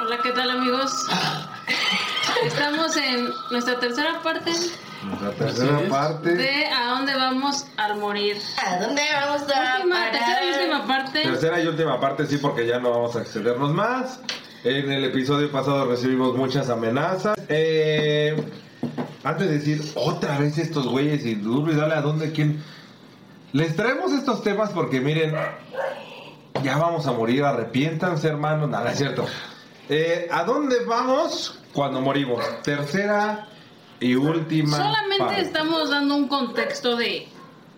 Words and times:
Hola, 0.00 0.18
¿qué 0.22 0.32
tal 0.32 0.50
amigos? 0.50 1.06
Estamos 2.44 2.96
en 2.96 3.28
nuestra 3.50 3.78
tercera 3.78 4.20
parte 4.22 4.50
La 5.20 5.30
tercera 5.32 5.80
parte. 5.88 6.34
de 6.34 6.66
¿A 6.66 6.86
dónde 6.86 7.14
vamos 7.14 7.66
al 7.76 7.98
morir? 7.98 8.38
¿A 8.66 8.78
dónde 8.78 9.02
vamos 9.12 9.42
a 9.42 9.76
Última, 9.76 10.10
tercera 10.10 10.44
y 10.44 10.50
parar? 10.50 10.60
última 10.60 10.86
parte. 10.86 11.22
Tercera 11.22 11.60
y 11.60 11.66
última 11.66 12.00
parte, 12.00 12.26
sí, 12.26 12.38
porque 12.38 12.66
ya 12.66 12.78
no 12.78 12.90
vamos 12.90 13.14
a 13.16 13.22
excedernos 13.22 13.72
más. 13.74 14.20
En 14.64 14.90
el 14.90 15.04
episodio 15.04 15.50
pasado 15.52 15.86
recibimos 15.86 16.34
muchas 16.36 16.68
amenazas. 16.70 17.36
Eh, 17.48 18.42
antes 19.22 19.48
de 19.48 19.58
decir 19.58 19.92
otra 19.94 20.38
vez 20.38 20.58
estos 20.58 20.86
güeyes 20.86 21.24
y 21.24 21.34
duro 21.34 21.72
y 21.72 21.76
dale 21.76 21.94
a 21.94 22.00
dónde, 22.00 22.32
quién. 22.32 22.62
Les 23.52 23.74
traemos 23.74 24.12
estos 24.12 24.42
temas 24.42 24.70
porque 24.70 25.00
miren, 25.00 25.34
ya 26.62 26.76
vamos 26.78 27.06
a 27.06 27.12
morir, 27.12 27.44
arrepiéntanse, 27.44 28.28
hermanos. 28.28 28.70
Nada, 28.70 28.92
es 28.92 28.98
cierto. 28.98 29.26
Eh, 29.88 30.28
¿A 30.30 30.44
dónde 30.44 30.84
vamos 30.84 31.58
cuando 31.72 32.00
morimos? 32.00 32.44
Tercera 32.62 33.48
y 33.98 34.14
última. 34.14 34.76
Solamente 34.76 35.18
parte. 35.18 35.42
estamos 35.42 35.90
dando 35.90 36.16
un 36.16 36.28
contexto 36.28 36.96
de 36.96 37.28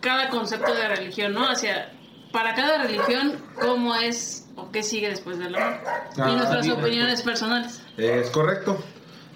cada 0.00 0.28
concepto 0.28 0.74
de 0.74 0.88
religión, 0.88 1.32
¿no? 1.32 1.48
Hacia 1.48 1.92
para 2.32 2.54
cada 2.54 2.82
religión 2.82 3.42
cómo 3.60 3.94
es 3.94 4.48
o 4.56 4.70
qué 4.70 4.82
sigue 4.82 5.08
después 5.08 5.38
de 5.38 5.50
la 5.50 5.58
muerte. 5.58 5.90
Ah, 6.18 6.30
y 6.30 6.36
nuestras 6.36 6.66
bien, 6.66 6.78
opiniones 6.78 7.22
personales. 7.22 7.82
Es 7.96 8.30
correcto. 8.30 8.82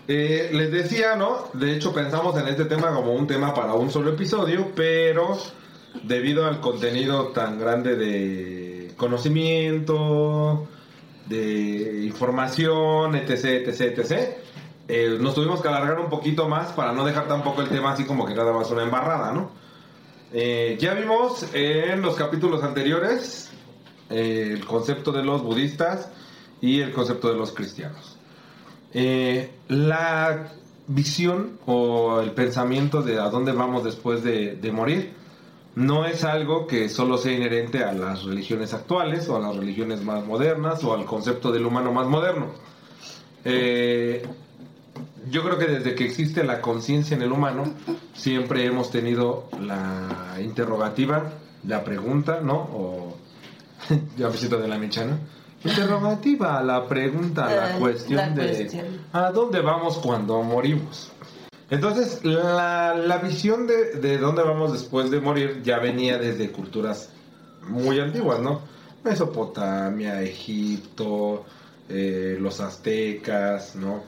Eh, 0.09 0.51
les 0.52 0.70
decía, 0.70 1.16
¿no? 1.16 1.48
De 1.52 1.74
hecho 1.74 1.92
pensamos 1.92 2.37
en 2.38 2.46
este 2.46 2.65
tema 2.66 2.95
como 2.95 3.12
un 3.12 3.27
tema 3.27 3.52
para 3.52 3.74
un 3.74 3.90
solo 3.90 4.10
episodio, 4.10 4.71
pero 4.74 5.37
debido 6.04 6.46
al 6.46 6.60
contenido 6.60 7.29
tan 7.29 7.59
grande 7.59 7.96
de 7.96 8.95
conocimiento, 8.96 10.68
de 11.26 12.04
información, 12.04 13.16
etc, 13.16 13.66
etc, 13.66 13.98
etc, 13.98 14.37
eh, 14.87 15.18
nos 15.21 15.35
tuvimos 15.35 15.60
que 15.60 15.66
alargar 15.66 15.98
un 15.98 16.09
poquito 16.09 16.48
más 16.48 16.73
para 16.73 16.93
no 16.93 17.04
dejar 17.04 17.26
tampoco 17.26 17.63
el 17.63 17.68
tema 17.68 17.93
así 17.93 18.04
como 18.04 18.26
que 18.26 18.35
nada 18.35 18.52
más 18.52 18.70
una 18.70 18.85
embarrada, 18.85 19.32
¿no? 19.32 19.51
Eh, 20.32 20.76
ya 20.79 20.95
vimos 20.95 21.46
en 21.52 22.02
los 22.02 22.15
capítulos 22.15 22.63
anteriores 22.63 23.51
el 24.09 24.65
concepto 24.65 25.10
de 25.10 25.24
los 25.24 25.43
budistas 25.43 26.10
y 26.60 26.80
el 26.80 26.93
concepto 26.93 27.29
de 27.29 27.35
los 27.35 27.51
cristianos. 27.52 28.16
Eh, 28.99 29.51
la 29.69 30.52
visión 30.87 31.59
o 31.66 32.23
el 32.23 32.30
pensamiento 32.30 33.03
de 33.03 33.21
a 33.21 33.29
dónde 33.29 33.53
vamos 33.53 33.85
después 33.85 34.25
de, 34.25 34.59
morir 34.73 35.13
no 35.75 36.07
es 36.07 36.25
algo 36.25 36.66
que 36.66 36.88
solo 36.88 37.19
sea 37.19 37.33
inherente 37.33 37.85
a 37.85 37.93
las 37.93 38.25
religiones 38.25 38.73
actuales 38.73 39.29
o 39.29 39.37
a 39.37 39.41
las 39.41 39.55
religiones 39.55 40.03
más 40.03 40.25
modernas 40.25 40.83
o 40.83 40.95
al 40.95 41.05
concepto 41.05 41.53
del 41.53 41.66
humano 41.66 41.93
más 41.93 42.07
moderno. 42.07 42.47
Eh, 43.45 44.27
yo 45.31 45.45
creo 45.45 45.59
que 45.59 45.66
desde 45.66 45.95
que 45.95 46.07
existe 46.07 46.43
la 46.43 46.63
conciencia 46.63 47.15
en 47.19 47.23
el 47.23 47.33
humano, 47.33 47.65
siempre 48.15 48.65
hemos 48.65 48.91
tenido 48.91 49.51
la 49.60 50.38
interrogativa, 50.43 51.33
la 51.66 51.85
pregunta, 51.85 52.41
¿no? 52.43 52.55
O 52.55 53.19
ya 54.16 54.33
siento 54.33 54.57
de 54.57 54.69
la 54.69 54.79
mechana. 54.79 55.19
Interrogativa, 55.65 56.62
la 56.62 56.87
pregunta, 56.87 57.46
la 57.46 57.74
Ah, 57.74 57.79
cuestión 57.79 58.16
la 58.18 58.29
de 58.30 58.46
cuestión. 58.57 58.87
¿a 59.12 59.30
dónde 59.32 59.60
vamos 59.60 59.98
cuando 59.98 60.43
morimos? 60.43 61.10
Entonces, 61.71 62.24
la, 62.24 62.95
la 62.95 63.18
visión 63.18 63.66
de, 63.66 63.95
de 63.96 64.19
dónde 64.19 64.43
vamos 64.43 64.72
después 64.72 65.10
de 65.10 65.21
morir 65.21 65.62
ya 65.65 65.78
venía 65.78 66.19
desde 66.19 66.53
culturas 66.53 67.10
muy 67.69 67.98
antiguas, 67.98 68.38
¿no? 68.41 68.60
Mesopotamia, 69.03 70.22
Egipto, 70.22 71.44
eh, 71.88 72.36
los 72.41 72.60
aztecas, 72.60 73.75
¿no? 73.75 74.04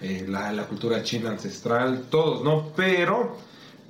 Eh, 0.00 0.24
la, 0.28 0.52
la 0.52 0.64
cultura 0.64 1.02
china 1.02 1.30
ancestral, 1.30 2.04
todos, 2.10 2.42
¿no? 2.42 2.68
Pero 2.74 3.36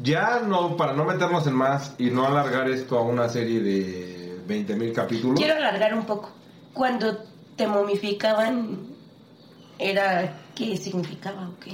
ya 0.01 0.41
no, 0.41 0.77
para 0.77 0.93
no 0.93 1.05
meternos 1.05 1.47
en 1.47 1.55
más 1.55 1.95
y 1.99 2.11
no 2.11 2.27
alargar 2.27 2.69
esto 2.69 2.99
a 2.99 3.03
una 3.03 3.29
serie 3.29 3.61
de 3.61 4.39
20.000 4.49 4.93
capítulos. 4.93 5.39
Quiero 5.39 5.55
alargar 5.55 5.95
un 5.95 6.05
poco. 6.05 6.31
Cuando 6.73 7.19
te 7.57 7.67
momificaban, 7.67 8.79
¿era 9.79 10.35
qué 10.55 10.77
significaba 10.77 11.49
o 11.49 11.59
qué? 11.61 11.73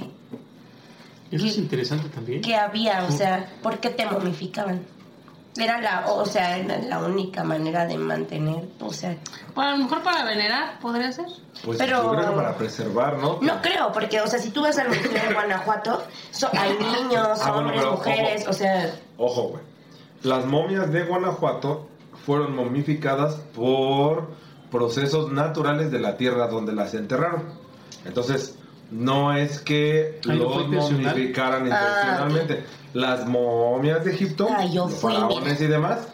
Eso 1.31 1.45
es 1.45 1.57
interesante 1.57 2.09
también. 2.09 2.41
¿Qué 2.41 2.55
había? 2.55 3.05
O 3.05 3.11
sea, 3.11 3.47
¿por 3.61 3.79
qué 3.79 3.89
te 3.89 4.05
momificaban? 4.05 4.81
Era 5.57 5.81
la, 5.81 6.05
o 6.07 6.25
sea, 6.25 6.57
era 6.57 6.77
la 6.79 6.99
única 6.99 7.43
manera 7.43 7.85
de 7.85 7.97
mantener, 7.97 8.63
o 8.79 8.93
sea, 8.93 9.17
Bueno, 9.55 9.71
a 9.71 9.73
lo 9.77 9.83
mejor 9.83 10.03
para 10.03 10.23
venerar 10.23 10.79
podría 10.79 11.11
ser. 11.11 11.25
Pues 11.65 11.77
Pero- 11.77 12.03
yo 12.03 12.11
creo 12.11 12.29
que 12.29 12.35
para 12.35 12.55
preservar, 12.57 13.17
¿no? 13.17 13.39
no 13.41 13.61
creo, 13.61 13.91
porque, 13.91 14.21
o 14.21 14.27
sea, 14.27 14.39
si 14.39 14.51
tú 14.51 14.61
vas 14.61 14.77
al 14.77 14.87
museo 14.89 15.11
de 15.11 15.33
Guanajuato, 15.33 16.03
so- 16.31 16.49
hay 16.53 16.71
niños, 16.77 17.39
Ah, 17.43 17.55
hombres, 17.57 17.83
mujeres, 17.85 18.41
ojo. 18.43 18.51
o 18.51 18.53
sea, 18.53 18.95
Ojo, 19.17 19.41
güey. 19.49 19.63
Las 20.23 20.45
momias 20.45 20.91
de 20.93 21.03
Guanajuato 21.03 21.89
fueron 22.25 22.55
momificadas 22.55 23.35
por 23.55 24.29
procesos 24.71 25.31
naturales 25.31 25.91
de 25.91 25.99
la 25.99 26.17
tierra 26.17 26.47
donde 26.47 26.73
las 26.73 26.93
enterraron. 26.93 27.43
Entonces, 28.05 28.55
no 28.91 29.35
es 29.35 29.59
que 29.59 30.19
Ah, 30.27 30.33
¿no 30.33 30.35
los 30.35 30.67
momificaran 30.67 31.63
Ah, 31.71 31.79
intencionalmente. 31.79 32.63
Las 32.93 33.27
momias 33.27 34.03
de 34.05 34.13
Egipto, 34.13 34.47
Ah, 34.49 34.65
yo 34.65 34.85
los 34.85 34.95
fui, 34.95 35.13
faraones 35.13 35.61
y 35.61 35.67
demás, 35.67 36.07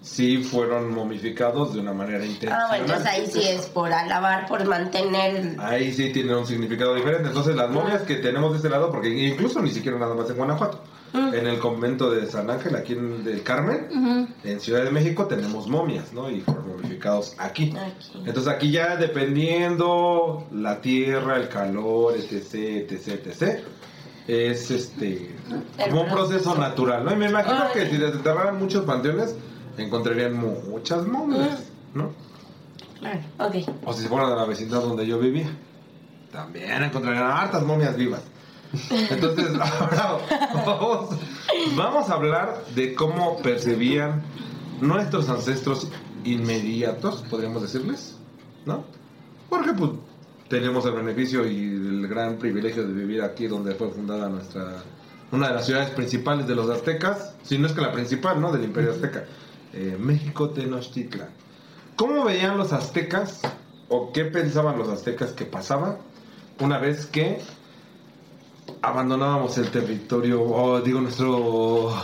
sí 0.00 0.38
fueron 0.38 0.94
momificados 0.94 1.74
de 1.74 1.80
una 1.80 1.92
manera 1.92 2.24
intencional. 2.24 2.60
ah, 2.62 2.68
bueno, 2.68 2.84
entonces 2.84 3.06
ahí 3.06 3.26
sí 3.26 3.42
es 3.42 3.66
por 3.66 3.92
alabar, 3.92 4.46
por 4.46 4.64
mantener, 4.66 5.56
Ahí 5.58 5.92
sí 5.92 6.12
tiene 6.12 6.34
un 6.36 6.46
significado 6.46 6.94
diferente. 6.94 7.28
Entonces, 7.28 7.56
las 7.56 7.70
momias 7.70 8.02
que 8.02 8.14
tenemos 8.16 8.52
de 8.52 8.56
este 8.58 8.68
lado, 8.68 8.90
porque 8.90 9.08
incluso 9.08 9.60
ni 9.60 9.70
siquiera 9.70 9.98
nada 9.98 10.14
más 10.14 10.30
en 10.30 10.36
Guanajuato, 10.36 10.80
Mm. 11.10 11.32
en 11.34 11.46
el 11.46 11.58
convento 11.58 12.10
de 12.10 12.26
San 12.26 12.50
Ángel, 12.50 12.76
aquí 12.76 12.92
en 12.92 13.24
del 13.24 13.42
Carmen, 13.42 13.88
Ujú. 13.90 14.28
en 14.44 14.60
Ciudad 14.60 14.84
de 14.84 14.90
México, 14.90 15.24
tenemos 15.26 15.66
momias, 15.66 16.12
¿no? 16.12 16.30
Y 16.30 16.42
fueron 16.42 16.68
momificados 16.68 17.34
aquí. 17.38 17.74
Aquí. 17.74 18.12
Entonces, 18.26 18.52
aquí 18.52 18.70
ya 18.70 18.96
dependiendo 18.96 20.46
la 20.52 20.80
tierra, 20.80 21.36
el 21.36 21.48
calor, 21.48 22.14
etc., 22.14 22.90
etc., 22.90 23.26
etc., 23.26 23.60
es 24.26 24.70
este 24.70 25.34
como 25.88 26.02
un 26.02 26.10
proceso 26.10 26.54
natural, 26.54 27.02
¿no? 27.06 27.12
Y 27.12 27.16
me 27.16 27.30
imagino 27.30 27.56
Ay. 27.64 27.70
que 27.72 27.86
si 27.88 27.96
desenterraran 27.96 28.58
muchos 28.58 28.84
panteones, 28.84 29.34
encontrarían 29.82 30.34
muchas 30.34 31.06
momias, 31.06 31.64
¿no? 31.94 32.12
Claro, 32.98 33.20
ok. 33.38 33.54
O 33.84 33.92
si 33.92 34.02
se 34.02 34.08
fueran 34.08 34.32
a 34.32 34.36
la 34.36 34.44
vecindad 34.44 34.80
donde 34.80 35.06
yo 35.06 35.18
vivía, 35.18 35.50
también 36.32 36.82
encontrarían 36.82 37.24
hartas 37.24 37.62
momias 37.62 37.96
vivas. 37.96 38.22
Entonces, 38.90 39.50
ahora 39.60 40.18
vamos, 40.54 41.16
vamos 41.76 42.10
a 42.10 42.14
hablar 42.14 42.64
de 42.74 42.94
cómo 42.94 43.38
percibían 43.38 44.22
nuestros 44.80 45.28
ancestros 45.28 45.88
inmediatos, 46.24 47.24
podríamos 47.30 47.62
decirles, 47.62 48.16
¿no? 48.66 48.84
Porque 49.48 49.72
pues 49.72 49.92
tenemos 50.48 50.84
el 50.86 50.92
beneficio 50.92 51.46
y 51.46 51.62
el 51.62 52.08
gran 52.08 52.36
privilegio 52.36 52.86
de 52.86 52.92
vivir 52.92 53.22
aquí 53.22 53.46
donde 53.46 53.74
fue 53.74 53.90
fundada 53.90 54.28
nuestra 54.28 54.82
una 55.30 55.48
de 55.48 55.54
las 55.54 55.66
ciudades 55.66 55.90
principales 55.90 56.46
de 56.46 56.54
los 56.54 56.70
aztecas, 56.70 57.34
si 57.42 57.58
no 57.58 57.66
es 57.66 57.72
que 57.74 57.82
la 57.82 57.92
principal, 57.92 58.40
¿no? 58.40 58.50
Del 58.50 58.64
Imperio 58.64 58.92
Azteca, 58.92 59.26
eh, 59.78 59.96
México 59.96 60.50
Tenochtitlan. 60.50 61.28
¿Cómo 61.94 62.24
veían 62.24 62.58
los 62.58 62.72
aztecas 62.72 63.42
o 63.88 64.12
qué 64.12 64.24
pensaban 64.24 64.76
los 64.76 64.88
aztecas 64.88 65.30
que 65.32 65.44
pasaba 65.44 65.98
una 66.58 66.78
vez 66.78 67.06
que 67.06 67.40
abandonábamos 68.82 69.56
el 69.58 69.70
territorio, 69.70 70.42
o 70.42 70.80
digo 70.80 71.00
nuestro, 71.00 71.94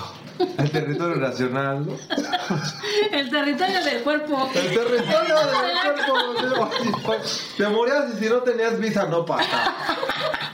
el 0.58 0.70
territorio 0.70 1.16
nacional, 1.16 1.84
¿no? 1.84 1.92
El 3.12 3.30
territorio 3.30 3.84
del 3.84 4.02
cuerpo. 4.02 4.48
El 4.54 4.74
territorio 4.74 5.36
del 5.36 6.92
cuerpo. 7.02 7.24
Te 7.56 7.68
morías 7.68 8.14
y 8.14 8.24
si 8.24 8.28
no 8.28 8.38
tenías 8.38 8.78
visa 8.78 9.06
no 9.06 9.24
pasa. 9.24 9.74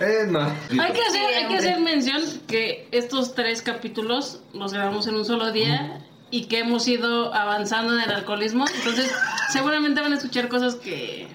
Eh, 0.01 0.27
no. 0.27 0.41
Hay 0.41 0.93
que, 0.93 1.03
hacer, 1.03 1.35
hay 1.37 1.49
que 1.49 1.57
hacer 1.57 1.81
mención 1.81 2.23
que 2.47 2.89
estos 2.93 3.35
tres 3.35 3.61
capítulos 3.63 4.41
los 4.53 4.73
grabamos 4.73 5.07
en 5.07 5.17
un 5.17 5.25
solo 5.25 5.53
día 5.53 6.03
y 6.31 6.47
que 6.47 6.61
hemos 6.61 6.87
ido 6.89 7.35
avanzando 7.35 7.95
en 7.95 8.01
el 8.01 8.11
alcoholismo. 8.11 8.65
Entonces, 8.75 9.11
seguramente 9.53 10.01
van 10.01 10.13
a 10.13 10.17
escuchar 10.17 10.49
cosas 10.49 10.77
que. 10.77 11.29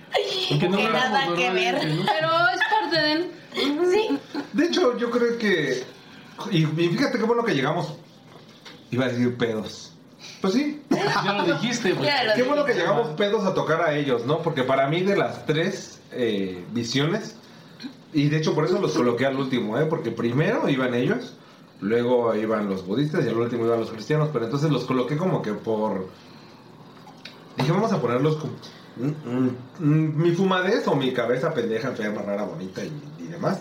No 0.51 0.77
Que 0.77 0.89
nada 0.89 1.27
que 1.35 1.51
ver. 1.51 1.75
Pero 1.79 2.29
es 2.53 2.61
parte 2.71 3.01
de. 3.01 3.31
Sí. 3.91 4.19
De 4.53 4.65
hecho, 4.65 4.97
yo 4.97 5.09
creo 5.11 5.37
que. 5.37 5.83
Y, 6.51 6.63
y 6.63 6.89
fíjate 6.89 7.17
qué 7.17 7.23
bueno 7.23 7.43
que 7.43 7.53
llegamos. 7.53 7.93
Iba 8.91 9.05
a 9.05 9.09
decir 9.09 9.35
pedos. 9.37 9.93
Pues 10.41 10.53
sí. 10.53 10.81
Ya 10.89 11.33
lo 11.33 11.43
dijiste, 11.43 11.93
güey. 11.93 12.05
Ya 12.05 12.23
lo 12.23 12.33
Qué 12.33 12.43
bueno 12.43 12.65
que 12.65 12.73
llegamos 12.73 13.09
pedos 13.15 13.45
a 13.45 13.53
tocar 13.53 13.81
a 13.81 13.95
ellos, 13.95 14.25
¿no? 14.25 14.39
Porque 14.39 14.63
para 14.63 14.87
mí 14.87 15.01
de 15.01 15.17
las 15.17 15.45
tres 15.45 15.99
eh, 16.11 16.63
visiones, 16.71 17.35
y 18.13 18.29
de 18.29 18.37
hecho 18.37 18.53
por 18.53 18.65
eso 18.65 18.79
los 18.79 18.93
coloqué 18.93 19.25
al 19.25 19.37
último, 19.37 19.77
¿eh? 19.79 19.85
Porque 19.85 20.11
primero 20.11 20.69
iban 20.69 20.93
ellos, 20.93 21.33
luego 21.85 22.33
iban 22.35 22.67
los 22.69 22.85
budistas 22.85 23.25
y 23.25 23.29
al 23.29 23.37
último 23.37 23.65
iban 23.65 23.79
los 23.79 23.91
cristianos, 23.91 24.29
pero 24.33 24.45
entonces 24.45 24.69
los 24.71 24.83
coloqué 24.85 25.15
como 25.17 25.41
que 25.41 25.53
por... 25.53 26.07
Dije, 27.57 27.71
vamos 27.71 27.91
a 27.93 28.01
ponerlos 28.01 28.35
como... 28.37 28.53
mm, 28.97 29.29
mm, 29.29 29.49
mm, 29.79 30.21
mi 30.21 30.31
fumadez 30.31 30.87
o 30.87 30.95
mi 30.95 31.13
cabeza 31.13 31.53
pendeja, 31.53 31.89
enferma, 31.89 32.21
rara, 32.21 32.43
bonita 32.43 32.83
y, 32.83 32.91
y 33.23 33.27
demás. 33.27 33.59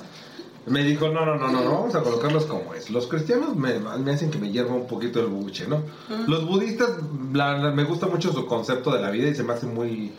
Me 0.66 0.82
dijo, 0.82 1.08
no, 1.10 1.26
no, 1.26 1.36
no, 1.36 1.48
no, 1.52 1.62
no, 1.62 1.70
vamos 1.72 1.94
a 1.94 2.02
colocarlos 2.02 2.46
como 2.46 2.72
es. 2.72 2.88
Los 2.90 3.06
cristianos 3.06 3.54
me, 3.54 3.78
me 3.78 4.12
hacen 4.12 4.30
que 4.30 4.38
me 4.38 4.50
hierva 4.50 4.74
un 4.74 4.86
poquito 4.86 5.20
el 5.20 5.26
buche, 5.26 5.66
¿no? 5.68 5.82
Los 6.26 6.46
budistas, 6.46 6.88
la- 7.34 7.58
la- 7.58 7.70
me 7.70 7.84
gusta 7.84 8.06
mucho 8.06 8.32
su 8.32 8.46
concepto 8.46 8.90
de 8.90 9.02
la 9.02 9.10
vida 9.10 9.28
y 9.28 9.34
se 9.34 9.44
me 9.44 9.52
hace 9.52 9.66
muy... 9.66 10.12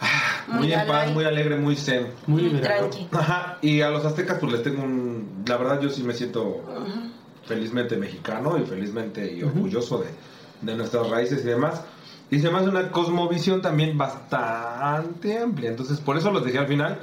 ah, 0.00 0.44
Muy, 0.48 0.58
Muy 0.68 0.72
en 0.72 0.86
paz, 0.86 1.10
muy 1.12 1.24
alegre, 1.26 1.56
muy 1.58 1.76
zen. 1.76 2.06
Muy 2.26 2.40
liberador. 2.42 2.88
Tranqui. 2.88 3.08
Ajá, 3.14 3.58
y 3.60 3.82
a 3.82 3.90
los 3.90 4.04
aztecas 4.06 4.38
pues 4.40 4.50
les 4.52 4.62
tengo 4.62 4.82
un... 4.82 5.44
La 5.46 5.58
verdad 5.58 5.78
yo 5.80 5.90
sí 5.90 6.02
me 6.02 6.14
siento 6.14 6.62
felizmente 7.46 7.96
mexicano 7.96 8.58
y 8.58 8.64
felizmente 8.64 9.32
y 9.32 9.42
orgulloso 9.42 9.98
de, 9.98 10.08
de 10.62 10.76
nuestras 10.76 11.08
raíces 11.08 11.40
y 11.44 11.48
demás. 11.48 11.82
Y 12.30 12.40
se 12.40 12.50
me 12.50 12.58
hace 12.58 12.68
una 12.68 12.90
cosmovisión 12.90 13.62
también 13.62 13.96
bastante 13.96 15.38
amplia, 15.38 15.70
entonces 15.70 16.00
por 16.00 16.16
eso 16.16 16.30
los 16.32 16.44
dejé 16.44 16.58
al 16.58 16.66
final. 16.66 16.98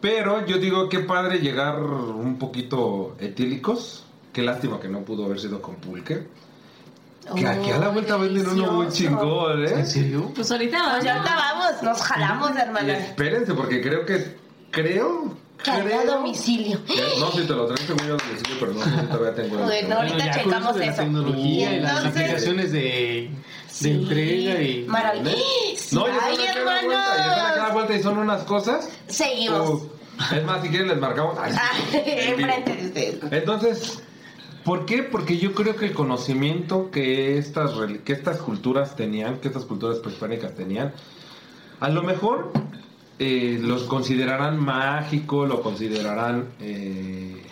Pero 0.00 0.44
yo 0.46 0.58
digo, 0.58 0.88
qué 0.88 1.00
padre 1.00 1.38
llegar 1.38 1.80
un 1.80 2.36
poquito 2.38 3.14
etílicos. 3.20 4.04
Qué 4.32 4.42
lástima 4.42 4.80
que 4.80 4.88
no 4.88 5.00
pudo 5.00 5.26
haber 5.26 5.38
sido 5.38 5.60
con 5.62 5.76
pulque. 5.76 6.26
Que 7.36 7.46
aquí 7.46 7.70
a 7.70 7.78
la 7.78 7.88
vuelta 7.90 8.16
venden 8.16 8.48
uno 8.48 8.72
muy 8.72 8.88
chingón, 8.88 9.64
¿En 9.64 9.78
¿eh? 9.80 9.86
serio? 9.86 10.32
Pues 10.34 10.50
ahorita 10.50 10.76
vamos. 10.82 11.04
ya 11.04 11.14
ahorita 11.14 11.36
vamos, 11.36 11.82
nos 11.82 12.02
jalamos, 12.02 12.50
Y 12.56 12.58
hermana. 12.60 12.98
espérense, 12.98 13.54
porque 13.54 13.80
creo 13.80 14.04
que... 14.04 14.36
Creo... 14.72 15.36
Que 15.64 15.70
a 15.70 16.04
domicilio. 16.04 16.78
Eh, 16.88 17.14
No, 17.20 17.30
si 17.32 17.42
te 17.46 17.52
lo 17.54 17.66
traen 17.66 17.86
según 17.86 18.06
yo 18.06 18.14
a 18.14 18.18
domicilio, 18.18 18.56
pero 18.60 18.72
no 18.74 18.82
sé 18.84 18.90
si 18.90 19.06
todavía 19.06 19.34
tengo 19.34 19.56
el- 19.58 19.62
Bueno, 19.64 19.96
ahorita 19.96 20.18
ya 20.18 20.32
con 20.32 20.42
checamos 20.42 20.74
de 20.74 20.80
la 20.86 20.92
eso. 20.92 21.02
tecnología 21.02 21.72
y, 21.76 21.80
las 21.80 21.96
Entonces- 21.98 22.22
aplicaciones 22.22 22.72
de, 22.72 22.80
de 22.80 23.30
Sí. 23.68 23.90
entrega 23.90 24.62
y... 24.62 24.84
Maravilloso. 24.86 25.36
No, 25.92 26.06
ya 26.08 26.18
Ay, 26.22 26.36
vuelta, 26.36 26.44
ya 26.44 26.50
están 26.52 26.78
aquí 26.78 26.86
a 26.92 27.26
la 27.26 27.52
hermanos. 27.54 27.72
vuelta 27.74 27.94
y 27.94 28.02
son 28.02 28.18
unas 28.18 28.42
cosas. 28.44 28.88
Seguimos. 29.06 29.70
Uf. 29.70 29.82
es 30.32 30.44
más, 30.44 30.62
si 30.62 30.68
quieren 30.68 30.88
les 30.88 30.98
marcamos. 30.98 31.36
Ay, 31.38 31.52
Ah. 31.56 31.70
Enfrente 31.94 32.76
de 32.76 32.86
ustedes. 32.86 33.32
Entonces, 33.32 34.02
¿por 34.64 34.84
qué? 34.86 35.02
Porque 35.02 35.38
yo 35.38 35.54
creo 35.54 35.76
que 35.76 35.86
el 35.86 35.92
conocimiento 35.94 36.90
que 36.90 37.38
estas, 37.38 37.70
que 38.04 38.12
estas 38.12 38.38
culturas 38.38 38.94
tenían, 38.96 39.38
que 39.38 39.48
estas 39.48 39.64
culturas 39.64 39.98
prehispánicas 39.98 40.54
tenían, 40.54 40.92
a 41.80 41.88
lo 41.88 42.02
mejor 42.02 42.52
eh, 43.18 43.58
los 43.60 43.84
considerarán 43.84 44.58
mágico, 44.58 45.46
lo 45.46 45.62
considerarán 45.62 46.48
eh, 46.60 47.42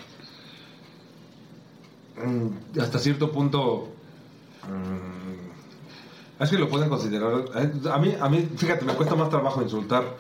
mm, 2.24 2.80
hasta 2.80 2.98
cierto 2.98 3.30
punto... 3.30 3.88
mm, 4.68 6.42
es 6.42 6.50
que 6.50 6.58
lo 6.58 6.68
pueden 6.68 6.88
considerar... 6.88 7.44
eh, 7.54 7.70
A 7.92 7.98
mí, 7.98 8.14
a 8.18 8.28
mí, 8.28 8.48
fíjate, 8.56 8.84
me 8.84 8.94
cuesta 8.94 9.14
más 9.14 9.28
trabajo 9.28 9.62
insultar 9.62 10.16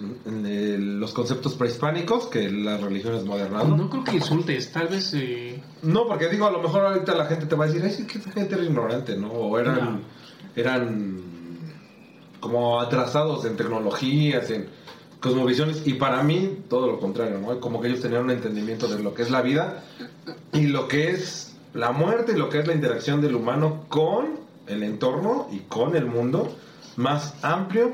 mm, 0.00 0.44
eh, 0.46 0.76
los 0.80 1.12
conceptos 1.12 1.54
prehispánicos 1.54 2.26
que 2.26 2.50
las 2.50 2.80
religiones 2.80 3.24
modernas. 3.24 3.68
¿no? 3.68 3.76
No 3.76 3.90
creo 3.90 4.04
que 4.04 4.16
insultes, 4.16 4.72
tal 4.72 4.88
vez... 4.88 5.14
eh, 5.14 5.62
No, 5.82 6.06
porque 6.06 6.28
digo, 6.28 6.46
a 6.46 6.50
lo 6.50 6.60
mejor 6.60 6.84
ahorita 6.84 7.14
la 7.14 7.26
gente 7.26 7.46
te 7.46 7.54
va 7.54 7.64
a 7.66 7.68
decir, 7.68 7.88
sí, 7.90 8.06
que 8.06 8.18
esa 8.18 8.32
gente 8.32 8.54
era 8.56 8.64
ignorante, 8.64 9.16
¿no? 9.16 9.28
O 9.28 9.58
eran, 9.58 9.76
No. 9.76 10.00
eran 10.56 11.20
como 12.40 12.80
atrasados 12.80 13.44
en 13.44 13.56
tecnologías, 13.56 14.50
en 14.50 14.68
cosmovisiones, 15.20 15.86
y 15.86 15.94
para 15.94 16.22
mí 16.22 16.64
todo 16.68 16.86
lo 16.86 16.98
contrario, 16.98 17.38
¿no? 17.38 17.60
Como 17.60 17.80
que 17.80 17.88
ellos 17.88 18.00
tenían 18.00 18.24
un 18.24 18.30
entendimiento 18.30 18.88
de 18.88 19.02
lo 19.02 19.14
que 19.14 19.22
es 19.22 19.30
la 19.30 19.42
vida 19.42 19.84
y 20.52 20.66
lo 20.66 20.88
que 20.88 21.10
es 21.10 21.54
la 21.74 21.92
muerte 21.92 22.32
y 22.32 22.36
lo 22.36 22.48
que 22.48 22.60
es 22.60 22.66
la 22.66 22.74
interacción 22.74 23.20
del 23.20 23.34
humano 23.34 23.84
con 23.88 24.40
el 24.66 24.82
entorno 24.82 25.48
y 25.52 25.58
con 25.60 25.94
el 25.94 26.06
mundo 26.06 26.56
más 26.96 27.34
amplio 27.42 27.92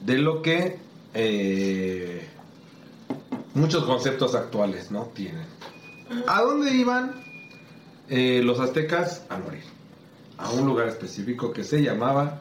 de 0.00 0.18
lo 0.18 0.42
que 0.42 0.78
eh, 1.14 2.28
muchos 3.54 3.84
conceptos 3.84 4.34
actuales, 4.34 4.90
¿no? 4.90 5.04
Tienen. 5.14 5.46
¿A 6.26 6.42
dónde 6.42 6.72
iban 6.72 7.14
eh, 8.08 8.42
los 8.44 8.60
aztecas 8.60 9.24
a 9.28 9.38
morir? 9.38 9.64
A 10.38 10.50
un 10.50 10.66
lugar 10.66 10.88
específico 10.88 11.52
que 11.52 11.64
se 11.64 11.82
llamaba 11.82 12.40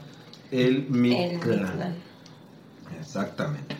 el 0.54 0.88
Mictlán. 0.90 1.62
Mictlán. 1.62 1.96
Exactamente. 3.00 3.76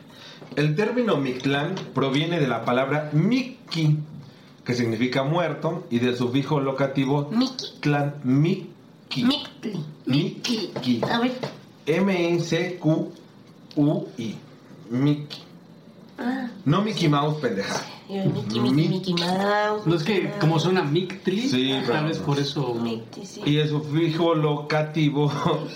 El 0.56 0.76
término 0.76 1.18
Mictlán 1.18 1.76
proviene 1.94 2.40
de 2.40 2.48
la 2.48 2.66
palabra 2.66 3.10
Miki, 3.14 3.98
que 4.64 4.74
significa 4.74 5.24
muerto, 5.24 5.86
y 5.90 6.00
del 6.00 6.16
sufijo 6.16 6.60
locativo 6.60 7.30
Miki. 7.32 7.66
Tlán, 7.80 8.16
Miki. 8.24 9.24
Mictli. 9.24 9.86
Miki. 10.06 11.02
A 11.10 11.20
ver. 11.20 11.34
M-I-C-Q-U-I. 11.86 13.16
Miki. 14.90 15.53
Ah, 16.18 16.48
No 16.66 16.82
Mickey 16.82 17.08
Mouse, 17.10 17.38
pendeja. 17.42 17.82
Mickey, 18.10 18.60
Mickey, 18.60 18.72
Mi- 18.72 18.88
Mickey 18.90 19.14
Mouse. 19.16 19.86
No 19.88 19.96
es 19.96 20.04
que 20.04 20.30
como 20.40 20.60
suena 20.60 20.84
Mictli, 20.84 21.48
Sí, 21.50 21.74
tal 21.88 22.06
vez 22.06 22.18
por 22.20 22.38
eso... 22.40 22.78
Sí. 23.24 23.42
Y 23.46 23.58
el 23.58 23.70
sufijo 23.70 24.36
locativo. 24.36 25.32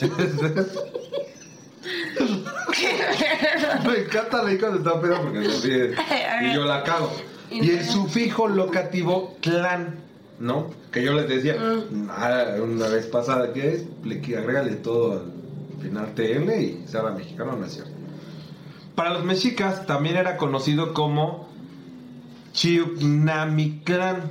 Me 3.85 3.99
encanta 3.99 4.43
la 4.43 4.53
hija 4.53 4.69
de 4.69 4.77
esta 4.77 5.01
peda 5.01 5.21
porque 5.21 5.49
se 5.49 5.67
ríe. 5.87 5.95
Y 6.49 6.53
yo 6.55 6.65
la 6.65 6.83
cago. 6.83 7.11
Y 7.49 7.69
el 7.71 7.85
sufijo 7.85 8.47
locativo 8.47 9.37
clan, 9.41 9.99
¿no? 10.39 10.67
Que 10.91 11.03
yo 11.03 11.13
les 11.13 11.27
decía, 11.29 11.55
ah, 12.09 12.45
una 12.61 12.87
vez 12.89 13.05
pasada, 13.07 13.53
que 13.53 13.73
es? 13.75 13.85
Le 14.03 14.17
agrégale 14.37 14.75
todo 14.75 15.13
al 15.77 15.81
final 15.81 16.13
TL 16.13 16.49
y 16.61 16.83
se 16.87 16.97
habla 16.97 17.11
mexicano, 17.11 17.55
no 17.55 17.65
es 17.65 17.73
cierto. 17.73 17.91
Para 18.97 19.11
los 19.11 19.23
mexicas 19.23 19.85
también 19.85 20.15
era 20.15 20.37
conocido 20.37 20.95
como 20.95 21.47
Chiupnamiclán, 22.53 24.23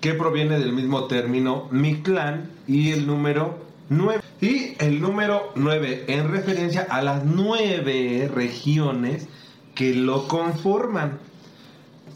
que 0.00 0.14
proviene 0.14 0.58
del 0.58 0.72
mismo 0.72 1.04
término 1.04 1.68
Mictlán 1.70 2.50
y 2.66 2.90
el 2.90 3.06
número 3.06 3.60
9. 3.88 4.22
Y 4.40 4.74
el 4.80 5.00
número 5.00 5.52
9 5.54 6.06
en 6.08 6.32
referencia 6.32 6.82
a 6.90 7.00
las 7.00 7.24
nueve 7.24 8.28
regiones 8.34 9.28
que 9.76 9.94
lo 9.94 10.26
conforman. 10.26 11.20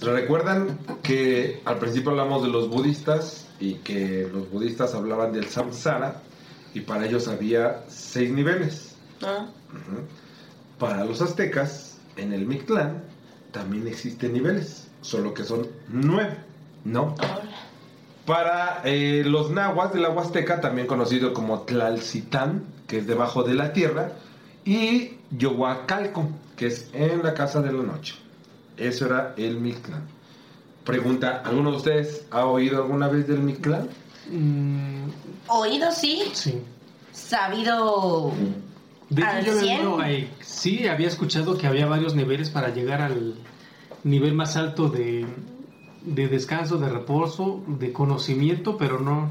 Recuerdan 0.00 0.80
que 1.04 1.62
al 1.66 1.78
principio 1.78 2.10
hablamos 2.10 2.42
de 2.42 2.48
los 2.48 2.68
budistas 2.68 3.46
y 3.60 3.74
que 3.74 4.28
los 4.32 4.50
budistas 4.50 4.92
hablaban 4.96 5.32
del 5.32 5.44
samsara 5.44 6.20
y 6.74 6.80
para 6.80 7.06
ellos 7.06 7.28
había 7.28 7.84
seis 7.86 8.32
niveles. 8.32 8.96
Ah. 9.22 9.46
Para 10.78 11.04
los 11.04 11.20
aztecas, 11.22 11.98
en 12.16 12.32
el 12.32 12.46
Mictlán, 12.46 13.02
también 13.52 13.86
existen 13.86 14.32
niveles, 14.32 14.88
solo 15.00 15.34
que 15.34 15.44
son 15.44 15.68
nueve, 15.88 16.36
¿no? 16.84 17.14
Para 18.26 18.80
eh, 18.84 19.22
los 19.24 19.50
nahuas 19.50 19.92
de 19.92 20.00
la 20.00 20.10
Huasteca, 20.10 20.60
también 20.60 20.86
conocido 20.86 21.32
como 21.34 21.60
Tlalcitán, 21.60 22.64
que 22.86 22.98
es 22.98 23.06
debajo 23.06 23.42
de 23.42 23.54
la 23.54 23.72
tierra, 23.72 24.12
y 24.64 25.18
Yohuacalco, 25.30 26.28
que 26.56 26.66
es 26.66 26.88
en 26.92 27.22
la 27.22 27.34
casa 27.34 27.60
de 27.60 27.72
la 27.72 27.82
noche. 27.82 28.14
Eso 28.76 29.06
era 29.06 29.34
el 29.36 29.58
Mictlán. 29.60 30.02
Pregunta, 30.84 31.42
¿alguno 31.44 31.70
de 31.70 31.76
ustedes 31.76 32.26
ha 32.30 32.44
oído 32.46 32.82
alguna 32.82 33.08
vez 33.08 33.26
del 33.26 33.40
Mictlán? 33.40 33.88
Mm, 34.30 35.08
Oído 35.48 35.90
sí, 35.92 36.22
sí. 36.32 36.62
sabido. 37.12 38.32
De 39.10 39.22
hecho, 39.22 39.30
¿Al 39.30 39.44
yo 39.44 39.60
cien? 39.60 39.84
no, 39.84 40.02
eh, 40.04 40.28
sí 40.40 40.86
había 40.88 41.08
escuchado 41.08 41.56
que 41.58 41.66
había 41.66 41.86
varios 41.86 42.14
niveles 42.14 42.50
para 42.50 42.70
llegar 42.72 43.00
al 43.02 43.34
nivel 44.02 44.34
más 44.34 44.56
alto 44.56 44.88
de, 44.88 45.26
de 46.02 46.28
descanso, 46.28 46.78
de 46.78 46.88
reposo, 46.88 47.62
de 47.66 47.92
conocimiento, 47.92 48.76
pero 48.76 48.98
no 49.00 49.30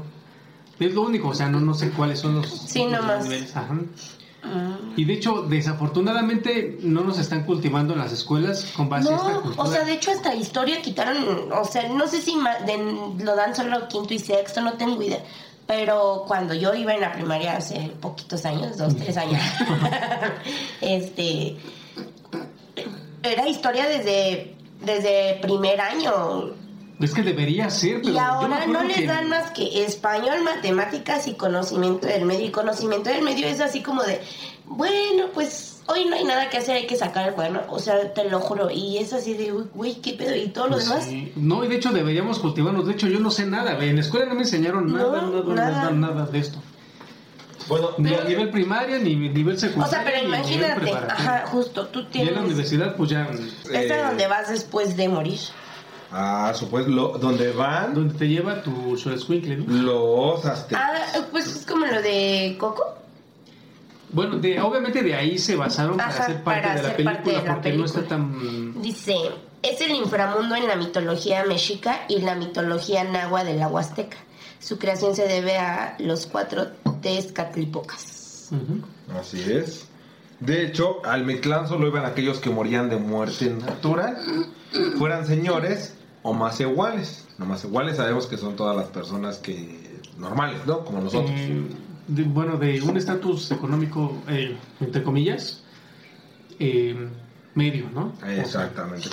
es 0.78 0.94
lo 0.94 1.02
único, 1.02 1.28
o 1.28 1.34
sea, 1.34 1.48
no, 1.48 1.60
no 1.60 1.74
sé 1.74 1.90
cuáles 1.90 2.18
son 2.20 2.36
los, 2.36 2.48
Sí, 2.48 2.82
los 2.84 2.92
nomás. 3.00 3.24
niveles. 3.24 3.56
Ajá. 3.56 3.74
Mm. 3.74 4.92
Y 4.96 5.04
de 5.06 5.12
hecho, 5.14 5.42
desafortunadamente 5.42 6.78
no 6.82 7.02
nos 7.02 7.18
están 7.18 7.44
cultivando 7.44 7.94
en 7.94 8.00
las 8.00 8.12
escuelas 8.12 8.72
con 8.76 8.88
base 8.88 9.12
a 9.12 9.16
esta 9.16 9.32
No, 9.32 9.40
cultura. 9.42 9.62
o 9.68 9.72
sea, 9.72 9.84
de 9.84 9.94
hecho 9.94 10.10
hasta 10.10 10.34
historia 10.34 10.82
quitaron, 10.82 11.50
o 11.52 11.64
sea, 11.64 11.88
no 11.88 12.06
sé 12.06 12.20
si 12.20 12.34
de- 12.66 13.24
lo 13.24 13.36
dan 13.36 13.54
solo 13.56 13.88
quinto 13.88 14.12
y 14.14 14.18
sexto, 14.18 14.60
no 14.60 14.74
tengo 14.74 15.02
idea. 15.02 15.24
Pero 15.66 16.24
cuando 16.26 16.52
yo 16.54 16.74
iba 16.74 16.92
en 16.94 17.00
la 17.00 17.12
primaria 17.12 17.56
hace 17.56 17.90
poquitos 18.00 18.44
años, 18.44 18.76
dos, 18.76 18.94
tres 18.96 19.16
años, 19.16 19.40
este, 20.80 21.56
era 23.22 23.48
historia 23.48 23.86
desde, 23.86 24.54
desde 24.84 25.38
primer 25.40 25.80
año. 25.80 26.52
Es 27.00 27.12
que 27.12 27.22
debería 27.22 27.70
ser, 27.70 28.00
pero 28.02 28.14
Y 28.14 28.18
ahora 28.18 28.66
no 28.66 28.82
les 28.84 28.98
que- 28.98 29.06
dan 29.06 29.28
más 29.28 29.50
que 29.50 29.84
español, 29.84 30.42
matemáticas 30.44 31.26
y 31.26 31.34
conocimiento 31.34 32.06
del 32.06 32.24
medio. 32.24 32.46
Y 32.46 32.50
conocimiento 32.50 33.10
del 33.10 33.22
medio 33.22 33.46
es 33.46 33.60
así 33.60 33.82
como 33.82 34.02
de 34.02 34.20
bueno, 34.66 35.26
pues 35.34 35.82
hoy 35.86 36.06
no 36.06 36.16
hay 36.16 36.24
nada 36.24 36.48
que 36.50 36.56
hacer, 36.58 36.76
hay 36.76 36.86
que 36.86 36.96
sacar 36.96 37.28
el 37.28 37.34
cuaderno, 37.34 37.62
o 37.68 37.78
sea, 37.78 38.12
te 38.14 38.28
lo 38.28 38.40
juro, 38.40 38.70
y 38.70 38.98
es 38.98 39.12
así 39.12 39.34
de, 39.34 39.52
"Uy, 39.52 39.64
güey, 39.74 39.94
¿qué 39.96 40.14
pedo? 40.14 40.34
Y 40.34 40.48
todo 40.48 40.66
lo 40.68 40.72
Pues 40.74 40.88
demás, 40.88 41.04
sí. 41.04 41.32
No, 41.36 41.64
y 41.64 41.68
de 41.68 41.76
hecho 41.76 41.92
deberíamos 41.92 42.38
cultivarnos. 42.38 42.86
De 42.86 42.92
hecho, 42.94 43.06
yo 43.08 43.20
no 43.20 43.30
sé 43.30 43.44
nada. 43.46 43.72
En 43.84 43.96
la 43.96 44.00
escuela 44.00 44.26
no 44.26 44.34
me 44.34 44.42
enseñaron 44.42 44.86
No, 44.90 44.96
nada, 44.98 45.22
nada, 45.22 45.42
nada, 45.54 45.70
nada. 45.70 45.90
nada, 45.90 46.26
de 46.26 46.38
esto. 46.38 46.58
Bueno, 47.68 47.90
Ni 47.96 48.12
a 48.14 48.24
nivel 48.24 48.50
primaria, 48.50 48.98
ni 48.98 49.14
a 49.14 49.32
nivel 49.32 49.56
o 49.56 49.58
secundario. 49.58 49.90
sea, 49.90 50.04
pero 50.04 50.26
imagínate, 50.26 50.92
ajá, 50.92 51.44
justo, 51.46 51.86
tú 51.86 52.00
Y 52.00 52.02
en 52.02 52.10
tienes, 52.10 52.34
la 52.34 52.40
universidad, 52.42 52.94
pues 52.96 53.10
ya. 53.10 53.26
esta 53.64 53.78
es 53.80 53.90
eh, 53.90 54.02
donde 54.06 54.26
vas 54.26 54.48
después 54.50 54.96
de 54.96 55.08
morir. 55.08 55.40
Ah, 56.12 56.52
supuesto, 56.54 56.90
lo, 56.90 57.08
donde 57.18 57.50
van 57.52 57.92
Donde 57.94 58.14
te 58.14 58.28
lleva 58.28 58.62
tu 58.62 58.96
Xolescuincle, 58.96 59.56
¿no? 59.56 59.82
los 59.82 60.44
aztecas. 60.44 60.82
Ah, 61.14 61.20
pues 61.32 61.46
es 61.56 61.66
como 61.66 61.86
lo 61.86 62.02
de 62.02 62.56
Coco. 62.60 62.98
Bueno, 64.14 64.38
de, 64.38 64.60
obviamente 64.60 65.02
de 65.02 65.14
ahí 65.14 65.38
se 65.38 65.56
basaron 65.56 65.96
para 65.96 66.12
ser 66.12 66.42
parte 66.42 66.62
para 66.62 66.76
de 66.76 66.82
la 66.82 66.88
ser 66.88 66.96
película, 66.96 67.14
parte 67.14 67.30
de 67.30 67.36
la 67.36 67.54
porque 67.54 67.72
no 67.72 67.84
está 67.84 68.00
película. 68.00 68.72
tan. 68.72 68.82
Dice, 68.82 69.16
es 69.62 69.80
el 69.80 69.90
inframundo 69.90 70.54
en 70.54 70.66
la 70.68 70.76
mitología 70.76 71.44
mexica 71.44 72.06
y 72.08 72.20
la 72.20 72.34
mitología 72.34 73.04
nahua 73.04 73.44
de 73.44 73.54
la 73.54 73.68
Huasteca. 73.68 74.16
Su 74.60 74.78
creación 74.78 75.14
se 75.14 75.26
debe 75.28 75.58
a 75.58 75.96
los 75.98 76.26
cuatro 76.26 76.68
Tezcatlipocas. 77.02 78.48
Ujú. 78.52 79.18
Así 79.18 79.42
es. 79.42 79.88
De 80.40 80.64
hecho, 80.64 81.04
al 81.04 81.24
Mictlán 81.24 81.68
solo 81.68 81.86
iban 81.86 82.04
aquellos 82.04 82.38
que 82.38 82.50
morían 82.50 82.88
de 82.88 82.96
muerte 82.96 83.50
natural, 83.50 84.16
fueran 84.98 85.26
señores 85.26 85.94
o 86.22 86.32
más 86.34 86.60
iguales. 86.60 87.26
No 87.38 87.46
más 87.46 87.64
iguales 87.64 87.96
sabemos 87.96 88.26
que 88.26 88.36
son 88.36 88.56
todas 88.56 88.76
las 88.76 88.86
personas 88.86 89.38
que 89.38 90.00
normales, 90.18 90.66
¿no? 90.66 90.84
Como 90.84 91.00
nosotros. 91.00 91.32
Eh, 91.34 91.66
de- 92.08 92.22
bueno, 92.24 92.56
de 92.56 92.80
un 92.82 92.96
estatus 92.96 93.50
económico, 93.50 94.16
eh, 94.28 94.56
entre 94.80 95.02
comillas, 95.02 95.62
eh, 96.58 97.08
medio, 97.54 97.88
¿no? 97.94 98.12
O 98.16 98.20
sea, 98.20 98.40
Exactamente. 98.42 99.08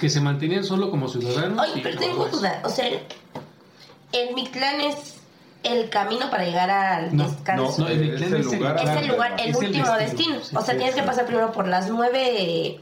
que 0.00 0.08
se 0.08 0.20
mantenían 0.20 0.64
solo 0.64 0.90
como 0.90 1.08
ciudadanos. 1.08 1.68
Oye, 1.70 1.80
pero 1.82 1.94
no 1.94 2.00
tengo 2.00 2.28
duda. 2.28 2.60
O 2.64 2.68
sea, 2.68 2.86
el 2.88 4.34
Mictlán 4.34 4.80
es 4.80 5.16
el 5.62 5.88
camino 5.90 6.30
para 6.30 6.44
llegar 6.44 6.70
al 6.70 7.16
No, 7.16 7.28
descanso. 7.28 7.82
No, 7.82 7.88
el 7.88 7.92
Es 7.92 8.00
Mictlán 8.20 8.34
el 8.34 8.40
es 8.40 8.46
el 8.52 8.58
lugar 8.58 8.76
es 8.82 8.90
el 9.02 9.08
lugar, 9.08 9.32
el 9.32 9.40
es 9.50 9.56
el 9.56 9.64
último 9.66 9.92
destino, 9.96 9.98
destino. 9.98 10.44
sí, 10.44 10.56
o 10.56 10.60
sea, 10.62 10.74
sí, 10.74 10.78
tienes 10.78 10.94
que 10.94 11.00
sí. 11.02 11.06
pasar 11.06 11.26
primero 11.26 11.52
por 11.52 11.66
las 11.68 11.88
nueve, 11.88 12.80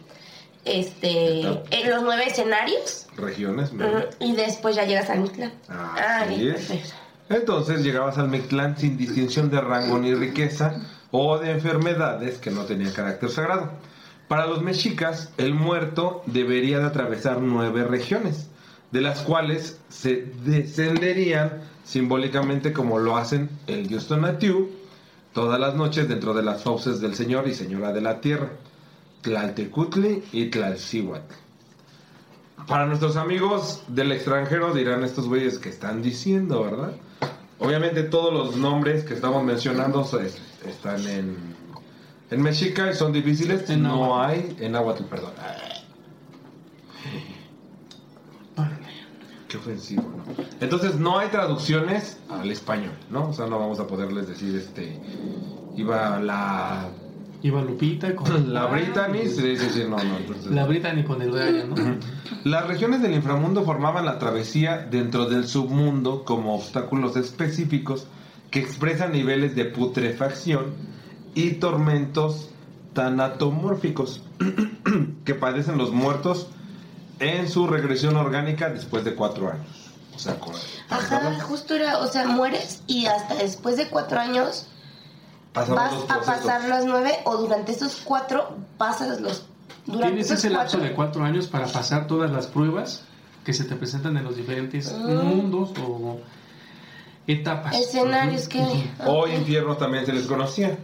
este, 0.65 1.41
en 1.43 1.91
los 1.91 2.03
nueve 2.03 2.25
escenarios 2.27 3.07
Regiones. 3.17 3.73
¿no? 3.73 3.87
ujú, 3.87 3.99
y 4.21 4.33
después 4.33 4.75
ya 4.77 4.85
llegas 4.85 5.11
al 5.11 5.21
Mictlán. 5.21 5.53
Ah, 5.69 6.25
es. 6.31 6.39
perfecto. 6.55 6.95
Entonces 7.33 7.83
llegabas 7.83 8.19
al 8.19 8.29
Mictlán 8.29 8.77
sin 8.77 8.97
distinción 8.97 9.51
de 9.51 9.61
rango 9.61 9.99
ni 9.99 10.15
riqueza 10.15 10.75
o 11.11 11.39
de 11.39 11.51
enfermedades 11.51 12.39
que 12.39 12.51
no 12.51 12.65
tenían 12.65 12.93
carácter 12.93 13.31
sagrado. 13.31 13.71
Para 14.29 14.47
los 14.47 14.63
mexicas, 14.63 15.33
el 15.39 15.55
muerto 15.55 16.23
debería 16.27 16.79
de 16.79 16.87
atravesar 16.87 17.41
nueve 17.41 17.85
regiones, 17.85 18.49
de 18.91 19.01
las 19.01 19.21
cuales 19.21 19.79
se 19.89 20.27
descenderían 20.45 21.63
simbólicamente 21.85 22.73
como 22.73 22.99
lo 22.99 23.17
hacen 23.17 23.51
el 23.67 23.87
dios 23.89 24.07
Tonatiuh 24.09 24.71
todas 25.33 25.59
las 25.59 25.75
noches 25.75 26.09
dentro 26.09 26.35
de 26.35 26.43
las 26.43 26.63
fauces 26.63 27.01
del 27.01 27.15
Señor 27.15 27.49
y 27.49 27.55
Señora 27.55 27.93
de 27.93 28.03
la 28.03 28.21
Tierra, 28.21 28.51
Tlaltecutli 29.23 30.23
y 30.33 30.51
Tlalcihuatl. 30.51 31.35
Para 32.67 32.87
nuestros 32.87 33.17
amigos 33.17 33.83
del 33.89 34.13
extranjero 34.13 34.73
dirán 34.73 35.03
estos 35.05 35.29
güeyes 35.29 35.59
que 35.59 35.69
están 35.69 36.03
diciendo, 36.03 36.63
¿verdad? 36.63 36.93
Obviamente 37.59 38.03
todos 38.03 38.33
los 38.33 38.57
nombres 38.57 39.05
que 39.05 39.15
estamos 39.15 39.43
mencionando 39.45 40.09
están 40.67 41.07
en, 41.07 41.37
en 42.31 42.43
mexica 42.43 42.91
y 42.91 42.95
son 42.95 43.13
difíciles. 43.13 43.69
En 43.71 43.83
no 43.83 44.21
hay 44.21 44.57
en 44.61 44.73
náhuatl, 44.73 45.05
perdón. 45.05 45.33
Qué 49.49 49.59
ofensivo, 49.59 50.03
¿no? 50.03 50.45
Entonces 50.61 50.97
no 50.97 51.19
hay 51.19 51.29
traducciones 51.29 52.19
al 52.31 52.51
español, 52.51 52.95
¿no? 53.11 53.29
O 53.29 53.33
sea, 53.33 53.47
no 53.47 53.59
vamos 53.59 53.81
a 53.81 53.87
poderles 53.87 54.29
decir, 54.29 54.57
este, 54.57 54.99
iba 55.77 56.19
la, 56.21 56.89
Iba 57.43 57.61
Lupita 57.63 58.15
con. 58.15 58.53
la 58.55 58.67
Brittany, 58.67 59.27
sí, 59.27 59.57
sí, 59.57 59.69
sí, 59.73 59.81
no, 59.89 59.97
no. 59.97 60.17
entonces- 60.17 60.53
La 60.53 60.65
Brittany 60.67 61.03
con 61.05 61.21
el 61.23 61.31
Brian, 61.31 61.71
¿no? 61.71 61.75
Las 62.45 62.67
regiones 62.67 63.03
del 63.03 63.15
inframundo 63.15 63.65
formaban 63.65 64.05
la 64.05 64.19
travesía 64.19 64.79
dentro 64.79 65.27
del 65.27 65.47
submundo 65.47 66.25
como 66.25 66.55
obstáculos 66.55 67.17
específicos 67.17 68.07
que 68.51 68.59
expresan 68.61 69.13
niveles 69.13 69.55
de 69.57 69.65
putrefacción 69.65 70.75
y 71.35 71.53
tormentos 71.53 72.51
tanatomórficos 72.95 74.23
que 75.25 75.35
padecen 75.35 75.79
los 75.79 75.93
muertos 75.93 76.49
en 77.21 77.49
su 77.49 77.67
regresión 77.67 78.17
orgánica 78.17 78.69
después 78.71 79.05
de 79.05 79.15
cuatro 79.15 79.51
años. 79.51 79.67
O 80.15 80.19
sea, 80.19 80.39
con- 80.39 80.55
Ajá, 80.91 81.41
justo 81.41 81.75
era, 81.75 81.99
o 81.99 82.07
sea, 82.09 82.27
mueres 82.27 82.83
y 82.87 83.07
hasta 83.07 83.35
después 83.37 83.77
de 83.77 83.89
cuatro 83.89 84.19
años 84.21 84.69
pasamos 85.53 85.77
vas 85.83 85.93
los 85.93 86.11
a 86.11 86.21
pasar 86.21 86.69
los 86.69 86.85
nueve 86.87 87.19
o 87.25 87.37
durante 87.37 87.73
esos 87.73 87.97
cuatro 88.05 88.57
pasas 88.79 89.21
los... 89.21 89.45
Durante 89.87 90.09
Tienes 90.09 90.27
esos 90.27 90.39
ese 90.39 90.51
lapso 90.51 90.77
cuatro... 90.79 90.89
de 90.89 90.95
cuatro 90.95 91.25
años 91.25 91.47
para 91.49 91.67
pasar 91.67 92.07
todas 92.07 92.31
las 92.31 92.47
pruebas 92.47 93.03
que 93.45 93.53
se 93.53 93.65
te 93.65 93.75
presentan 93.77 94.17
en 94.17 94.25
los 94.25 94.37
diferentes 94.37 94.93
Ah. 94.93 94.99
mundos 95.23 95.71
o 95.83 96.21
etapas. 97.27 97.75
Escenarios 97.77 98.49
que... 98.49 98.61
O 99.07 99.23
ok. 99.23 99.29
infiernos 99.39 99.79
también 99.79 100.07
se 100.07 100.13
les 100.13 100.27
conocía. 100.27 100.79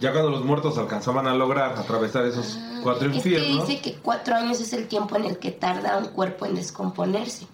Ya 0.00 0.12
cuando 0.12 0.30
los 0.30 0.44
muertos 0.44 0.76
alcanzaban 0.78 1.26
a 1.26 1.34
lograr 1.34 1.72
atravesar 1.78 2.24
esos 2.26 2.58
cuatro 2.82 3.08
Ah, 3.10 3.16
Es 3.16 3.22
que 3.22 3.28
infiernos, 3.30 3.66
dice 3.68 3.80
que 3.82 3.94
cuatro 3.96 4.34
años 4.34 4.60
es 4.60 4.72
el 4.72 4.86
tiempo 4.88 5.16
en 5.16 5.24
el 5.24 5.38
que 5.38 5.50
tarda 5.50 5.96
un 5.98 6.06
cuerpo 6.08 6.46
en 6.46 6.54
descomponerse. 6.54 7.46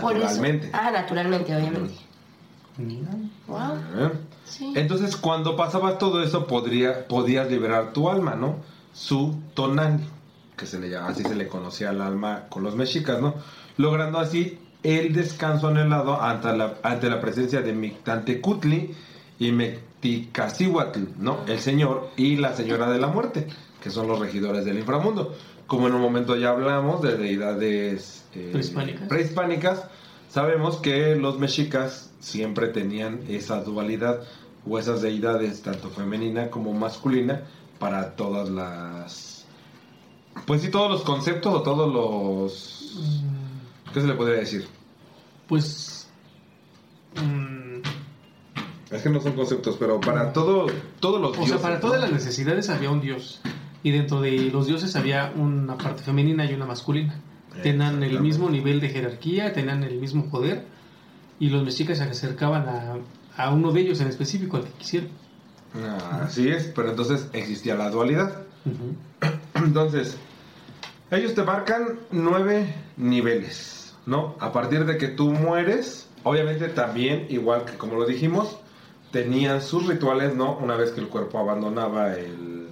Por 0.00 0.16
eso- 0.16 0.24
naturalmente. 0.24 0.70
Ah, 0.72 0.90
naturalmente, 0.90 1.54
obviamente. 1.54 1.94
Mira. 2.78 3.10
Wow. 3.46 4.10
Sí. 4.44 4.72
Entonces, 4.76 5.16
cuando 5.16 5.56
pasabas 5.56 5.98
todo 5.98 6.22
eso, 6.22 6.46
podría, 6.46 7.06
podías 7.08 7.50
liberar 7.50 7.92
tu 7.92 8.08
alma, 8.10 8.34
¿no? 8.34 8.56
Su 8.92 9.34
tonali, 9.54 10.04
que 10.56 10.66
se 10.66 10.78
le 10.78 10.88
llama, 10.90 11.08
así 11.08 11.22
se 11.22 11.34
le 11.34 11.48
conocía 11.48 11.90
al 11.90 12.00
alma 12.00 12.44
con 12.48 12.62
los 12.62 12.76
mexicas, 12.76 13.20
¿no? 13.20 13.34
Logrando 13.76 14.18
así 14.18 14.58
el 14.82 15.12
descanso 15.14 15.68
anhelado 15.68 16.20
ante 16.20 16.54
la, 16.56 16.74
ante 16.82 17.08
la 17.08 17.20
presencia 17.20 17.62
de 17.62 17.72
Mictantecutli 17.72 18.94
y 19.38 19.50
Mecticacihuatl, 19.50 21.00
¿no? 21.18 21.38
El 21.46 21.58
señor 21.58 22.10
y 22.16 22.36
la 22.36 22.54
señora 22.54 22.90
de 22.90 22.98
la 23.00 23.08
muerte, 23.08 23.46
que 23.82 23.90
son 23.90 24.06
los 24.06 24.18
regidores 24.18 24.64
del 24.64 24.78
inframundo. 24.78 25.34
Como 25.66 25.88
en 25.88 25.94
un 25.94 26.02
momento 26.02 26.36
ya 26.36 26.50
hablamos 26.50 27.00
de 27.00 27.16
deidades 27.16 28.24
eh, 28.34 28.50
Prehispánicas. 28.52 29.08
prehispánicas, 29.08 29.84
sabemos 30.34 30.78
que 30.78 31.14
los 31.14 31.38
mexicas 31.38 32.10
siempre 32.18 32.66
tenían 32.66 33.20
esa 33.28 33.62
dualidad 33.62 34.24
o 34.68 34.80
esas 34.80 35.00
deidades, 35.00 35.62
tanto 35.62 35.90
femenina 35.90 36.50
como 36.50 36.72
masculina, 36.72 37.42
para 37.78 38.16
todas 38.16 38.48
las... 38.48 39.46
Pues 40.44 40.62
sí, 40.62 40.72
todos 40.72 40.90
los 40.90 41.02
conceptos 41.02 41.54
o 41.54 41.62
todos 41.62 41.92
los... 41.94 42.96
Mm, 43.22 43.92
¿Qué 43.92 44.00
se 44.00 44.08
le 44.08 44.14
podría 44.14 44.38
decir? 44.40 44.66
Pues. 45.46 46.08
mm, 47.14 47.82
Es 48.90 49.02
que 49.02 49.10
no 49.10 49.20
son 49.20 49.34
conceptos, 49.34 49.76
pero 49.78 50.00
para 50.00 50.32
todo, 50.32 50.66
todos 50.98 51.20
los 51.20 51.30
o 51.30 51.34
sea, 51.34 51.44
dioses, 51.44 51.62
para 51.62 51.74
¿no? 51.76 51.80
todas 51.80 52.00
las 52.00 52.10
necesidades 52.10 52.70
había 52.70 52.90
un 52.90 53.00
dios. 53.00 53.40
Y 53.84 53.92
dentro 53.92 54.20
de 54.20 54.32
los 54.50 54.66
dioses 54.66 54.96
había 54.96 55.32
una 55.36 55.78
parte 55.78 56.02
femenina 56.02 56.44
y 56.44 56.54
una 56.54 56.66
masculina. 56.66 57.20
Tenían 57.62 58.02
el 58.02 58.20
mismo 58.20 58.50
nivel 58.50 58.80
de 58.80 58.88
jerarquía, 58.88 59.52
tenían 59.52 59.82
el 59.84 60.00
mismo 60.00 60.30
poder. 60.30 60.64
Y 61.38 61.50
los 61.50 61.64
mexicas 61.64 61.98
se 61.98 62.04
acercaban 62.04 62.68
a, 62.68 62.96
a 63.36 63.50
uno 63.52 63.72
de 63.72 63.80
ellos 63.80 64.00
en 64.00 64.08
específico, 64.08 64.56
al 64.56 64.64
que 64.64 64.72
quisieran. 64.72 65.10
Ah, 65.74 66.22
Así 66.24 66.48
es, 66.48 66.72
pero 66.74 66.90
entonces 66.90 67.28
existía 67.32 67.74
la 67.74 67.90
dualidad. 67.90 68.42
Entonces, 69.54 70.16
ellos 71.10 71.34
te 71.34 71.42
marcan 71.42 72.00
nueve 72.10 72.74
niveles, 72.96 73.94
¿no? 74.06 74.36
A 74.40 74.52
partir 74.52 74.84
de 74.84 74.98
que 74.98 75.08
tú 75.08 75.30
mueres, 75.32 76.08
obviamente 76.22 76.68
también, 76.68 77.26
igual 77.28 77.64
que 77.64 77.76
como 77.76 77.96
lo 77.96 78.06
dijimos, 78.06 78.58
tenían 79.10 79.62
sus 79.62 79.86
rituales, 79.86 80.34
¿no? 80.34 80.56
Una 80.56 80.76
vez 80.76 80.90
que 80.92 81.00
el 81.00 81.08
cuerpo 81.08 81.38
abandonaba 81.38 82.14
el... 82.14 82.68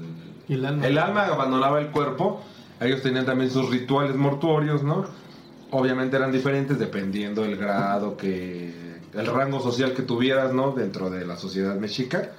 El 0.49 0.65
alma. 0.67 0.87
El 0.87 0.99
alma 0.99 1.27
abandonaba 1.27 1.81
el 1.81 1.89
cuerpo, 1.89 2.43
ellos 2.87 3.03
tenían 3.03 3.27
también 3.27 3.51
sus 3.51 3.71
rituales 3.71 4.17
mortuorios, 4.17 4.83
¿no? 4.83 5.05
Obviamente 5.71 6.17
eran 6.17 6.33
diferentes 6.33 6.79
dependiendo 6.79 7.43
del 7.43 7.57
grado 7.57 8.17
que... 8.17 9.01
el 9.15 9.27
rango 9.27 9.61
social 9.61 9.93
que 9.95 10.03
tuvieras, 10.03 10.53
¿no? 10.53 10.73
Dentro 10.73 11.11
de 11.11 11.25
la 11.25 11.37
sociedad 11.37 11.77
mexica. 11.77 12.33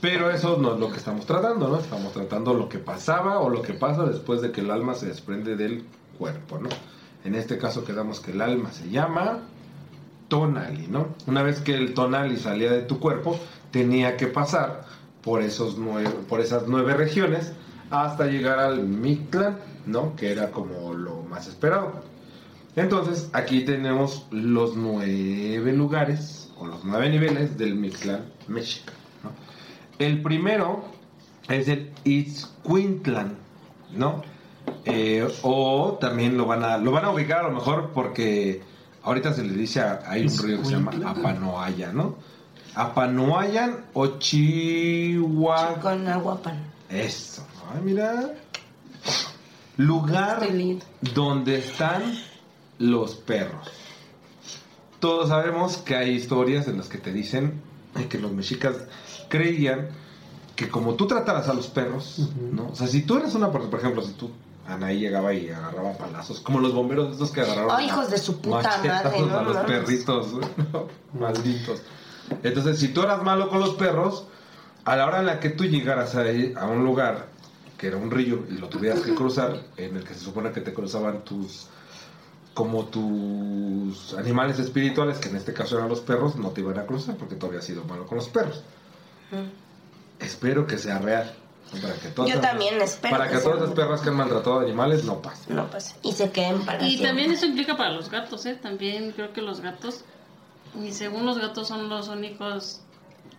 Pero 0.00 0.30
eso 0.30 0.56
no 0.58 0.74
es 0.74 0.80
lo 0.80 0.90
que 0.90 0.98
estamos 0.98 1.26
tratando, 1.26 1.68
¿no? 1.68 1.78
Estamos 1.78 2.12
tratando 2.12 2.54
lo 2.54 2.68
que 2.68 2.78
pasaba 2.78 3.38
o 3.38 3.48
lo 3.48 3.62
que 3.62 3.72
pasa 3.72 4.04
después 4.04 4.40
de 4.40 4.50
que 4.50 4.60
el 4.60 4.70
alma 4.70 4.94
se 4.94 5.06
desprende 5.06 5.56
del 5.56 5.84
cuerpo, 6.18 6.58
¿no? 6.58 6.68
En 7.24 7.34
este 7.34 7.56
caso 7.56 7.84
quedamos 7.84 8.20
que 8.20 8.32
el 8.32 8.40
alma 8.40 8.72
se 8.72 8.90
llama 8.90 9.42
tonali, 10.28 10.88
¿no? 10.88 11.08
Una 11.26 11.42
vez 11.42 11.60
que 11.60 11.74
el 11.74 11.94
tonali 11.94 12.36
salía 12.36 12.72
de 12.72 12.82
tu 12.82 12.98
cuerpo, 12.98 13.38
tenía 13.70 14.16
que 14.16 14.26
pasar 14.26 14.84
por, 15.22 15.42
esos 15.42 15.78
nueve, 15.78 16.10
por 16.28 16.40
esas 16.40 16.64
nueve 16.66 16.94
regiones 16.94 17.52
hasta 17.92 18.26
llegar 18.26 18.58
al 18.58 18.84
Mictlán, 18.88 19.58
¿no? 19.86 20.16
Que 20.16 20.32
era 20.32 20.50
como 20.50 20.94
lo 20.94 21.22
más 21.24 21.46
esperado. 21.46 21.92
Entonces, 22.74 23.28
aquí 23.34 23.64
tenemos 23.66 24.26
los 24.30 24.76
nueve 24.76 25.72
lugares 25.74 26.50
o 26.58 26.66
los 26.66 26.84
nueve 26.84 27.10
niveles 27.10 27.58
del 27.58 27.74
Mictlán 27.74 28.24
Mexica. 28.48 28.92
¿no? 29.22 29.30
El 29.98 30.22
primero 30.22 30.84
es 31.48 31.68
el 31.68 31.92
Itzcuintlan, 32.04 33.34
¿no? 33.94 34.22
Eh, 34.86 35.28
o 35.42 35.98
también 36.00 36.38
lo 36.38 36.46
van 36.46 36.64
a 36.64 36.78
lo 36.78 36.92
van 36.92 37.04
a 37.04 37.10
ubicar 37.10 37.40
a 37.40 37.48
lo 37.48 37.50
mejor 37.52 37.90
porque 37.92 38.62
ahorita 39.02 39.32
se 39.34 39.42
le 39.44 39.52
dice 39.52 39.80
a- 39.80 40.00
hay 40.06 40.22
un 40.26 40.38
río 40.38 40.58
que 40.58 40.64
se 40.64 40.70
llama 40.72 40.92
Itzcuintlan. 40.94 41.18
Apanoaya, 41.18 41.92
¿no? 41.92 42.14
Apanoayan 42.74 43.84
o 43.92 44.06
Chihuahua. 44.18 45.74
Eso. 46.88 47.44
Ay, 47.74 47.80
mira. 47.82 48.34
Lugar 49.76 50.46
donde 51.14 51.58
están 51.58 52.02
los 52.78 53.14
perros. 53.14 53.68
Todos 55.00 55.30
sabemos 55.30 55.78
que 55.78 55.96
hay 55.96 56.10
historias 56.10 56.68
en 56.68 56.76
las 56.76 56.88
que 56.88 56.98
te 56.98 57.12
dicen 57.12 57.60
que 58.08 58.18
los 58.18 58.32
mexicas 58.32 58.76
creían 59.28 59.88
que 60.56 60.68
como 60.68 60.94
tú 60.94 61.06
trataras 61.06 61.48
a 61.48 61.54
los 61.54 61.68
perros. 61.68 62.30
¿no? 62.52 62.68
O 62.68 62.74
sea, 62.74 62.86
si 62.86 63.02
tú 63.02 63.16
eres 63.16 63.34
una 63.34 63.50
persona, 63.50 63.70
por 63.70 63.80
ejemplo, 63.80 64.02
si 64.02 64.12
tú 64.12 64.30
Anaí 64.66 65.00
llegaba 65.00 65.32
y 65.34 65.48
agarraba 65.48 65.94
palazos, 65.94 66.40
como 66.40 66.60
los 66.60 66.72
bomberos 66.72 67.12
estos 67.12 67.32
que 67.32 67.40
agarraron 67.40 67.70
Ay, 67.72 67.86
hijos 67.86 68.10
de 68.10 68.18
su 68.18 68.40
puta 68.40 68.78
madre, 68.84 69.20
no 69.20 69.38
a 69.38 69.42
los 69.42 69.56
perritos, 69.58 70.32
¿no? 70.32 70.88
malditos. 71.18 71.82
Entonces, 72.42 72.78
si 72.78 72.88
tú 72.88 73.02
eras 73.02 73.22
malo 73.22 73.48
con 73.48 73.58
los 73.58 73.74
perros, 73.74 74.24
a 74.84 74.96
la 74.96 75.06
hora 75.06 75.20
en 75.20 75.26
la 75.26 75.40
que 75.40 75.50
tú 75.50 75.64
llegaras 75.64 76.14
a 76.14 76.66
un 76.66 76.84
lugar 76.84 77.31
que 77.82 77.88
era 77.88 77.96
un 77.96 78.12
río 78.12 78.44
y 78.48 78.58
lo 78.58 78.68
tuvieras 78.68 79.00
que 79.00 79.12
cruzar, 79.12 79.60
en 79.76 79.96
el 79.96 80.04
que 80.04 80.14
se 80.14 80.20
supone 80.20 80.52
que 80.52 80.60
te 80.60 80.72
cruzaban 80.72 81.24
tus 81.24 81.66
como 82.54 82.84
tus 82.84 84.14
animales 84.14 84.60
espirituales, 84.60 85.18
que 85.18 85.30
en 85.30 85.34
este 85.34 85.52
caso 85.52 85.78
eran 85.78 85.88
los 85.88 86.00
perros, 86.00 86.36
no 86.36 86.50
te 86.50 86.60
iban 86.60 86.78
a 86.78 86.86
cruzar 86.86 87.16
porque 87.16 87.34
tú 87.34 87.46
habías 87.46 87.64
sido 87.64 87.82
malo 87.82 88.06
con 88.06 88.18
los 88.18 88.28
perros. 88.28 88.62
Espero 90.20 90.64
que 90.64 90.78
sea 90.78 91.00
real. 91.00 91.34
Para 91.82 91.94
que 91.94 92.08
todas 92.10 92.30
Yo 92.30 92.40
también 92.40 92.80
espero 92.80 93.16
Para 93.16 93.28
que 93.28 93.34
que, 93.34 93.40
sea 93.40 93.50
todas 93.50 93.68
las 93.68 93.74
perras 93.74 94.00
que 94.00 94.10
han 94.10 94.16
maltratado 94.16 94.60
a 94.60 94.62
animales 94.62 95.02
no 95.02 95.20
pasen. 95.20 95.56
No 95.56 95.68
pasa. 95.68 95.96
Y 96.04 96.12
se 96.12 96.30
queden 96.30 96.64
para 96.64 96.84
Y 96.84 96.90
siempre. 96.90 97.08
también 97.08 97.32
eso 97.32 97.46
implica 97.46 97.76
para 97.76 97.90
los 97.90 98.10
gatos, 98.10 98.46
¿eh? 98.46 98.54
También 98.62 99.10
creo 99.10 99.32
que 99.32 99.42
los 99.42 99.60
gatos, 99.60 100.04
y 100.80 100.92
según 100.92 101.26
los 101.26 101.36
gatos 101.36 101.66
son 101.66 101.88
los 101.88 102.06
únicos 102.06 102.80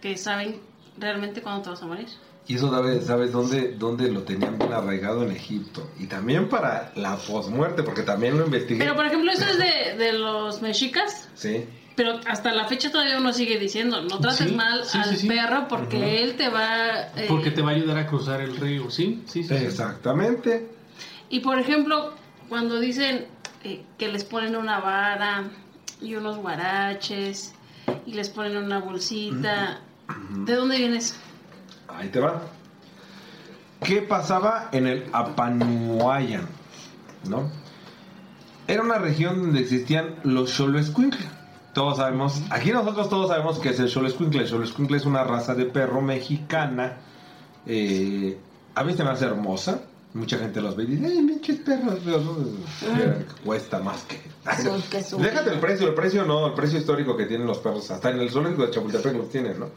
que 0.02 0.18
saben 0.18 0.60
realmente 0.98 1.42
cuándo 1.42 1.62
te 1.62 1.70
vas 1.70 1.82
a 1.82 1.86
morir. 1.86 2.10
Y 2.48 2.56
eso 2.56 2.70
sabes, 2.70 3.06
¿sabes 3.06 3.32
dónde, 3.32 3.74
dónde 3.78 4.12
lo 4.12 4.24
tenían 4.24 4.58
bien 4.58 4.74
arraigado 4.74 5.24
en 5.24 5.32
Egipto. 5.32 5.90
Y 5.98 6.08
también 6.08 6.50
para 6.50 6.92
la 6.96 7.16
posmuerte, 7.16 7.84
porque 7.84 8.02
también 8.02 8.38
lo 8.38 8.46
investigué. 8.46 8.80
Pero 8.80 8.96
por 8.96 9.06
ejemplo, 9.06 9.32
eso 9.32 9.46
es 9.46 9.58
de, 9.58 9.96
de 9.98 10.14
los 10.14 10.62
mexicas, 10.62 11.30
Sí. 11.36 11.66
pero 11.96 12.20
hasta 12.28 12.52
la 12.54 12.66
fecha 12.66 12.92
todavía 12.92 13.18
uno 13.18 13.32
sigue 13.32 13.58
diciendo, 13.60 14.02
no 14.02 14.20
trates 14.20 14.50
Sí, 14.50 14.56
mal 14.56 14.84
sí, 14.84 14.98
al 14.98 15.06
sí, 15.10 15.16
sí. 15.18 15.28
perro 15.30 15.68
porque 15.70 16.22
él 16.22 16.36
te 16.36 16.50
va... 16.50 17.04
eh, 17.16 17.26
Porque 17.30 17.50
te 17.52 17.62
va 17.62 17.72
a 17.72 17.76
ayudar 17.76 17.98
a 17.98 18.08
cruzar 18.08 18.42
el 18.42 18.58
río, 18.58 18.92
¿sí? 18.92 19.24
Sí, 19.26 19.44
sí. 19.44 19.58
sí. 19.58 19.64
Exactamente. 19.64 20.68
Y 21.30 21.40
por 21.40 21.58
ejemplo, 21.60 22.14
cuando 22.50 22.80
dicen 22.82 23.26
eh, 23.64 23.84
que 23.98 24.10
les 24.12 24.26
ponen 24.26 24.58
una 24.58 24.80
vara 24.82 25.46
y 26.02 26.16
unos 26.16 26.38
guaraches 26.38 27.54
y 28.06 28.14
les 28.16 28.30
ponen 28.30 28.58
una 28.58 28.80
bolsita, 28.80 29.80
¿de 30.46 30.56
dónde 30.56 30.78
viene 30.78 30.98
eso? 30.98 31.16
Ahí 31.88 32.10
te 32.10 32.20
va. 32.20 32.42
¿Qué 33.84 34.02
pasaba 34.02 34.70
en 34.72 34.88
el 34.88 35.10
Apanuayan? 35.12 36.48
¿No? 37.28 37.50
Era 38.68 38.82
una 38.82 38.98
región 38.98 39.42
donde 39.42 39.60
existían 39.60 40.16
los 40.24 40.52
Xoloescuincle. 40.52 41.26
Todos 41.74 41.98
sabemos, 41.98 42.42
aquí 42.50 42.72
nosotros 42.72 43.10
todos 43.10 43.30
sabemos 43.30 43.60
que 43.60 43.70
es 43.70 43.80
el 43.80 43.90
Xoloescuincle. 43.90 44.42
El 44.42 44.48
Xoloescuincle 44.48 44.98
es 44.98 45.06
una 45.06 45.24
raza 45.24 45.54
de 45.56 45.66
perro 45.66 46.02
mexicana. 46.02 46.98
eh, 47.66 48.38
a 48.76 48.84
mí 48.84 48.94
se 48.94 49.04
me 49.04 49.10
hace 49.12 49.26
hermosa. 49.26 49.82
Mucha 50.14 50.38
gente 50.38 50.62
los 50.62 50.76
ve 50.76 50.84
y 50.84 50.88
dice, 50.88 51.06
¡ay, 51.08 51.26
pinches 51.26 51.58
perros! 51.62 52.00
feos", 52.04 52.24
¿no? 52.24 52.36
Cuesta 53.44 53.80
más 53.80 54.04
que. 54.04 54.22
Déjate 55.24 55.50
el 55.52 55.60
precio, 55.60 55.88
el 55.88 55.94
precio 55.96 56.24
no, 56.26 56.48
el 56.48 56.54
precio 56.54 56.78
histórico 56.78 57.18
que 57.18 57.26
tienen 57.26 57.48
los 57.48 57.58
perros. 57.58 57.90
Hasta 57.90 58.12
en 58.12 58.20
el 58.20 58.30
zoológico 58.30 58.64
de 58.66 58.72
Chapultepec 58.72 59.14
los 59.16 59.30
tienen, 59.30 59.60
¿no? 59.60 59.70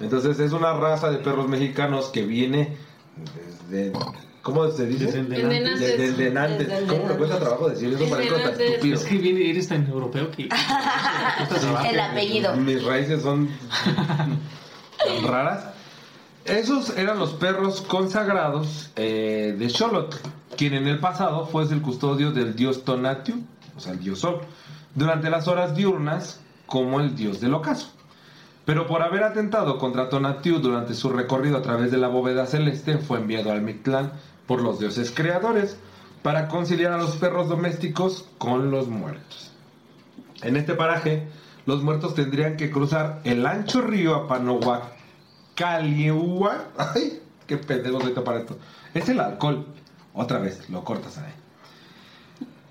Entonces 0.00 0.38
es 0.38 0.52
una 0.52 0.72
raza 0.74 1.10
de 1.10 1.18
perros 1.18 1.48
mexicanos 1.48 2.06
que 2.06 2.22
viene 2.22 2.76
desde... 3.68 3.92
¿Cómo 4.42 4.70
se 4.70 4.86
dice? 4.86 5.06
Desde 5.06 5.20
el. 5.20 5.78
Desde 5.78 6.86
¿Cómo 6.86 7.06
me 7.06 7.14
cuesta 7.16 7.38
trabajo 7.38 7.68
decir 7.68 7.92
eso? 7.92 8.08
Parezco 8.08 8.36
tan 8.36 8.58
estúpido. 8.58 8.94
Es 8.94 9.04
que 9.04 9.18
viene, 9.18 9.50
eres 9.50 9.68
tan 9.68 9.86
europeo 9.86 10.30
que... 10.30 10.48
El 11.90 12.00
apellido. 12.00 12.56
Mis 12.56 12.82
raíces 12.82 13.22
son 13.22 13.50
tan 13.84 15.22
raras. 15.26 15.66
Esos 16.46 16.96
eran 16.96 17.18
los 17.18 17.34
perros 17.34 17.82
consagrados 17.82 18.90
eh, 18.96 19.54
de 19.58 19.68
Xolotl, 19.68 20.16
quien 20.56 20.72
en 20.72 20.88
el 20.88 20.98
pasado 20.98 21.46
fue 21.46 21.64
el 21.64 21.82
custodio 21.82 22.32
del 22.32 22.56
dios 22.56 22.84
Tonatiuh, 22.84 23.44
o 23.76 23.80
sea, 23.80 23.92
el 23.92 24.00
dios 24.00 24.20
Sol, 24.20 24.40
durante 24.94 25.28
las 25.28 25.46
horas 25.46 25.76
diurnas 25.76 26.40
como 26.64 27.00
el 27.00 27.14
dios 27.14 27.40
del 27.40 27.52
ocaso. 27.52 27.92
Pero 28.68 28.86
por 28.86 29.00
haber 29.00 29.24
atentado 29.24 29.78
contra 29.78 30.10
Tonatiuh 30.10 30.58
durante 30.58 30.92
su 30.92 31.08
recorrido 31.08 31.56
a 31.56 31.62
través 31.62 31.90
de 31.90 31.96
la 31.96 32.08
bóveda 32.08 32.44
celeste, 32.44 32.98
fue 32.98 33.16
enviado 33.16 33.50
al 33.50 33.62
Mictlán 33.62 34.12
por 34.46 34.60
los 34.60 34.78
dioses 34.78 35.10
creadores 35.10 35.78
para 36.22 36.48
conciliar 36.48 36.92
a 36.92 36.98
los 36.98 37.16
perros 37.16 37.48
domésticos 37.48 38.28
con 38.36 38.70
los 38.70 38.88
muertos. 38.88 39.54
En 40.42 40.58
este 40.58 40.74
paraje, 40.74 41.28
los 41.64 41.82
muertos 41.82 42.14
tendrían 42.14 42.58
que 42.58 42.70
cruzar 42.70 43.22
el 43.24 43.46
ancho 43.46 43.80
río 43.80 44.14
Apanohuacaliehua. 44.14 46.64
Ay, 46.76 47.22
qué 47.46 47.56
pendejo 47.56 48.02
soy 48.02 48.12
para 48.12 48.40
esto. 48.40 48.58
Es 48.92 49.08
el 49.08 49.20
alcohol. 49.20 49.64
Otra 50.12 50.40
vez, 50.40 50.68
lo 50.68 50.84
cortas 50.84 51.16
ahí. 51.16 51.32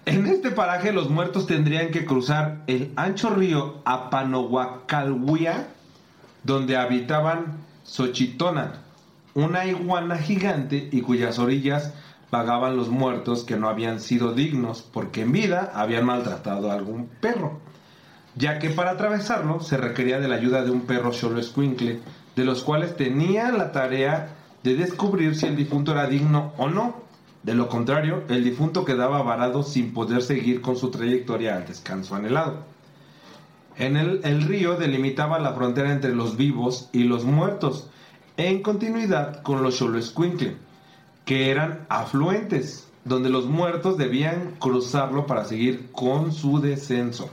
En 0.05 0.27
este 0.27 0.51
paraje, 0.51 0.93
los 0.93 1.09
muertos 1.09 1.47
tendrían 1.47 1.89
que 1.89 2.05
cruzar 2.05 2.61
el 2.67 2.93
ancho 2.97 3.31
río 3.31 3.81
Apanohuacalhuia, 3.83 5.69
donde 6.47 6.77
habitaban 6.77 7.57
Xochitonan, 7.83 8.71
una 9.33 9.65
iguana 9.65 10.17
gigante 10.17 10.87
y 10.93 11.01
cuyas 11.01 11.39
orillas 11.39 11.93
vagaban 12.31 12.77
los 12.77 12.87
muertos 12.87 13.43
que 13.43 13.57
no 13.57 13.67
habían 13.67 13.99
sido 13.99 14.31
dignos 14.31 14.81
porque 14.81 15.23
en 15.23 15.33
vida 15.33 15.73
habían 15.75 16.05
maltratado 16.05 16.71
a 16.71 16.75
algún 16.75 17.09
perro, 17.19 17.59
ya 18.35 18.59
que 18.59 18.69
para 18.69 18.91
atravesarlo 18.91 19.59
se 19.59 19.75
requería 19.75 20.21
de 20.21 20.29
la 20.29 20.35
ayuda 20.35 20.63
de 20.63 20.71
un 20.71 20.81
perro 20.81 21.11
solo 21.11 21.37
escuincle, 21.37 21.99
de 22.37 22.45
los 22.45 22.63
cuales 22.63 22.95
tenía 22.95 23.51
la 23.51 23.73
tarea 23.73 24.29
de 24.63 24.75
descubrir 24.75 25.35
si 25.35 25.47
el 25.47 25.57
difunto 25.57 25.91
era 25.91 26.07
digno 26.07 26.53
o 26.57 26.69
no. 26.69 26.95
De 27.43 27.55
lo 27.55 27.67
contrario, 27.67 28.23
el 28.29 28.45
difunto 28.45 28.85
quedaba 28.85 29.21
varado 29.21 29.63
sin 29.63 29.93
poder 29.93 30.21
seguir 30.21 30.61
con 30.61 30.77
su 30.77 30.91
trayectoria 30.91 31.57
al 31.57 31.65
descanso 31.65 32.15
anhelado. 32.15 32.76
En 33.79 33.95
el, 33.97 34.21
el 34.23 34.41
río 34.43 34.75
delimitaba 34.75 35.39
la 35.39 35.53
frontera 35.53 35.91
entre 35.91 36.13
los 36.15 36.35
vivos 36.37 36.89
y 36.91 37.03
los 37.03 37.25
muertos, 37.25 37.87
en 38.37 38.61
continuidad 38.63 39.41
con 39.43 39.61
los 39.63 39.77
Xoloescuincle, 39.77 40.57
que 41.25 41.51
eran 41.51 41.85
afluentes, 41.89 42.87
donde 43.05 43.29
los 43.29 43.45
muertos 43.45 43.97
debían 43.97 44.55
cruzarlo 44.59 45.25
para 45.27 45.45
seguir 45.45 45.91
con 45.91 46.31
su 46.33 46.59
descenso. 46.59 47.29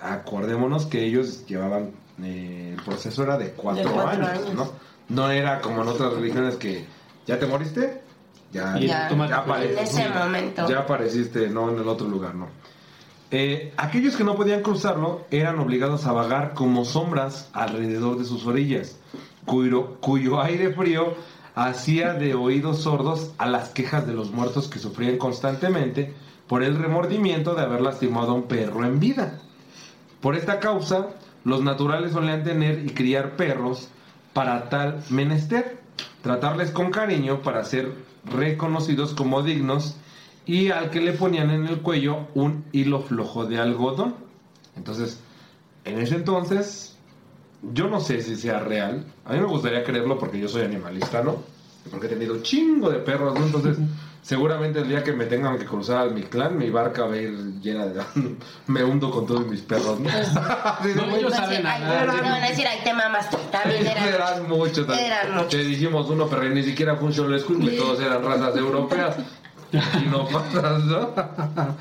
Acordémonos 0.00 0.86
que 0.86 1.04
ellos 1.04 1.44
llevaban, 1.46 1.90
eh, 2.22 2.74
el 2.76 2.82
proceso 2.84 3.22
era 3.24 3.36
de 3.36 3.50
cuatro, 3.52 3.84
De 3.84 3.90
cuatro 3.90 4.26
años, 4.26 4.28
años. 4.46 4.54
¿no? 4.54 4.72
No 5.08 5.30
era 5.30 5.60
como 5.60 5.82
en 5.82 5.88
otras 5.88 6.12
religiones 6.12 6.56
que 6.56 6.84
ya 7.26 7.38
te 7.38 7.46
moriste, 7.46 8.02
ya, 8.52 8.78
Ya, 8.78 9.04
automático. 9.04 9.38
apareces, 9.40 9.76
en 9.96 10.02
ese 10.02 10.08
momento. 10.18 10.68
Ya 10.68 10.78
apareciste, 10.80 11.48
no 11.48 11.70
en 11.70 11.78
el 11.78 11.88
otro 11.88 12.06
lugar, 12.06 12.34
no. 12.34 12.48
Eh, 13.30 13.74
aquellos 13.76 14.16
que 14.16 14.24
no 14.24 14.36
podían 14.36 14.62
cruzarlo 14.62 15.26
eran 15.30 15.58
obligados 15.58 16.06
a 16.06 16.12
vagar 16.12 16.54
como 16.54 16.86
sombras 16.86 17.50
alrededor 17.52 18.18
de 18.18 18.24
sus 18.24 18.46
orillas, 18.46 18.98
cuyo, 19.44 19.96
cuyo 20.00 20.40
aire 20.40 20.72
frío 20.72 21.14
hacía 21.54 22.14
de 22.14 22.34
oídos 22.34 22.82
sordos 22.82 23.32
a 23.36 23.46
las 23.46 23.68
quejas 23.70 24.06
de 24.06 24.14
los 24.14 24.30
muertos 24.30 24.68
que 24.68 24.78
sufrían 24.78 25.18
constantemente 25.18 26.14
por 26.46 26.62
el 26.62 26.76
remordimiento 26.76 27.54
de 27.54 27.62
haber 27.62 27.82
lastimado 27.82 28.30
a 28.30 28.34
un 28.34 28.44
perro 28.44 28.86
en 28.86 28.98
vida. 28.98 29.38
Por 30.22 30.34
esta 30.34 30.58
causa, 30.58 31.08
los 31.44 31.62
naturales 31.62 32.12
solían 32.12 32.44
tener 32.44 32.84
y 32.86 32.90
criar 32.90 33.36
perros 33.36 33.88
para 34.32 34.70
tal 34.70 35.02
menester, 35.10 35.78
tratarles 36.22 36.70
con 36.70 36.90
cariño 36.90 37.42
para 37.42 37.64
ser 37.64 37.92
reconocidos 38.24 39.12
como 39.12 39.42
dignos 39.42 39.96
y 40.48 40.70
al 40.70 40.88
que 40.88 41.00
le 41.02 41.12
ponían 41.12 41.50
en 41.50 41.66
el 41.66 41.80
cuello 41.82 42.26
un 42.34 42.64
hilo 42.72 43.02
flojo 43.02 43.44
de 43.44 43.58
algodón. 43.58 44.14
Entonces, 44.76 45.20
en 45.84 45.98
ese 45.98 46.14
entonces, 46.14 46.96
yo 47.74 47.88
no 47.88 48.00
sé 48.00 48.22
si 48.22 48.34
sea 48.34 48.58
real. 48.58 49.04
A 49.26 49.34
mí 49.34 49.40
me 49.40 49.46
gustaría 49.46 49.84
creerlo 49.84 50.18
porque 50.18 50.40
yo 50.40 50.48
soy 50.48 50.62
animalista, 50.62 51.22
¿no? 51.22 51.42
Porque 51.90 52.06
he 52.06 52.10
tenido 52.10 52.42
chingo 52.42 52.88
de 52.88 52.98
perros, 53.00 53.38
¿no? 53.38 53.44
Entonces, 53.44 53.76
seguramente 54.22 54.78
el 54.78 54.88
día 54.88 55.04
que 55.04 55.12
me 55.12 55.26
tengan 55.26 55.58
que 55.58 55.66
cruzar 55.66 55.98
al 55.98 56.14
mi 56.14 56.22
clan, 56.22 56.56
mi 56.56 56.70
barca 56.70 57.04
va 57.04 57.12
a 57.12 57.18
ir 57.18 57.60
llena 57.60 57.84
de... 57.84 58.02
me 58.68 58.82
hundo 58.84 59.10
con 59.10 59.26
todos 59.26 59.46
mis 59.46 59.60
perros, 59.60 60.00
¿no? 60.00 60.08
Así 60.64 60.88
de, 60.88 60.94
No, 60.94 61.14
ellos 61.14 61.34
saben 61.34 61.62
nadar. 61.62 62.06
no, 62.06 62.14
van 62.14 62.42
a 62.42 62.48
decir, 62.48 62.66
ay, 62.66 62.78
te 62.82 62.94
mamas. 62.94 63.28
También 63.50 63.86
eran. 63.86 64.08
Eran 64.08 64.48
muchos. 64.48 64.88
Eran 64.88 65.34
muchos. 65.34 65.50
Te 65.50 65.58
dijimos 65.58 66.08
uno, 66.08 66.26
pero 66.26 66.44
ni 66.44 66.62
siquiera 66.62 66.96
fue 66.96 67.08
un 67.08 67.12
solo 67.12 67.36
escuincle, 67.36 67.72
todos 67.72 68.00
eran 68.00 68.24
razas 68.24 68.56
europeas. 68.56 69.16
Y 69.72 70.06
no 70.10 70.26
pasas, 70.28 70.84
¿no? 70.84 71.10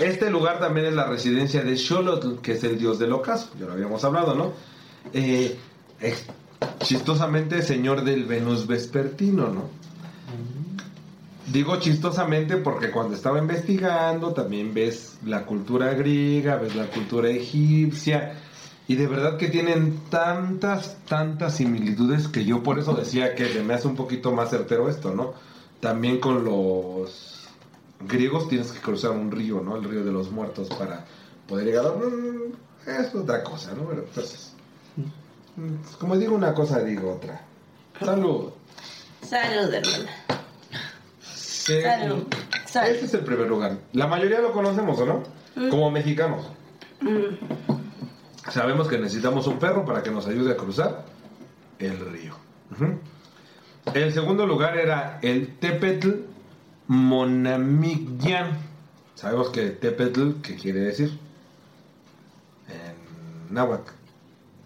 Este 0.00 0.30
lugar 0.30 0.58
también 0.58 0.86
es 0.86 0.94
la 0.94 1.06
residencia 1.06 1.62
de 1.62 1.78
Xolotl, 1.78 2.42
que 2.42 2.52
es 2.52 2.64
el 2.64 2.78
dios 2.78 2.98
del 2.98 3.12
ocaso. 3.12 3.48
Ya 3.58 3.64
lo 3.64 3.72
habíamos 3.72 4.04
hablado, 4.04 4.34
¿no? 4.34 4.52
Eh, 5.14 5.56
es 6.00 6.26
chistosamente 6.80 7.62
señor 7.62 8.04
del 8.04 8.24
Venus 8.24 8.66
vespertino, 8.66 9.48
¿no? 9.48 9.70
Digo 11.52 11.76
chistosamente 11.76 12.56
porque 12.56 12.90
cuando 12.90 13.14
estaba 13.14 13.38
investigando 13.38 14.32
también 14.32 14.74
ves 14.74 15.18
la 15.24 15.46
cultura 15.46 15.94
griega, 15.94 16.56
ves 16.56 16.74
la 16.74 16.86
cultura 16.86 17.30
egipcia 17.30 18.34
y 18.88 18.96
de 18.96 19.06
verdad 19.06 19.36
que 19.36 19.48
tienen 19.48 20.00
tantas, 20.10 20.96
tantas 21.08 21.56
similitudes 21.56 22.28
que 22.28 22.44
yo 22.44 22.62
por 22.62 22.78
eso 22.78 22.94
decía 22.94 23.34
que 23.34 23.62
me 23.62 23.74
hace 23.74 23.86
un 23.86 23.96
poquito 23.96 24.32
más 24.32 24.50
certero 24.50 24.88
esto, 24.88 25.14
¿no? 25.14 25.34
También 25.80 26.18
con 26.20 26.44
los 26.44 27.48
griegos 28.00 28.48
tienes 28.48 28.72
que 28.72 28.80
cruzar 28.80 29.10
un 29.12 29.30
río, 29.30 29.60
¿no? 29.60 29.76
El 29.76 29.84
río 29.84 30.04
de 30.04 30.12
los 30.12 30.30
muertos 30.30 30.68
para 30.68 31.04
poder 31.48 31.66
llegar 31.66 31.86
a... 31.86 31.90
Mm, 31.90 32.52
Es 32.86 33.14
otra 33.14 33.42
cosa, 33.44 33.72
¿no? 33.74 33.84
Pero 33.88 34.02
entonces... 34.02 34.52
mm, 35.56 35.96
Como 35.98 36.16
digo 36.16 36.34
una 36.34 36.54
cosa, 36.54 36.80
digo 36.80 37.14
otra. 37.14 37.40
Salud. 37.98 38.50
Salud, 39.22 39.72
hermana. 39.72 40.10
Sí. 41.34 41.80
Salud. 41.82 42.24
Salud. 42.66 42.90
Este 42.90 43.06
es 43.06 43.14
el 43.14 43.20
primer 43.24 43.48
lugar. 43.48 43.76
La 43.92 44.06
mayoría 44.06 44.40
lo 44.40 44.52
conocemos, 44.52 44.98
¿o 45.00 45.06
no? 45.06 45.22
Como 45.70 45.90
mexicanos. 45.90 46.46
Sabemos 48.50 48.86
que 48.88 48.98
necesitamos 48.98 49.46
un 49.46 49.58
perro 49.58 49.84
para 49.84 50.02
que 50.02 50.10
nos 50.10 50.26
ayude 50.26 50.52
a 50.52 50.56
cruzar 50.56 51.04
el 51.78 51.98
río. 51.98 52.34
El 53.94 54.12
segundo 54.12 54.46
lugar 54.46 54.76
era 54.76 55.18
el 55.22 55.56
Tepetl 55.58 56.10
Monamigyan. 56.88 58.58
Sabemos 59.14 59.48
que 59.50 59.70
Tepetl, 59.70 60.40
¿qué 60.42 60.56
quiere 60.56 60.80
decir? 60.80 61.18
En 62.68 63.54
náhuatl. 63.54 63.90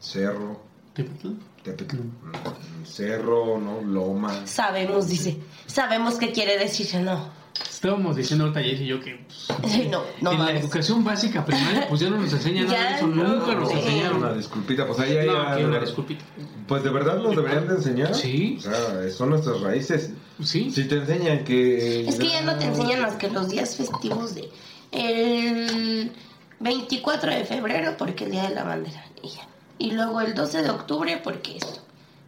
Cerro, 0.00 0.60
¿Tepetl? 0.94 1.28
Tepetl. 1.62 1.96
Mm, 1.96 2.84
Cerro, 2.84 3.58
¿no? 3.58 3.82
Loma. 3.82 4.46
Sabemos, 4.46 5.08
dice. 5.08 5.36
Sabemos 5.66 6.14
qué 6.14 6.32
quiere 6.32 6.58
decir, 6.58 7.00
no. 7.02 7.39
Estábamos 7.80 8.14
diciendo 8.14 8.44
ahorita 8.44 8.60
Jess 8.62 8.80
y 8.82 8.86
yo 8.88 9.00
que 9.00 9.24
pues, 9.26 9.72
Sí, 9.72 9.88
no, 9.90 10.02
no 10.20 10.32
en 10.32 10.38
la 10.44 10.52
educación 10.52 11.02
básica 11.02 11.46
primaria 11.46 11.88
pues 11.88 12.02
ya 12.02 12.10
no 12.10 12.18
nos 12.18 12.30
enseñan 12.30 12.66
nada 12.68 12.90
de 12.90 12.96
eso, 12.96 13.06
no. 13.06 13.24
nunca 13.24 13.54
nos 13.54 13.68
Sí. 13.70 13.74
Una 13.74 13.80
enseñaron. 13.86 14.36
disculpita, 14.36 14.86
pues 14.86 14.98
ahí 15.00 15.16
hay... 15.16 15.26
No, 15.26 15.68
una 15.68 15.80
disculpita. 15.80 16.22
Pues 16.68 16.84
de 16.84 16.90
verdad 16.90 17.16
nos 17.22 17.34
deberían 17.34 17.66
de 17.68 17.74
enseñar. 17.76 18.14
Sí. 18.14 18.56
O 18.58 18.62
sea, 18.62 19.10
son 19.10 19.30
nuestras 19.30 19.62
raíces. 19.62 20.10
Sí. 20.44 20.70
Si 20.70 20.84
te 20.84 20.96
enseñan 20.96 21.42
que... 21.44 22.06
Es 22.06 22.16
que 22.16 22.28
ya 22.28 22.42
no 22.42 22.54
te 22.56 22.66
enseñan 22.66 23.00
más 23.00 23.14
que 23.14 23.30
los 23.30 23.48
días 23.48 23.74
festivos 23.76 24.34
de 24.34 24.50
el 24.92 26.12
24 26.58 27.30
de 27.30 27.44
febrero 27.46 27.94
porque 27.96 28.24
el 28.24 28.32
día 28.32 28.48
de 28.48 28.54
la 28.56 28.64
bandera 28.64 29.06
y 29.22 29.28
ya. 29.28 29.48
Y 29.78 29.92
luego 29.92 30.20
el 30.20 30.34
12 30.34 30.62
de 30.62 30.68
octubre 30.68 31.18
porque 31.24 31.56
esto. 31.56 31.80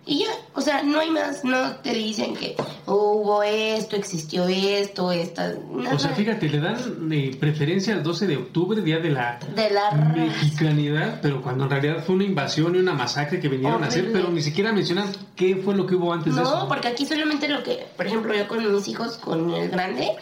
Y 0.04 0.18
ya, 0.18 0.26
o 0.54 0.60
sea, 0.60 0.82
no 0.82 0.98
hay 0.98 1.10
más, 1.10 1.44
no 1.44 1.76
te 1.76 1.94
dicen 1.94 2.34
que 2.34 2.56
hubo 2.86 3.40
esto, 3.44 3.94
existió 3.94 4.48
esto, 4.48 5.12
esta, 5.12 5.54
nada. 5.70 5.94
O 5.94 5.98
sea, 6.00 6.10
fíjate, 6.10 6.48
le 6.48 6.58
dan 6.58 7.08
eh, 7.12 7.36
preferencia 7.38 7.94
al 7.94 8.02
12 8.02 8.26
de 8.26 8.36
octubre, 8.36 8.80
día 8.82 8.98
de 8.98 9.10
la 9.10 9.38
de 9.54 10.20
mexicanidad, 10.20 11.20
pero 11.22 11.40
cuando 11.40 11.64
en 11.64 11.70
realidad 11.70 12.02
fue 12.04 12.16
una 12.16 12.24
invasión 12.24 12.74
y 12.74 12.78
una 12.80 12.94
masacre 12.94 13.38
que 13.38 13.48
vinieron 13.48 13.84
a 13.84 13.86
hacer, 13.86 14.10
pero 14.12 14.28
ni 14.30 14.42
siquiera 14.42 14.72
mencionan 14.72 15.06
qué 15.36 15.54
fue 15.56 15.76
lo 15.76 15.86
que 15.86 15.94
hubo 15.94 16.12
antes 16.12 16.34
de 16.34 16.42
No, 16.42 16.48
eso. 16.48 16.68
porque 16.68 16.88
aquí 16.88 17.06
solamente 17.06 17.46
lo 17.48 17.62
que, 17.62 17.86
por 17.96 18.06
ejemplo, 18.06 18.34
yo 18.34 18.48
con 18.48 18.72
mis 18.74 18.88
hijos, 18.88 19.18
con 19.18 19.50
el 19.50 19.68
grande, 19.70 20.16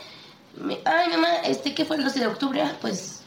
me, 0.62 0.78
ay 0.84 1.08
mamá, 1.10 1.28
este, 1.46 1.72
¿qué 1.74 1.86
fue 1.86 1.96
el 1.96 2.04
12 2.04 2.20
de 2.20 2.26
octubre? 2.26 2.60
Ah, 2.60 2.76
Pues 2.82 3.22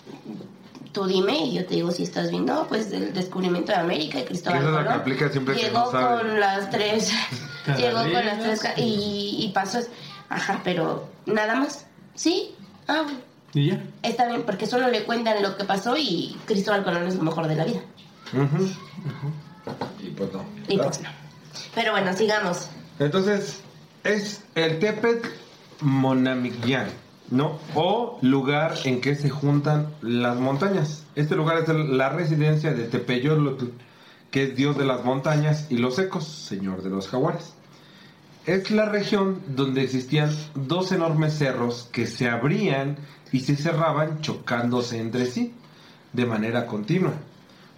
tú 0.94 1.06
dime 1.06 1.38
y 1.46 1.56
yo 1.56 1.66
te 1.66 1.76
digo 1.76 1.92
si 1.92 2.04
estás 2.04 2.30
bien. 2.32 2.46
No, 2.46 2.68
pues 2.68 2.92
el 2.92 3.14
descubrimiento 3.14 3.72
de 3.74 3.80
América 3.80 4.20
y 4.20 4.24
Cristóbal 4.24 4.60
Esa 4.60 4.68
es 4.70 4.74
la 4.74 4.80
que 4.80 4.86
Colón. 4.86 5.02
aplica 5.02 5.30
siempre 5.30 5.56
que 5.56 5.62
Llegó 5.64 5.80
no 5.80 5.92
sabe. 5.92 6.22
con 6.22 6.40
las 6.40 6.70
tres, 6.70 7.12
llegó 7.78 8.00
con 8.04 8.14
las 8.14 8.40
tres 8.40 8.62
y, 8.78 9.36
y 9.40 9.52
pasó, 9.54 9.80
es- 9.80 9.90
ajá, 10.30 10.62
pero 10.64 11.10
nada 11.26 11.56
más. 11.56 11.86
Sí, 12.16 12.56
ah, 12.88 13.02
bueno. 13.04 13.20
Y 13.56 13.68
ya. 13.72 13.84
Está 14.02 14.26
bien, 14.28 14.44
porque 14.44 14.66
solo 14.66 14.88
le 14.90 15.04
cuentan 15.04 15.42
lo 15.44 15.56
que 15.58 15.64
pasó 15.66 15.96
y 15.98 16.36
Cristóbal 16.46 16.84
Colón 16.84 17.08
es 17.08 17.16
lo 17.16 17.24
mejor 17.24 17.48
de 17.48 17.56
la 17.56 17.66
vida. 17.66 17.82
Ujú. 18.34 18.68
Y 20.02 20.08
pues 20.10 20.34
no. 20.34 20.44
Y 20.68 20.78
pues 20.78 21.02
no. 21.02 21.10
Pero 21.76 21.92
bueno, 21.92 22.14
sigamos. 22.14 22.70
Entonces, 23.00 23.60
es 24.04 24.44
el 24.56 24.80
Tepet 24.80 25.24
Monamigyan, 25.82 26.88
¿no? 27.30 27.60
O 27.76 28.20
lugar 28.22 28.76
en 28.86 29.02
que 29.02 29.16
se 29.16 29.30
juntan 29.30 29.88
las 30.02 30.40
montañas. 30.40 31.06
Este 31.16 31.36
lugar 31.36 31.58
es 31.58 31.68
la 31.70 32.10
residencia 32.10 32.74
de 32.74 32.84
Tepeyolotl, 32.84 33.68
que 34.32 34.44
es 34.44 34.56
dios 34.56 34.78
de 34.78 34.86
las 34.86 35.04
montañas 35.06 35.68
y 35.70 35.78
los 35.78 36.00
ecos, 36.00 36.26
señor 36.26 36.82
de 36.84 36.90
los 36.90 37.08
jaguares. 37.08 37.54
Es 38.46 38.72
la 38.72 38.86
región 38.86 39.40
donde 39.48 39.84
existían 39.84 40.30
dos 40.54 40.92
enormes 40.92 41.34
cerros 41.38 41.88
que 41.92 42.08
se 42.08 42.30
abrían 42.30 42.98
y 43.32 43.40
se 43.40 43.56
cerraban 43.56 44.22
chocándose 44.22 45.00
entre 45.00 45.26
sí 45.26 45.54
de 46.12 46.26
manera 46.26 46.68
continua. 46.68 47.14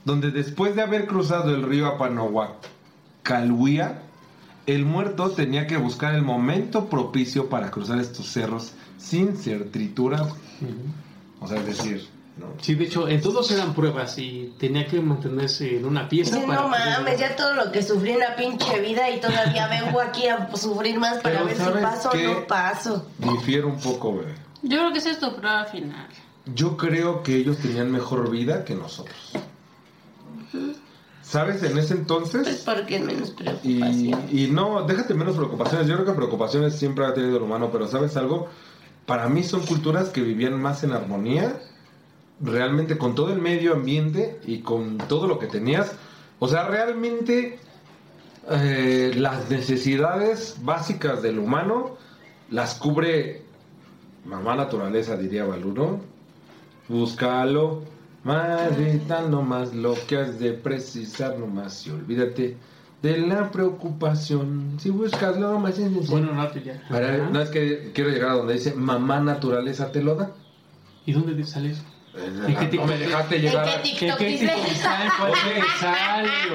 Donde 0.05 0.31
después 0.31 0.75
de 0.75 0.81
haber 0.81 1.07
cruzado 1.07 1.53
el 1.53 1.63
río 1.63 1.87
Apanahuac, 1.87 2.53
Calhuía, 3.23 4.01
el 4.65 4.85
muerto 4.85 5.29
tenía 5.31 5.67
que 5.67 5.77
buscar 5.77 6.15
el 6.15 6.21
momento 6.21 6.89
propicio 6.89 7.49
para 7.49 7.69
cruzar 7.69 7.99
estos 7.99 8.31
cerros 8.31 8.73
sin 9.05 9.37
ser 9.37 9.69
triturado. 9.71 10.35
O 11.39 11.47
sea, 11.47 11.59
es 11.59 11.65
decir, 11.67 12.07
¿no? 12.37 12.47
Sí, 12.61 12.73
de 12.75 12.85
hecho, 12.85 13.07
en 13.07 13.21
todos 13.21 13.51
eran 13.51 13.73
pruebas 13.75 14.17
y 14.17 14.53
tenía 14.57 14.87
que 14.87 14.99
mantenerse 14.99 15.77
en 15.77 15.85
una 15.85 16.09
pieza 16.09 16.35
Dice, 16.35 16.47
para... 16.47 16.61
no 16.63 16.69
poder- 16.69 16.97
mames, 16.97 17.19
ya 17.19 17.35
todo 17.35 17.53
lo 17.53 17.71
que 17.71 17.83
sufrí 17.83 18.11
en 18.11 18.19
la 18.19 18.35
pinche 18.35 18.79
vida 18.81 19.09
y 19.11 19.19
todavía 19.21 19.67
vengo 19.67 20.01
aquí 20.01 20.27
a 20.27 20.49
sufrir 20.55 20.97
más 20.99 21.17
para 21.21 21.35
Pero 21.35 21.45
ver 21.45 21.55
si 21.55 21.61
¿sabes 21.63 21.83
paso 21.83 22.09
qué? 22.09 22.27
o 22.27 22.33
no 22.41 22.47
paso. 22.47 23.07
difiere 23.19 23.65
un 23.65 23.79
poco, 23.79 24.17
bebé. 24.17 24.33
Yo 24.63 24.77
creo 24.79 24.91
que 24.91 24.97
esa 24.99 25.11
es 25.11 25.19
tu 25.19 25.35
prueba 25.35 25.65
final. 25.65 26.07
Yo 26.55 26.75
creo 26.77 27.21
que 27.23 27.35
ellos 27.35 27.57
tenían 27.57 27.91
mejor 27.91 28.29
vida 28.31 28.65
que 28.65 28.73
nosotros. 28.75 29.15
¿Sabes? 31.21 31.63
En 31.63 31.77
ese 31.77 31.95
Pues 31.95 31.99
entonces... 31.99 32.61
porque 32.65 32.97
es 32.97 33.01
menos 33.03 33.29
Y, 33.31 33.33
preocupación. 33.43 34.25
y 34.31 34.47
no, 34.47 34.83
déjate 34.83 35.13
menos 35.15 35.35
preocupaciones. 35.35 35.87
Yo 35.87 35.95
creo 35.95 36.05
que 36.05 36.11
preocupaciones 36.13 36.75
siempre 36.77 37.05
ha 37.05 37.13
tenido 37.13 37.37
el 37.37 37.43
humano, 37.43 37.69
pero 37.71 37.87
¿sabes 37.87 38.15
algo? 38.15 38.47
Para 39.05 39.29
mí 39.29 39.43
son 39.43 39.65
culturas 39.65 40.09
que 40.09 40.21
vivían 40.21 40.61
más 40.61 40.83
en 40.83 40.91
armonía, 40.91 41.59
realmente 42.41 42.97
con 42.97 43.15
todo 43.15 43.31
el 43.31 43.39
medio 43.39 43.73
ambiente 43.73 44.39
y 44.45 44.59
con 44.59 44.97
todo 44.97 45.27
lo 45.27 45.39
que 45.39 45.47
tenías. 45.47 45.93
O 46.39 46.47
sea, 46.47 46.67
realmente 46.67 47.59
eh, 48.49 49.13
las 49.15 49.49
necesidades 49.49 50.57
básicas 50.61 51.21
del 51.21 51.39
humano 51.39 51.97
las 52.49 52.75
cubre 52.75 53.41
mamá 54.25 54.55
naturaleza, 54.55 55.17
diría 55.17 55.45
Baluro. 55.45 55.99
Búscalo, 56.87 57.83
más 58.23 58.77
vital 58.77 59.31
nomás 59.31 59.73
lo 59.73 59.95
que 60.07 60.17
has 60.17 60.39
de 60.39 60.53
precisar 60.53 61.37
nomás 61.37 61.85
y 61.87 61.91
olvídate 61.91 62.57
de 63.05 63.19
la 63.19 63.51
preocupación. 63.51 64.77
Si 64.79 64.89
buscas 64.89 65.37
lo 65.37 65.59
más 65.59 65.73
esencial. 65.73 66.05
Bueno, 66.09 66.33
no, 66.33 66.49
pues 66.49 66.63
ya. 66.65 66.81
Para- 66.89 67.17
no 67.29 67.39
es 67.41 67.49
que 67.49 67.91
quiero 67.93 68.09
llegar 68.09 68.31
a 68.31 68.33
donde 68.33 68.53
dice 68.55 68.73
mamá 68.73 69.19
naturaleza 69.19 69.91
te 69.91 70.01
lo 70.01 70.15
da. 70.15 70.31
¿Y 71.05 71.13
dónde 71.13 71.43
sale 71.45 71.71
eso? 71.71 71.83
¿En 72.47 72.55
qué 72.69 72.77
no 72.77 72.85
me 72.85 72.97
dejaste 72.97 73.35
¿En 73.35 73.41
llegar. 73.41 73.67
a- 73.67 73.81
te 73.81 74.07
sale? 74.79 75.09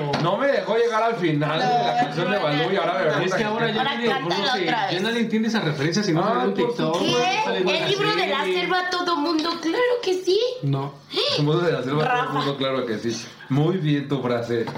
O- 0.01 0.13
No 0.23 0.37
me 0.39 0.47
dejó 0.49 0.77
llegar 0.77 1.03
al 1.03 1.15
final 1.17 1.59
de 1.59 1.65
la 1.67 1.97
canción 2.01 2.31
de 2.31 2.39
Balú 2.39 2.73
y 2.73 2.77
ahora 2.77 2.99
de 2.99 3.05
verdad. 3.05 3.23
Es 3.23 3.35
que 3.35 3.45
ahora 3.45 3.71
ya 3.71 3.85
nadie, 3.85 5.01
nadie 5.01 5.21
entiende 5.21 5.49
esa 5.49 5.61
referencia 5.61 6.03
si 6.03 6.13
no 6.13 6.25
Ah, 6.25 6.45
en 6.47 6.55
por 6.55 6.55
TikTok. 6.55 6.95
no 6.95 6.99
¿Qué? 7.01 7.79
¿El 7.79 7.89
libro 7.91 8.17
de 8.17 8.27
la 8.27 8.45
selva 8.45 8.91
todo 8.91 9.17
mundo? 9.17 9.51
Claro 9.61 9.79
que 10.03 10.15
sí. 10.15 10.41
No. 10.63 10.95
Somos 11.37 11.63
de 11.65 11.73
la 11.73 11.83
selva, 11.83 12.05
todo 12.05 12.13
el 12.15 12.19
Rafa. 12.21 12.33
mundo, 12.33 12.57
claro 12.57 12.87
que 12.87 12.99
sí. 12.99 13.27
Muy 13.51 13.77
bien 13.77 14.09
tu 14.09 14.21
frase. 14.23 14.65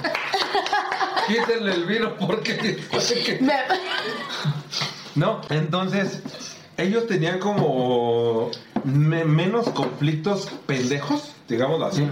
Quítenle 1.29 1.73
el 1.75 1.85
vino 1.85 2.15
porque... 2.19 2.79
No, 5.15 5.41
entonces 5.51 6.21
ellos 6.77 7.07
tenían 7.07 7.39
como 7.39 8.51
me- 8.85 9.25
menos 9.25 9.69
conflictos 9.71 10.49
pendejos, 10.67 11.33
digámoslo 11.49 11.87
así, 11.87 12.09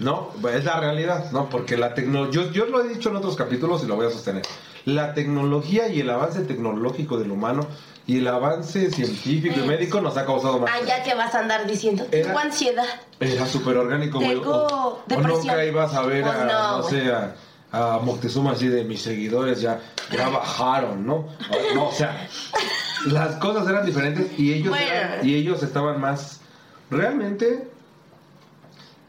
No, 0.00 0.30
es 0.52 0.64
la 0.64 0.80
realidad, 0.80 1.30
¿no? 1.30 1.48
Porque 1.48 1.76
la 1.76 1.94
tecnología, 1.94 2.42
yo, 2.44 2.50
yo 2.50 2.66
lo 2.66 2.84
he 2.84 2.88
dicho 2.88 3.10
en 3.10 3.16
otros 3.16 3.36
capítulos 3.36 3.84
y 3.84 3.86
lo 3.86 3.94
voy 3.94 4.06
a 4.08 4.10
sostener. 4.10 4.42
La 4.84 5.14
tecnología 5.14 5.86
y 5.86 6.00
el 6.00 6.10
avance 6.10 6.40
tecnológico 6.40 7.16
del 7.18 7.30
humano 7.30 7.64
y 8.04 8.18
el 8.18 8.26
avance 8.26 8.90
científico 8.90 9.60
y 9.60 9.68
médico 9.68 10.00
nos 10.00 10.16
ha 10.16 10.26
causado 10.26 10.58
más. 10.58 10.72
Ah, 10.74 10.84
ya 10.84 11.04
que 11.04 11.14
vas 11.14 11.32
a 11.36 11.38
andar 11.38 11.68
diciendo, 11.68 12.04
tengo 12.10 12.30
Era- 12.30 12.40
ansiedad. 12.40 12.84
Era 13.20 13.46
súper 13.46 13.76
orgánico, 13.76 14.18
güey. 14.18 14.30
Tengo 14.30 14.50
O, 14.50 14.88
o 14.88 15.02
depresión. 15.06 15.38
nunca 15.38 15.64
ibas 15.64 15.94
a 15.94 16.02
ver 16.02 16.24
Pues 16.24 16.34
a, 16.34 16.44
no, 16.46 16.76
no, 16.78 16.82
güey. 16.82 16.90
sé, 17.04 17.12
a, 17.12 17.36
a 17.72 17.98
Moctezuma 18.02 18.52
así 18.52 18.68
de 18.68 18.84
mis 18.84 19.00
seguidores 19.02 19.60
ya, 19.62 19.80
ya 20.14 20.28
bajaron, 20.28 21.06
¿no? 21.06 21.26
No, 21.74 21.88
o 21.88 21.92
sea, 21.92 22.28
las 23.06 23.36
cosas 23.36 23.66
eran 23.68 23.86
diferentes 23.86 24.38
y 24.38 24.52
ellos, 24.52 24.68
Bueno. 24.70 24.86
eran- 24.92 25.26
y 25.26 25.34
ellos 25.34 25.62
estaban 25.62 26.00
más, 26.00 26.40
realmente, 26.90 27.66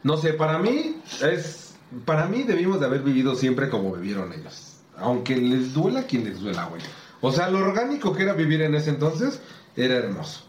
no 0.02 0.16
sé, 0.16 0.32
para 0.32 0.58
mí 0.58 0.96
es, 1.22 1.74
para 2.06 2.26
mí 2.26 2.42
debimos 2.42 2.80
de 2.80 2.86
haber 2.86 3.02
vivido 3.02 3.34
siempre 3.34 3.68
como 3.68 3.92
vivieron 3.92 4.32
ellos. 4.32 4.70
Aunque 4.96 5.36
les 5.36 5.74
duela 5.74 6.00
a 6.00 6.02
quien 6.04 6.24
les 6.24 6.40
duela, 6.40 6.64
güey. 6.66 6.80
O 7.20 7.32
sea, 7.32 7.48
lo 7.50 7.58
orgánico 7.58 8.12
que 8.14 8.22
era 8.22 8.32
vivir 8.32 8.62
en 8.62 8.74
ese 8.74 8.90
entonces 8.90 9.40
era 9.76 9.94
hermoso. 9.96 10.40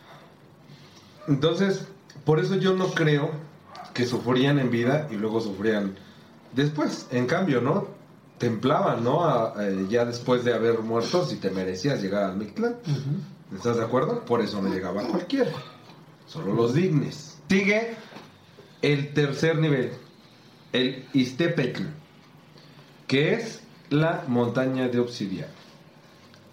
Entonces, 1.27 1.85
por 2.23 2.39
eso 2.39 2.55
yo 2.55 2.73
no 2.75 2.87
creo 2.89 3.31
que 3.93 4.05
sufrían 4.05 4.59
en 4.59 4.69
vida 4.69 5.07
y 5.11 5.15
luego 5.15 5.41
sufrían 5.41 5.95
después. 6.53 7.07
En 7.11 7.25
cambio, 7.27 7.61
¿no? 7.61 7.87
Templaban, 8.37 9.03
¿no? 9.03 9.23
A- 9.23 9.53
eh, 9.59 9.85
ya 9.89 10.05
después 10.05 10.43
de 10.43 10.53
haber 10.53 10.79
muerto, 10.79 11.25
si 11.25 11.37
te 11.37 11.49
merecías 11.51 12.01
llegar 12.01 12.23
al 12.23 12.37
Mictlán. 12.37 12.75
¿Estás 13.55 13.77
de 13.77 13.83
acuerdo? 13.83 14.25
Por 14.25 14.41
eso 14.41 14.61
no 14.61 14.69
llegaba 14.73 15.03
cualquiera. 15.03 15.51
Solo 16.27 16.53
los 16.53 16.73
dignes. 16.73 17.37
Sigue 17.49 17.95
el 18.81 19.13
tercer 19.13 19.57
nivel, 19.59 19.91
el 20.73 21.05
Istepetl, 21.13 21.83
que 23.07 23.33
es 23.35 23.61
la 23.89 24.23
montaña 24.27 24.87
de 24.89 24.99
obsidiana. 24.99 25.53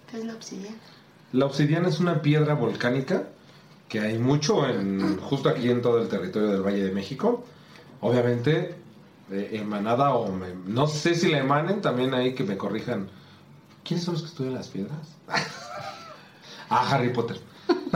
¿Qué 0.09 0.19
es 0.19 0.25
la 0.25 0.33
obsidiana? 0.35 0.77
La 1.33 1.45
obsidiana 1.47 1.89
es 1.89 1.99
una 1.99 2.21
piedra 2.21 2.53
volcánica 2.53 3.23
que 3.89 3.99
hay 3.99 4.17
mucho 4.19 4.67
en 4.69 5.17
justo 5.17 5.49
aquí 5.49 5.69
en 5.69 5.81
todo 5.81 6.01
el 6.01 6.07
territorio 6.07 6.49
del 6.49 6.61
Valle 6.61 6.83
de 6.83 6.91
México. 6.91 7.43
Obviamente 8.01 8.75
eh, 9.33 9.49
emanada 9.53 10.11
o 10.13 10.31
me- 10.31 10.53
no 10.65 10.87
sé 10.87 11.15
si 11.15 11.29
la 11.31 11.39
emanen 11.39 11.81
también 11.81 12.13
ahí 12.13 12.33
que 12.35 12.43
me 12.43 12.55
corrijan. 12.57 13.09
¿Quiénes 13.83 14.05
son 14.05 14.13
los 14.13 14.23
que 14.23 14.29
estudian 14.29 14.53
las 14.53 14.67
piedras? 14.67 14.97
ah, 16.69 16.87
Harry 16.91 17.09
Potter. 17.09 17.39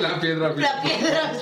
la 0.00 0.20
piedra. 0.20 0.54
La 0.56 0.82
piedra. 0.82 1.32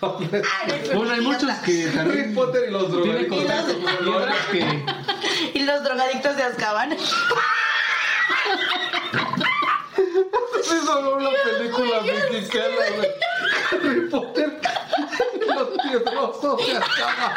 Bueno, 0.94 1.12
hay 1.12 1.20
muchos 1.20 1.50
que 1.58 1.90
Harry 1.98 2.32
Potter 2.34 2.64
y 2.68 2.72
los 2.72 2.90
drogadictos. 2.90 3.44
con 3.44 3.82
piedras 3.84 4.36
que... 4.50 4.84
Y 5.58 5.62
los 5.62 5.84
drogadictos 5.84 6.36
de 6.36 6.42
Azkaban. 6.42 6.92
Es 6.92 7.02
solo 10.86 11.16
una 11.16 11.30
película 11.44 12.00
mexicana. 12.00 12.74
Harry 13.72 14.08
Potter 14.08 14.60
y 15.34 15.52
los 15.54 15.68
piedrosos 15.82 16.66
de 16.66 16.76
Azkaban. 16.78 17.32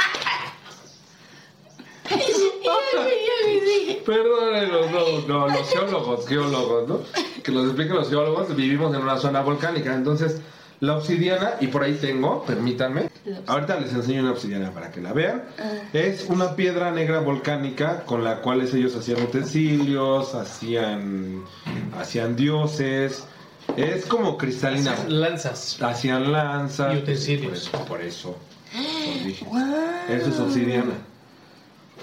Perdónenos, 4.06 4.92
no, 4.92 5.28
no, 5.28 5.48
los 5.48 5.70
geólogos, 5.70 6.28
geólogos, 6.28 6.88
¿no? 6.88 7.00
Que 7.44 7.52
los 7.52 7.66
expliquen 7.66 7.96
los 7.96 8.10
geólogos, 8.10 8.56
vivimos 8.56 8.94
en 8.96 9.02
una 9.02 9.18
zona 9.18 9.42
volcánica, 9.42 9.94
entonces 9.94 10.42
la 10.80 10.98
obsidiana, 10.98 11.54
y 11.62 11.68
por 11.68 11.84
ahí 11.84 11.94
tengo, 11.94 12.44
permítanme, 12.44 13.10
ahorita 13.48 13.80
les 13.80 13.94
enseño 13.94 14.22
una 14.22 14.32
obsidiana 14.32 14.72
para 14.72 14.92
que 14.92 15.00
la 15.02 15.13
vean, 15.13 15.44
es 15.94 16.26
una 16.30 16.56
piedra 16.58 16.92
negra 16.92 17.20
volcánica 17.20 18.04
con 18.06 18.24
la 18.24 18.42
cual 18.42 18.62
ellos 18.62 18.94
hacían 18.96 19.22
utensilios, 19.22 20.36
hacían, 20.36 21.44
hacían 21.98 22.36
dioses, 22.36 23.24
es 23.78 24.06
como 24.06 24.38
cristalina, 24.38 24.94
Lanzas. 25.08 25.82
hacían 25.82 26.32
lanzas, 26.34 26.94
Y 26.96 26.98
utensilios. 26.98 27.70
por 27.70 27.78
eso, 27.78 27.86
por 27.88 28.02
eso. 28.02 28.38
Eso 30.10 30.30
es 30.30 30.39
obsidiana. 30.39 30.94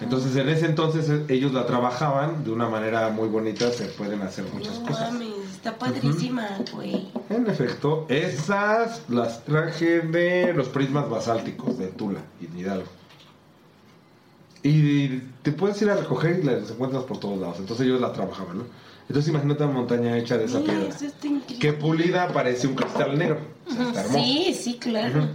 Entonces 0.01 0.35
en 0.37 0.49
ese 0.49 0.67
entonces 0.67 1.09
eh, 1.11 1.25
ellos 1.29 1.53
la 1.53 1.67
trabajaban 1.67 2.43
de 2.45 2.51
una 2.51 2.69
manera 2.69 3.11
muy 3.11 3.29
bonita, 3.29 3.71
se 3.71 3.85
pueden 3.87 4.23
hacer 4.23 4.45
muchas 4.53 4.81
No 4.81 4.87
cosas. 4.87 5.13
mames, 5.13 5.29
está 5.53 5.79
padrísima, 5.79 6.49
güey. 6.73 7.09
En 7.29 7.47
efecto, 7.47 8.07
esas 8.09 9.03
las 9.09 9.45
traje 9.45 10.01
de 10.01 10.53
los 10.55 10.69
prismas 10.69 11.09
basálticos 11.11 11.77
de 11.79 11.89
Tula 11.89 12.21
y 12.41 12.47
de 12.47 12.61
Hidalgo. 12.61 12.89
Y 14.63 15.09
te 15.43 15.53
puedes 15.53 15.81
ir 15.83 15.91
a 15.91 15.97
recoger 15.97 16.41
y 16.41 16.43
las 16.43 16.71
encuentras 16.71 17.05
por 17.05 17.19
todos 17.19 17.39
lados. 17.39 17.57
Entonces 17.61 17.87
ellos 17.87 18.01
la 18.01 18.13
trabajaban, 18.13 18.59
¿no? 18.59 18.65
Entonces 19.09 19.31
imagínate 19.31 19.65
una 19.65 19.73
montaña 19.73 20.17
hecha 20.19 20.39
de 20.39 20.45
esa 20.45 20.61
piedra. 20.61 20.95
Que 21.59 21.73
pulida 21.73 22.29
parece 22.29 22.67
un 22.67 22.75
cristal 22.75 23.19
negro. 23.19 23.39
O 23.67 23.73
sea, 23.73 23.83
está 23.89 24.01
hermoso. 24.03 24.25
Sí, 24.25 24.55
sí, 24.55 24.79
claro. 24.79 25.29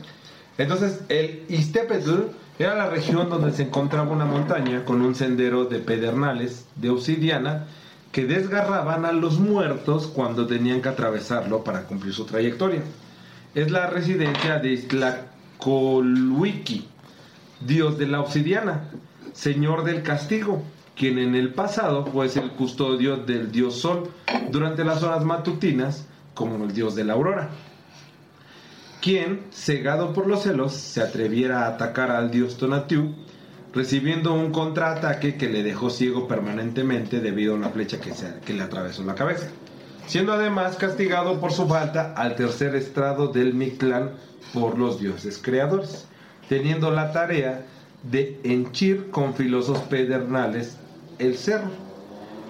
Entonces, 0.58 1.02
el 1.10 1.44
Iztepetl 1.50 2.12
era 2.58 2.74
la 2.76 2.90
región 2.90 3.30
donde 3.30 3.52
se 3.52 3.64
encontraba 3.64 4.10
una 4.12 4.24
montaña 4.24 4.86
con 4.86 5.02
un 5.02 5.14
sendero 5.14 5.66
de 5.66 5.80
pedernales 5.80 6.66
de 6.76 6.90
obsidiana 6.90 7.68
que 8.14 8.26
desgarraban 8.26 9.04
a 9.04 9.12
los 9.12 9.40
muertos 9.40 10.08
cuando 10.08 10.48
tenían 10.48 10.82
que 10.82 10.88
atravesarlo 10.88 11.66
para 11.66 11.84
cumplir 11.84 12.14
su 12.14 12.26
trayectoria. 12.26 12.82
Es 13.56 13.72
la 13.72 13.88
residencia 13.88 14.60
de 14.60 14.72
Iztlacolhuiqui, 14.72 16.88
dios 17.60 17.98
de 17.98 18.08
la 18.08 18.22
obsidiana, 18.22 18.90
señor 19.34 19.84
del 19.84 20.02
castigo, 20.02 20.64
quien 20.96 21.20
en 21.20 21.36
el 21.36 21.54
pasado 21.54 22.06
fue 22.06 22.28
el 22.28 22.52
custodio 22.52 23.18
del 23.18 23.52
dios 23.52 23.76
Sol 23.76 24.10
durante 24.50 24.86
las 24.86 25.04
horas 25.04 25.26
matutinas 25.26 26.08
como 26.34 26.64
el 26.64 26.74
dios 26.74 26.96
de 26.96 27.04
la 27.04 27.16
aurora 27.16 27.50
quien, 29.06 29.42
cegado 29.52 30.14
por 30.14 30.26
los 30.26 30.42
celos, 30.42 30.74
se 30.74 31.00
atreviera 31.00 31.66
a 31.66 31.68
atacar 31.68 32.10
al 32.10 32.32
dios 32.32 32.58
Tonatiuh, 32.58 33.14
recibiendo 33.72 34.34
un 34.34 34.52
contraataque 34.52 35.36
que 35.36 35.48
le 35.48 35.62
dejó 35.62 35.92
ciego 35.92 36.28
permanentemente 36.28 37.20
debido 37.20 37.54
a 37.54 37.58
una 37.58 37.70
flecha 37.70 38.00
que, 38.02 38.16
se- 38.16 38.40
que 38.44 38.56
le 38.56 38.64
atravesó 38.64 39.04
la 39.04 39.14
cabeza, 39.14 39.46
siendo 40.08 40.34
además 40.34 40.78
castigado 40.78 41.40
por 41.40 41.52
su 41.52 41.68
falta 41.68 42.14
al 42.16 42.36
tercer 42.36 42.74
estrado 42.74 43.28
del 43.28 43.54
Mictlán 43.54 44.14
por 44.56 44.76
los 44.80 45.00
dioses 45.00 45.38
creadores, 45.40 46.08
teniendo 46.50 46.90
la 46.90 47.12
tarea 47.12 47.64
de 48.02 48.40
henchir 48.44 49.12
con 49.12 49.36
filosos 49.36 49.78
pedernales 49.82 50.78
el 51.20 51.38
cerro. 51.38 51.70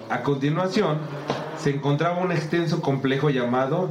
A 0.08 0.22
continuación, 0.22 1.00
se 1.58 1.68
encontraba 1.68 2.24
un 2.24 2.32
extenso 2.32 2.80
complejo 2.80 3.28
llamado 3.28 3.90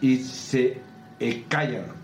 Iseecayan, 0.00 2.03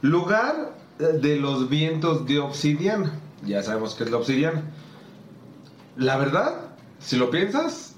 lugar 0.00 0.74
de 0.98 1.36
los 1.36 1.68
vientos 1.68 2.24
de 2.24 2.38
obsidiana. 2.38 3.12
Ya 3.44 3.62
sabemos 3.62 3.94
que 3.94 4.04
es 4.04 4.10
la 4.10 4.16
obsidiana. 4.16 4.62
La 5.98 6.16
verdad, 6.16 6.70
si 6.98 7.16
lo 7.16 7.30
piensas, 7.30 7.94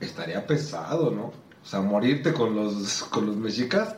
estaría 0.00 0.44
pesado, 0.44 1.12
¿no? 1.12 1.26
O 1.26 1.66
sea, 1.66 1.80
morirte 1.82 2.32
con 2.32 2.56
los, 2.56 3.04
con 3.04 3.26
los 3.26 3.36
mexicas. 3.36 3.94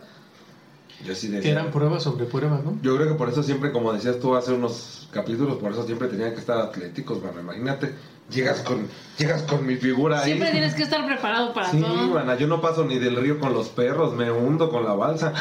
Yo 1.06 1.14
sí 1.14 1.28
decía. 1.28 1.52
Eran 1.52 1.70
pruebas 1.70 2.02
sobre 2.02 2.26
pruebas, 2.26 2.62
¿no? 2.64 2.78
Yo 2.82 2.96
creo 2.96 3.08
que 3.08 3.14
por 3.14 3.30
eso 3.30 3.42
siempre, 3.42 3.72
como 3.72 3.94
decías 3.94 4.20
tú 4.20 4.36
hace 4.36 4.52
unos 4.52 5.08
capítulos, 5.10 5.56
por 5.56 5.72
eso 5.72 5.86
siempre 5.86 6.08
tenían 6.08 6.34
que 6.34 6.40
estar 6.40 6.58
atléticos, 6.58 7.22
bueno, 7.22 7.40
imagínate, 7.40 7.94
llegas 8.30 8.60
con, 8.60 8.88
llegas 9.18 9.42
con 9.42 9.66
mi 9.66 9.76
figura 9.76 10.20
ahí. 10.20 10.26
Siempre 10.32 10.50
tienes 10.50 10.74
que 10.74 10.82
estar 10.84 11.04
preparado 11.06 11.52
para 11.52 11.70
Sí, 11.70 11.80
todo. 11.80 12.08
mana, 12.14 12.36
yo 12.36 12.46
no 12.46 12.60
paso 12.60 12.84
ni 12.84 12.98
del 12.98 13.16
río 13.16 13.38
con 13.38 13.52
los 13.52 13.68
perros, 13.68 14.14
me 14.14 14.30
hundo 14.32 14.70
con 14.70 14.84
la 14.84 14.94
balsa. 14.94 15.32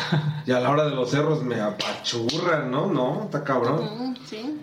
Y 0.46 0.52
a 0.52 0.60
la 0.60 0.70
hora 0.70 0.86
de 0.86 0.92
los 0.96 1.12
cerros 1.12 1.44
me 1.44 1.60
apachurran, 1.62 2.70
¿no? 2.72 2.88
No, 2.88 3.24
está 3.26 3.44
cabrón. 3.44 4.18
Sí. 4.26 4.60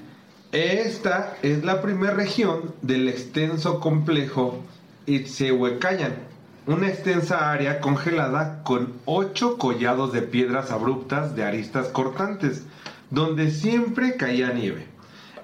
Esta 0.53 1.37
es 1.43 1.65
la 1.65 1.81
primera 1.81 2.13
región 2.15 2.75
del 2.83 3.09
extenso 3.09 3.79
complejo 3.81 4.59
Itzehuecayan, 5.07 6.15
una 6.67 6.89
extensa 6.89 7.51
área 7.53 7.81
congelada 7.81 8.63
con 8.65 8.95
ocho 9.05 9.57
collados 9.59 10.13
de 10.13 10.23
piedras 10.23 10.71
abruptas 10.73 11.35
de 11.37 11.45
aristas 11.45 11.89
cortantes, 11.89 12.65
donde 13.11 13.51
siempre 13.51 14.17
caía 14.17 14.53
nieve. 14.53 14.87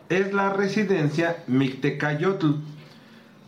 Es 0.09 0.33
la 0.33 0.53
residencia 0.53 1.43
Mictecayotl, 1.49 2.53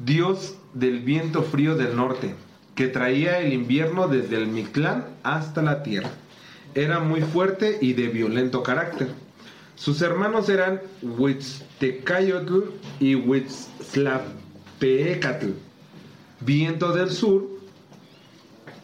dios 0.00 0.56
del 0.74 0.98
viento 1.00 1.44
frío 1.44 1.76
del 1.76 1.94
norte, 1.94 2.34
que 2.74 2.88
traía 2.88 3.38
el 3.38 3.52
invierno 3.52 4.08
desde 4.08 4.38
el 4.38 4.48
Mictlán 4.48 5.04
hasta 5.22 5.62
la 5.62 5.84
tierra. 5.84 6.10
Era 6.74 6.98
muy 6.98 7.20
fuerte 7.20 7.78
y 7.80 7.92
de 7.92 8.08
violento 8.08 8.64
carácter. 8.64 9.06
Sus 9.76 10.02
hermanos 10.02 10.48
eran 10.48 10.80
Huitztecayotl 11.00 12.70
y 12.98 13.14
Huitzlapeecatl, 13.14 15.50
viento 16.40 16.92
del 16.92 17.10
sur 17.10 17.46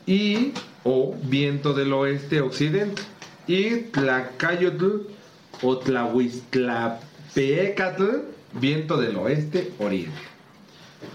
y 0.07 0.53
o 0.85 1.17
viento 1.25 1.75
del 1.75 1.93
oeste 1.93 2.41
occidente 2.41 3.03
y 3.49 3.79
Tlacayotl 3.91 5.09
o 5.63 5.79
Tlahuiztlapeecatl, 7.35 8.05
viento 8.55 8.97
del 8.97 9.17
oeste 9.17 9.73
oriente. 9.79 10.13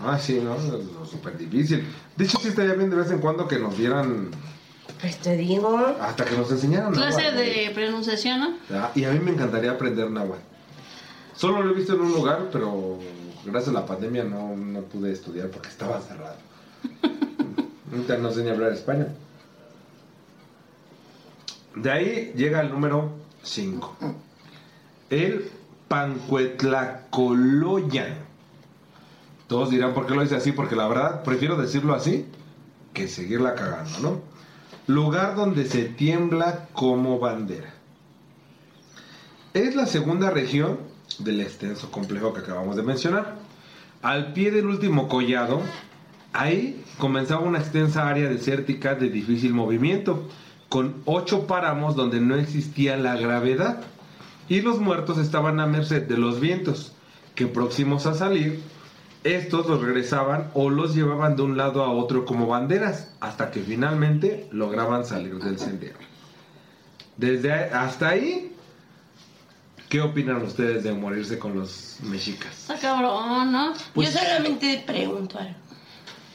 Ah, 0.04 0.20
sí, 0.20 0.40
no, 0.44 0.56
es 0.56 1.10
súper 1.10 1.38
difícil. 1.38 1.84
De 2.16 2.26
hecho, 2.26 2.38
sí 2.40 2.50
estaría 2.50 2.74
bien 2.74 2.90
de 2.90 2.98
vez 2.98 3.10
en 3.10 3.20
cuando 3.20 3.48
que 3.48 3.58
nos 3.58 3.78
dieran, 3.78 4.30
Pues 5.02 5.18
te 5.18 5.36
digo. 5.36 5.78
hasta 6.00 6.26
que 6.26 6.36
nos 6.38 6.52
enseñaran. 6.52 6.94
Clase 6.94 7.22
náhuatl. 7.22 7.38
de 7.38 7.72
pronunciación, 7.74 8.40
¿no? 8.40 8.50
Ah, 8.72 8.92
y 8.94 9.06
a 9.06 9.12
mí 9.12 9.20
me 9.20 9.32
encantaría 9.32 9.72
aprender 9.72 10.10
náhuatl. 10.12 10.42
Solo 11.36 11.64
lo 11.64 11.72
he 11.72 11.74
visto 11.74 11.94
en 11.96 12.02
un 12.02 12.12
lugar, 12.12 12.50
pero 12.52 13.00
gracias 13.46 13.70
a 13.76 13.80
la 13.80 13.86
pandemia 13.86 14.26
no, 14.26 14.56
no 14.56 14.82
pude 14.82 15.12
estudiar 15.12 15.48
porque 15.48 15.70
estaba 15.70 16.00
cerrado. 16.02 16.36
Ahorita 17.92 18.18
no 18.18 18.32
sé 18.32 18.44
ni 18.44 18.50
hablar 18.50 18.74
español. 18.74 19.08
De 21.76 21.90
ahí 21.92 22.34
llega 22.36 22.60
el 22.62 22.70
número 22.70 23.10
5. 23.42 23.96
El 25.10 25.50
Pancuetlacoloyan. 25.90 28.16
Todos 29.48 29.72
dirán 29.72 29.94
por 29.94 30.08
qué 30.08 30.16
lo 30.16 30.22
dice 30.22 30.38
así, 30.38 30.54
porque 30.54 30.78
la 30.78 30.88
verdad 30.88 31.24
prefiero 31.24 31.58
decirlo 31.58 31.94
así 31.94 32.26
que 32.94 33.10
seguirla 33.10 33.56
cagando, 33.56 34.00
¿no? 34.00 34.22
Lugar 34.88 35.36
donde 35.36 35.66
se 35.66 35.84
tiembla 35.86 36.70
como 36.74 37.20
bandera. 37.20 37.74
Es 39.54 39.76
la 39.76 39.88
segunda 39.88 40.30
región 40.30 40.78
del 41.18 41.42
extenso 41.42 41.92
complejo 41.92 42.34
que 42.34 42.42
acabamos 42.42 42.76
de 42.76 42.84
mencionar. 42.84 43.36
Al 44.02 44.34
pie 44.34 44.52
del 44.52 44.68
último 44.68 45.08
collado, 45.08 45.62
ahí 46.34 46.84
comenzaba 47.00 47.42
una 47.42 47.60
extensa 47.60 48.08
área 48.08 48.30
desértica 48.30 48.96
de 48.96 49.10
difícil 49.10 49.54
movimiento, 49.54 50.28
con 50.70 51.02
ocho 51.06 51.48
páramos 51.48 51.96
donde 51.96 52.22
no 52.22 52.36
existía 52.36 52.96
la 52.96 53.18
gravedad, 53.18 53.82
y 54.50 54.62
los 54.62 54.80
muertos 54.80 55.18
estaban 55.20 55.60
a 55.60 55.68
merced 55.68 56.04
de 56.08 56.18
los 56.18 56.40
vientos, 56.40 56.92
que 57.36 57.46
próximos 57.48 58.06
a 58.06 58.16
salir, 58.16 58.62
estos 59.24 59.68
los 59.68 59.82
regresaban 59.82 60.50
o 60.54 60.70
los 60.70 60.96
llevaban 60.96 61.36
de 61.36 61.44
un 61.44 61.56
lado 61.58 61.84
a 61.84 61.92
otro 61.92 62.26
como 62.26 62.48
banderas, 62.48 63.10
hasta 63.20 63.52
que 63.52 63.62
finalmente 63.62 64.48
lograban 64.52 65.06
salir 65.06 65.36
del 65.40 65.60
sendero. 65.60 65.98
Desde 67.18 67.52
hasta 67.54 68.10
ahí, 68.10 68.56
¿qué 69.90 70.02
opinan 70.02 70.42
ustedes 70.42 70.84
de 70.84 70.94
morirse 70.94 71.38
con 71.38 71.56
los 71.58 71.98
mexicas? 72.04 72.52
Está 72.70 72.80
cabrón, 72.80 73.52
¿no? 73.52 73.74
Pues- 73.94 74.14
Yo 74.14 74.20
solamente 74.20 74.84
pregunto 74.86 75.38
algo. 75.38 75.56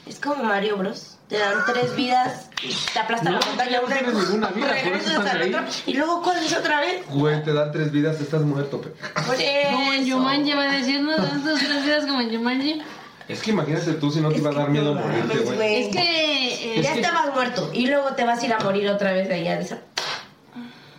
Es 0.05 0.19
como 0.19 0.43
Mario 0.43 0.77
Bros. 0.77 1.14
Te 1.27 1.39
dan 1.39 1.53
tres 1.65 1.95
vidas 1.95 2.49
te 2.93 2.99
aplastan 2.99 3.33
No, 3.33 3.39
la 3.39 3.45
montaña. 3.47 3.81
no 3.81 3.87
tienes 3.87 4.13
ninguna 4.29 4.47
vida, 4.49 4.67
por 4.83 4.93
eso 4.93 5.09
estás 5.09 5.33
ahí. 5.35 5.53
otro, 5.53 5.65
Y 5.87 5.93
luego, 5.93 6.21
¿cuál 6.21 6.37
es 6.43 6.55
otra 6.55 6.79
vez? 6.81 7.03
Güey, 7.09 7.43
te 7.43 7.53
dan 7.53 7.71
tres 7.71 7.91
vidas, 7.91 8.19
estás 8.21 8.41
muerto. 8.41 8.79
pe. 8.81 8.89
Por 8.89 9.35
Como 9.73 9.93
en. 9.93 10.05
Yumanji 10.05 10.53
va 10.53 10.71
diciendo, 10.71 11.15
tantas 11.15 11.59
tres 11.59 11.83
vidas 11.83 12.05
como 12.05 12.21
en 12.21 12.29
Yumanji. 12.29 12.81
Es 13.27 13.41
que 13.41 13.51
imagínate 13.51 13.93
tú 13.93 14.11
si 14.11 14.21
no 14.21 14.29
te 14.29 14.35
Es 14.35 14.41
iba 14.41 14.51
a 14.51 14.53
dar 14.53 14.69
miedo 14.69 14.93
no 14.93 15.01
morirte, 15.01 15.37
güey. 15.39 15.83
Es 15.87 15.95
que... 15.95 16.75
eh, 16.77 16.81
Ya 16.83 16.93
estabas 16.93 17.33
muerto 17.33 17.71
y 17.73 17.87
luego 17.87 18.13
te 18.13 18.23
vas 18.23 18.41
a 18.41 18.45
ir 18.45 18.53
a 18.53 18.59
morir 18.59 18.87
otra 18.89 19.11
vez 19.13 19.27
de 19.27 19.33
allá 19.35 19.55
de 19.55 19.63
esa. 19.63 19.79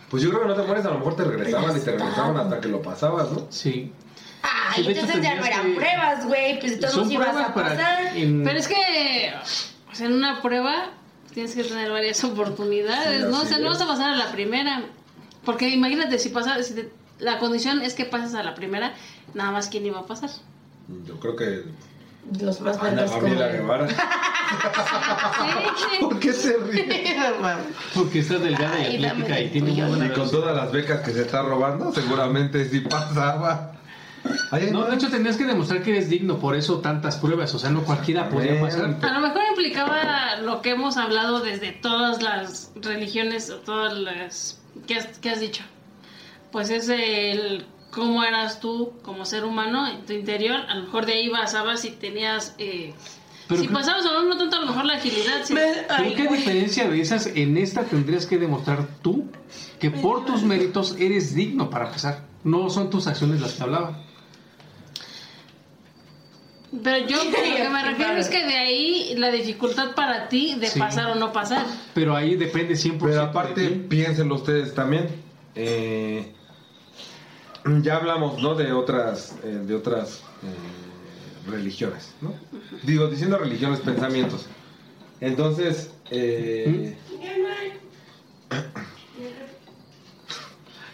Pues 0.09 0.23
yo 0.23 0.29
creo 0.29 0.41
que 0.43 0.47
no 0.49 0.55
te 0.55 0.63
mueres, 0.63 0.85
a 0.85 0.89
lo 0.89 0.99
mejor 0.99 1.15
te 1.15 1.23
regresaban 1.23 1.75
y 1.77 1.79
te 1.79 1.91
regresaban 1.91 2.37
hasta 2.37 2.59
que 2.61 2.67
lo 2.67 2.81
pasabas, 2.81 3.31
¿no? 3.31 3.47
Sí. 3.49 3.93
Hecho, 4.77 4.89
entonces 4.89 5.21
ya 5.21 5.35
no 5.35 5.45
eran 5.45 5.67
que- 5.67 5.75
pruebas, 5.79 6.25
güey. 6.25 6.59
Pues 6.59 6.73
entonces 6.73 6.99
Son 6.99 7.11
ibas 7.11 7.35
a 7.35 7.53
pasar. 7.53 8.15
en- 8.15 8.43
Pero 8.43 8.59
es 8.59 8.67
que 8.67 9.33
pues, 9.97 10.01
en 10.09 10.13
una 10.15 10.41
prueba 10.41 10.91
tienes 11.33 11.53
que 11.55 11.63
tener 11.63 11.91
varias 11.91 12.23
oportunidades, 12.23 13.23
Sí, 13.25 13.29
¿no? 13.31 13.41
O 13.41 13.45
sea, 13.45 13.57
no 13.59 13.69
vas 13.69 13.81
a 13.81 13.87
pasar 13.87 14.11
a 14.11 14.15
la 14.15 14.31
primera. 14.31 14.83
Porque 15.45 15.69
imagínate, 15.69 16.19
si 16.19 16.29
pasa, 16.29 16.61
si 16.63 16.73
te- 16.73 16.91
la 17.19 17.39
condición 17.39 17.81
es 17.81 17.93
que 17.93 18.05
pases 18.05 18.33
a 18.35 18.43
la 18.43 18.53
primera, 18.55 18.93
nada 19.33 19.51
más 19.51 19.69
quién 19.69 19.85
iba 19.85 19.99
a 19.99 20.05
pasar. 20.05 20.29
Yo 21.05 21.19
creo 21.19 21.35
que 21.35 21.63
Los 22.43 22.59
más 22.61 22.77
Ana. 22.77 23.03
Gabriela 23.03 23.47
Guevara. 23.47 23.87
Sí, 25.77 25.97
¿Por 25.99 26.19
qué 26.19 26.31
se 26.33 26.55
ríe? 26.57 27.17
Porque 27.93 28.19
está 28.19 28.37
delgada 28.37 28.79
y 28.79 29.03
atlética 29.05 29.39
y 29.41 29.49
tiene 29.49 29.71
tuyo. 29.71 29.87
buena 29.87 30.05
Y 30.07 30.09
con 30.11 30.29
todas 30.31 30.55
las 30.55 30.71
becas 30.71 31.01
que 31.01 31.11
se 31.11 31.21
está 31.21 31.41
robando, 31.41 31.91
seguramente 31.93 32.67
sí 32.69 32.79
pasaba. 32.81 33.73
Ay, 34.51 34.69
No, 34.71 34.85
de 34.85 34.95
hecho 34.95 35.09
tenías 35.09 35.35
que 35.37 35.45
demostrar 35.45 35.81
que 35.83 35.91
eres 35.91 36.09
digno, 36.09 36.37
por 36.39 36.55
eso 36.55 36.79
tantas 36.79 37.17
pruebas, 37.17 37.53
o 37.55 37.59
sea, 37.59 37.69
no 37.69 37.83
cualquiera 37.83 38.29
podía 38.29 38.59
pasar. 38.59 38.95
A 39.01 39.11
lo 39.13 39.19
mejor 39.19 39.41
implicaba 39.67 40.37
lo 40.41 40.61
que 40.61 40.71
hemos 40.71 40.97
hablado 40.97 41.39
desde 41.41 41.71
todas 41.71 42.21
las 42.21 42.71
religiones, 42.75 43.49
o 43.49 43.57
todas 43.57 43.97
las... 43.97 44.59
¿Qué 44.85 44.95
has, 44.95 45.17
qué 45.19 45.29
has 45.29 45.39
dicho? 45.39 45.63
Pues 46.51 46.69
es 46.69 46.87
el 46.89 47.65
cómo 47.91 48.23
eras 48.23 48.59
tú 48.59 48.93
como 49.01 49.25
ser 49.25 49.43
humano 49.43 49.87
en 49.87 50.05
tu 50.05 50.13
interior. 50.13 50.57
A 50.69 50.75
lo 50.75 50.83
mejor 50.83 51.05
de 51.05 51.13
ahí 51.13 51.29
basabas 51.29 51.81
si 51.81 51.91
tenías... 51.91 52.55
eh, 52.57 52.93
Pero 53.47 53.61
si 53.61 53.67
pasabas 53.67 54.05
o 54.05 54.23
no, 54.23 54.37
tanto 54.37 54.57
a 54.57 54.59
lo 54.61 54.67
mejor 54.67 54.85
la 54.85 54.95
agilidad. 54.95 55.41
Pero 55.47 55.81
Ay, 55.89 56.13
qué 56.15 56.25
güey. 56.25 56.39
diferencia 56.39 56.89
de 56.89 57.01
esas, 57.01 57.27
en 57.27 57.57
esta 57.57 57.83
tendrías 57.83 58.25
que 58.25 58.37
demostrar 58.37 58.87
tú 59.01 59.25
que 59.79 59.89
por 59.91 60.25
tus 60.25 60.43
méritos 60.43 60.95
eres 60.99 61.33
digno 61.35 61.69
para 61.69 61.91
pasar. 61.91 62.25
No 62.43 62.69
son 62.69 62.89
tus 62.89 63.07
acciones 63.07 63.41
las 63.41 63.53
que 63.53 63.63
hablaban. 63.63 64.06
Pero 66.83 67.07
yo 67.07 67.23
lo 67.23 67.31
que 67.31 67.69
me 67.69 67.83
refiero 67.83 68.17
es 68.17 68.27
que 68.27 68.45
de 68.45 68.55
ahí 68.57 69.15
la 69.17 69.31
dificultad 69.31 69.95
para 69.95 70.27
ti 70.27 70.55
de 70.59 70.67
Sí. 70.67 70.79
pasar 70.79 71.07
o 71.11 71.15
no 71.15 71.31
pasar. 71.31 71.65
Pero 71.93 72.15
ahí 72.15 72.35
depende 72.35 72.73
100% 72.75 72.97
Pero 72.99 73.13
de 73.13 73.19
aparte, 73.21 73.67
ti. 73.67 73.85
piénsenlo 73.89 74.35
ustedes 74.35 74.73
también. 74.73 75.07
eh, 75.55 76.33
ya 77.81 77.97
hablamos, 77.97 78.41
¿no? 78.41 78.55
De 78.55 78.71
otras, 78.71 79.35
eh, 79.43 79.47
de 79.47 79.75
otras 79.75 80.21
eh, 80.43 81.49
religiones, 81.49 82.13
¿no? 82.21 82.33
Digo, 82.83 83.07
diciendo 83.07 83.37
religiones, 83.37 83.79
pensamientos. 83.81 84.45
Entonces, 85.19 85.91
eh, 86.11 86.95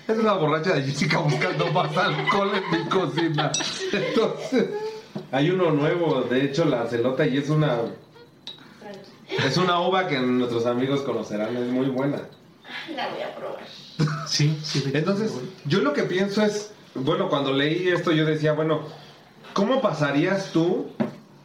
es 0.07 0.17
una 0.17 0.33
borracha 0.33 0.73
de 0.73 0.83
Jessica 0.83 1.19
buscando 1.19 1.71
más 1.71 1.95
alcohol 1.95 2.51
en 2.55 2.71
mi 2.83 2.89
cocina. 2.89 3.51
Entonces, 3.91 4.65
hay 5.31 5.49
uno 5.49 5.71
nuevo, 5.71 6.21
de 6.21 6.45
hecho, 6.45 6.65
la 6.65 6.87
celota, 6.87 7.25
y 7.25 7.37
es 7.37 7.49
una 7.49 7.79
es 9.45 9.57
una 9.57 9.79
uva 9.79 10.07
que 10.07 10.19
nuestros 10.19 10.65
amigos 10.65 11.01
conocerán, 11.01 11.55
es 11.55 11.67
muy 11.67 11.87
buena. 11.87 12.17
La 12.95 13.09
voy 13.09 13.21
a 13.21 13.35
probar. 13.35 13.63
Sí, 14.27 14.57
sí. 14.63 14.83
Entonces, 14.93 15.31
yo 15.65 15.81
lo 15.81 15.93
que 15.93 16.03
pienso 16.03 16.41
es, 16.41 16.71
bueno, 16.95 17.29
cuando 17.29 17.53
leí 17.53 17.89
esto 17.89 18.11
yo 18.11 18.25
decía, 18.25 18.53
bueno, 18.53 18.81
¿cómo 19.53 19.81
pasarías 19.81 20.51
tú 20.51 20.87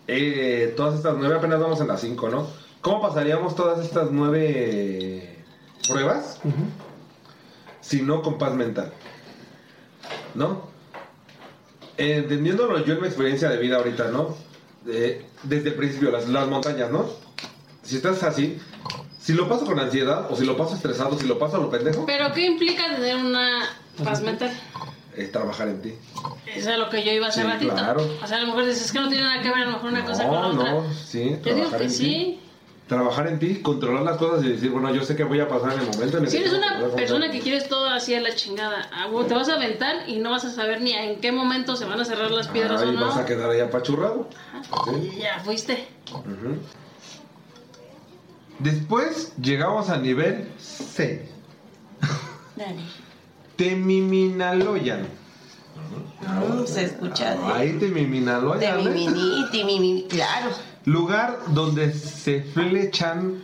eh, 0.06 0.72
todas 0.76 0.94
estas 0.94 1.16
nueve, 1.18 1.36
apenas 1.36 1.60
vamos 1.60 1.80
en 1.80 1.88
las 1.88 2.00
cinco, 2.00 2.30
¿no? 2.30 2.46
¿Cómo 2.80 3.02
pasaríamos 3.02 3.54
todas 3.54 3.84
estas 3.84 4.10
nueve 4.10 5.44
pruebas 5.86 6.40
si 7.80 8.00
no 8.02 8.22
con 8.22 8.38
paz 8.38 8.54
mental? 8.54 8.92
¿No? 10.34 10.62
Entendiéndolo 11.98 12.84
yo 12.84 12.94
en 12.94 13.00
mi 13.00 13.06
experiencia 13.08 13.48
de 13.50 13.56
vida 13.58 13.76
ahorita, 13.76 14.08
¿no? 14.10 14.36
Eh, 14.88 15.26
desde 15.42 15.70
el 15.70 15.74
principio, 15.74 16.10
las, 16.10 16.28
las 16.28 16.46
montañas, 16.48 16.90
¿no? 16.90 17.06
Si 17.82 17.96
estás 17.96 18.22
así, 18.22 18.58
si 19.20 19.32
lo 19.32 19.48
paso 19.48 19.66
con 19.66 19.78
ansiedad, 19.80 20.30
o 20.30 20.36
si 20.36 20.46
lo 20.46 20.56
paso 20.56 20.74
estresado, 20.76 21.18
si 21.18 21.26
lo 21.26 21.38
paso 21.38 21.56
a 21.56 21.60
lo 21.60 21.70
pendejo, 21.70 22.06
Pero 22.06 22.32
¿qué 22.32 22.46
implica 22.46 22.94
tener 22.94 23.16
una 23.16 23.62
paz 24.04 24.22
mental? 24.22 24.50
es 25.16 25.32
trabajar 25.32 25.66
en 25.68 25.82
ti. 25.82 25.94
Eso 26.54 26.70
es 26.70 26.78
lo 26.78 26.88
que 26.88 27.02
yo 27.02 27.10
iba 27.10 27.26
hace 27.26 27.42
Sí, 27.42 27.46
ratito. 27.48 27.74
claro. 27.74 28.08
O 28.22 28.26
sea, 28.28 28.36
a 28.36 28.40
lo 28.42 28.46
mejor 28.46 28.66
dices 28.66 28.84
es 28.86 28.92
que 28.92 29.00
no 29.00 29.08
tiene 29.08 29.24
nada 29.24 29.42
que 29.42 29.48
ver 29.48 29.58
a 29.62 29.64
lo 29.66 29.72
mejor 29.72 29.90
una 29.90 30.04
cosa 30.04 30.24
con 30.24 30.34
la 30.34 30.40
No, 30.42 30.48
otra. 30.50 30.70
no, 30.70 30.94
sí, 30.94 31.36
Yo 31.44 31.54
digo 31.56 31.70
que 31.76 31.88
sí. 31.90 32.04
ti. 32.04 32.40
Trabajar 32.88 33.26
en 33.26 33.38
ti, 33.38 33.60
controlar 33.60 34.02
las 34.02 34.16
cosas 34.16 34.42
y 34.44 34.48
decir, 34.48 34.70
bueno, 34.70 34.94
yo 34.94 35.04
sé 35.04 35.14
que 35.14 35.22
voy 35.22 35.40
a 35.40 35.46
pasar 35.46 35.74
en 35.74 35.80
el 35.80 35.86
momento 35.88 36.16
en 36.16 36.24
el 36.24 36.30
Si 36.30 36.38
eres 36.38 36.54
una 36.54 36.88
persona 36.96 37.30
que 37.30 37.40
quieres 37.40 37.68
todo 37.68 37.86
así 37.86 38.14
a 38.14 38.20
la 38.22 38.34
chingada, 38.34 38.88
ah, 38.90 39.08
te 39.28 39.34
vas 39.34 39.50
a 39.50 39.56
aventar 39.56 40.08
y 40.08 40.18
no 40.20 40.30
vas 40.30 40.46
a 40.46 40.50
saber 40.50 40.80
ni 40.80 40.92
en 40.92 41.20
qué 41.20 41.30
momento 41.30 41.76
se 41.76 41.84
van 41.84 42.00
a 42.00 42.04
cerrar 42.06 42.30
las 42.30 42.48
piedras 42.48 42.80
Ahí 42.80 42.88
o 42.88 42.92
no. 42.92 43.06
vas 43.06 43.18
a 43.18 43.26
quedar 43.26 43.50
ahí 43.50 43.60
apachurrado. 43.60 44.28
Sí. 44.86 45.18
Ya 45.20 45.38
fuiste. 45.40 45.86
Después 48.58 49.34
llegamos 49.36 49.90
al 49.90 50.02
nivel 50.02 50.48
C. 50.58 51.28
Dale. 52.56 52.80
Temiminaloyan. 53.56 55.02
Mm, 56.22 56.64
se 56.66 56.84
escucha. 56.84 57.36
Ahí 57.54 57.72
De 57.72 57.86
Temiminaloyan. 57.86 58.78
mi 58.78 58.86
¿eh? 58.86 58.94
mini, 58.94 59.46
de 59.52 59.64
mi 59.64 59.78
mini, 59.78 60.06
claro. 60.08 60.50
Lugar 60.88 61.38
donde 61.48 61.92
se 61.92 62.40
flechan 62.40 63.42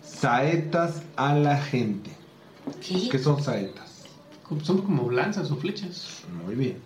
saetas 0.00 1.02
a 1.16 1.34
la 1.34 1.56
gente. 1.56 2.12
¿Qué? 2.80 3.08
¿Qué 3.08 3.18
son 3.18 3.42
saetas? 3.42 4.04
Son 4.62 4.80
como 4.82 5.10
lanzas 5.10 5.50
o 5.50 5.56
flechas. 5.56 6.22
Muy 6.44 6.54
bien. 6.54 6.76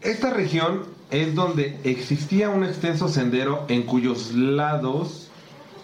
Esta 0.00 0.30
región 0.30 0.84
es 1.10 1.34
donde 1.34 1.80
existía 1.82 2.50
un 2.50 2.62
extenso 2.62 3.08
sendero 3.08 3.64
en 3.66 3.82
cuyos 3.82 4.32
lados 4.32 5.28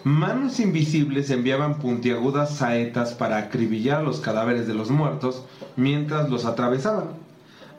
manos 0.05 0.61
invisibles 0.61 1.29
enviaban 1.31 1.79
puntiagudas 1.79 2.55
saetas 2.55 3.13
para 3.13 3.35
acribillar 3.35 4.03
los 4.03 4.21
cadáveres 4.21 4.67
de 4.67 4.73
los 4.73 4.89
muertos 4.89 5.43
mientras 5.75 6.29
los 6.29 6.45
atravesaban. 6.45 7.09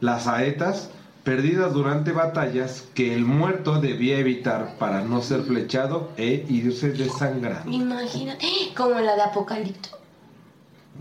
Las 0.02 0.24
saetas 0.24 0.90
perdidas 1.26 1.72
durante 1.74 2.12
batallas 2.12 2.84
que 2.94 3.12
el 3.12 3.24
muerto 3.24 3.80
debía 3.80 4.16
evitar 4.16 4.76
para 4.78 5.02
no 5.02 5.20
ser 5.22 5.42
flechado 5.42 6.10
e 6.16 6.46
irse 6.48 6.90
desangrando. 6.92 7.68
Imagínate, 7.70 8.46
como 8.76 9.00
la 9.00 9.16
de 9.16 9.22
Apocalipto. 9.22 9.88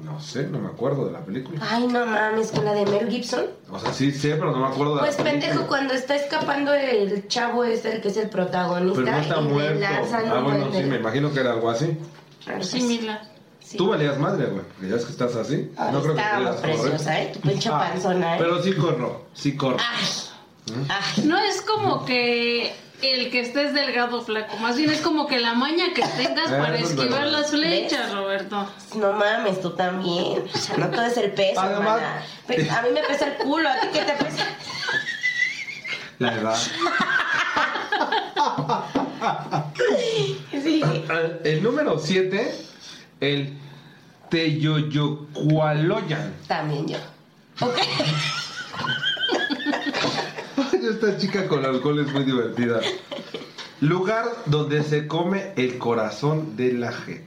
No 0.04 0.20
sé, 0.20 0.48
no 0.48 0.58
me 0.60 0.68
acuerdo 0.70 1.06
de 1.06 1.12
la 1.12 1.20
película. 1.20 1.60
Ay, 1.62 1.86
no 1.88 2.06
mames, 2.08 2.52
con 2.52 2.66
la 2.66 2.74
de 2.74 2.86
Mel 2.88 3.08
Gibson. 3.08 3.46
O 3.72 3.78
sea, 3.80 3.94
sí 3.94 4.12
sé, 4.12 4.32
pero 4.32 4.52
no 4.52 4.58
me 4.60 4.66
acuerdo 4.74 4.96
de 4.96 5.02
Pues 5.02 5.18
la 5.20 5.24
película. 5.24 5.48
pendejo, 5.48 5.68
cuando 5.68 5.94
está 5.94 6.16
escapando 6.16 6.74
el 6.74 7.28
chavo 7.28 7.64
este, 7.64 7.94
el 7.96 8.02
que 8.02 8.08
es 8.08 8.18
el 8.18 8.30
protagonista. 8.30 9.04
Pero 9.04 9.12
no 9.16 9.22
está 9.22 9.40
y 9.40 9.44
le 9.46 9.50
muerto. 9.54 9.80
lanzan 9.80 10.26
Ah, 10.28 10.42
bueno, 10.42 10.68
buen 10.70 10.84
sí, 10.84 10.90
me 10.90 10.96
imagino 10.98 11.32
que 11.32 11.40
era 11.40 11.52
algo 11.54 11.70
así. 11.70 11.96
Que 12.44 12.64
Similar. 12.64 13.22
sí. 13.24 13.30
Tú 13.78 13.90
valías 13.90 14.18
madre, 14.20 14.46
güey. 14.48 14.64
porque 14.66 14.90
Ya 14.90 14.96
es 14.96 15.06
que 15.06 15.12
estás 15.12 15.36
así. 15.36 15.72
Ay, 15.78 15.92
no 15.92 16.02
creo 16.02 16.16
que 16.16 16.22
pudieras 16.22 16.56
correr. 16.58 16.76
preciosa, 16.80 17.22
¿eh? 17.22 17.32
Tu 17.34 17.40
pinche 17.42 17.70
Ah, 17.70 17.80
panzona, 17.80 18.36
¿eh? 18.36 18.38
Pero 18.40 18.62
sí 18.64 18.74
corro, 18.74 19.26
sí 19.34 19.56
corro. 19.56 19.78
Ay, 19.80 20.06
¿Mm? 20.74 20.86
ay. 20.90 21.24
No 21.26 21.38
es 21.40 21.62
como 21.62 22.06
que 22.06 22.74
el 23.02 23.30
que 23.32 23.40
estés 23.42 23.74
delgado 23.74 24.22
flaco, 24.22 24.56
más 24.58 24.78
bien 24.78 24.90
es 24.90 25.02
como 25.02 25.28
que 25.28 25.40
la 25.40 25.54
maña 25.54 25.86
que 25.94 26.02
tengas 26.04 26.52
Eh, 26.52 26.58
para 26.60 26.78
esquivar 26.78 27.22
verdad. 27.24 27.32
las 27.42 27.50
flechas, 27.52 28.14
Roberto. 28.14 28.68
No 28.96 29.14
mames, 29.14 29.60
tú 29.62 29.72
también. 29.72 30.44
O 30.54 30.58
sea, 30.58 30.78
no 30.78 30.90
todo 30.90 31.04
es 31.06 31.18
el 31.18 31.32
peso, 31.32 31.60
Además- 31.60 32.02
A 32.72 32.82
mí 32.84 32.90
me 32.94 33.02
pesa 33.04 33.28
el 33.28 33.34
culo, 33.44 33.68
¿a 33.70 33.80
ti 33.82 33.88
qué 33.94 34.02
te 34.02 34.14
pesa? 34.24 34.46
La. 36.20 36.56
Sí. 40.52 40.84
El 41.44 41.64
número 41.64 42.00
7, 42.00 42.56
el 43.20 43.58
Teyoyocualoyan. 44.30 46.34
También 46.48 46.88
yo. 46.88 46.98
Ok. 47.62 47.78
Esta 50.74 51.18
chica 51.18 51.48
con 51.48 51.66
alcohol 51.66 52.00
es 52.00 52.12
muy 52.14 52.24
divertida. 52.24 52.80
Lugar 53.82 54.26
donde 54.46 54.84
se 54.84 55.08
come 55.08 55.52
el 55.56 55.78
corazón 55.78 56.56
de 56.56 56.74
la 56.74 56.92
gente. 56.92 57.26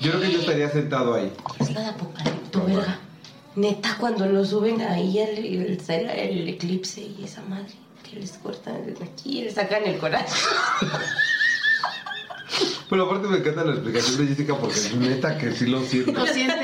Yo 0.00 0.12
creo 0.12 0.22
que 0.22 0.32
yo 0.32 0.40
estaría 0.40 0.70
sentado 0.70 1.14
ahí. 1.14 1.32
Es 1.60 1.72
la 1.72 1.80
de 1.80 1.86
Apocalipto, 1.88 2.64
verga. 2.64 2.98
Neta, 3.56 3.96
cuando 4.00 4.26
lo 4.26 4.44
suben 4.44 4.82
ahí 4.82 5.18
el, 5.18 5.38
el, 5.38 5.78
el 5.88 6.48
eclipse 6.48 7.00
y 7.00 7.24
esa 7.24 7.40
madre, 7.42 7.72
que 8.02 8.16
les 8.16 8.32
cortan 8.32 8.82
aquí 9.00 9.38
y 9.38 9.44
le 9.44 9.52
sacan 9.52 9.84
el 9.84 9.98
corazón. 9.98 10.50
Pero 12.90 13.04
aparte 13.04 13.28
me 13.28 13.38
encanta 13.38 13.64
la 13.64 13.72
explicación 13.72 14.18
de 14.18 14.26
Jessica 14.26 14.54
porque 14.56 14.74
es 14.76 14.94
neta 14.96 15.38
que 15.38 15.52
sí 15.52 15.66
lo 15.66 15.80
siente. 15.82 16.12
Lo 16.12 16.26
siente. 16.26 16.54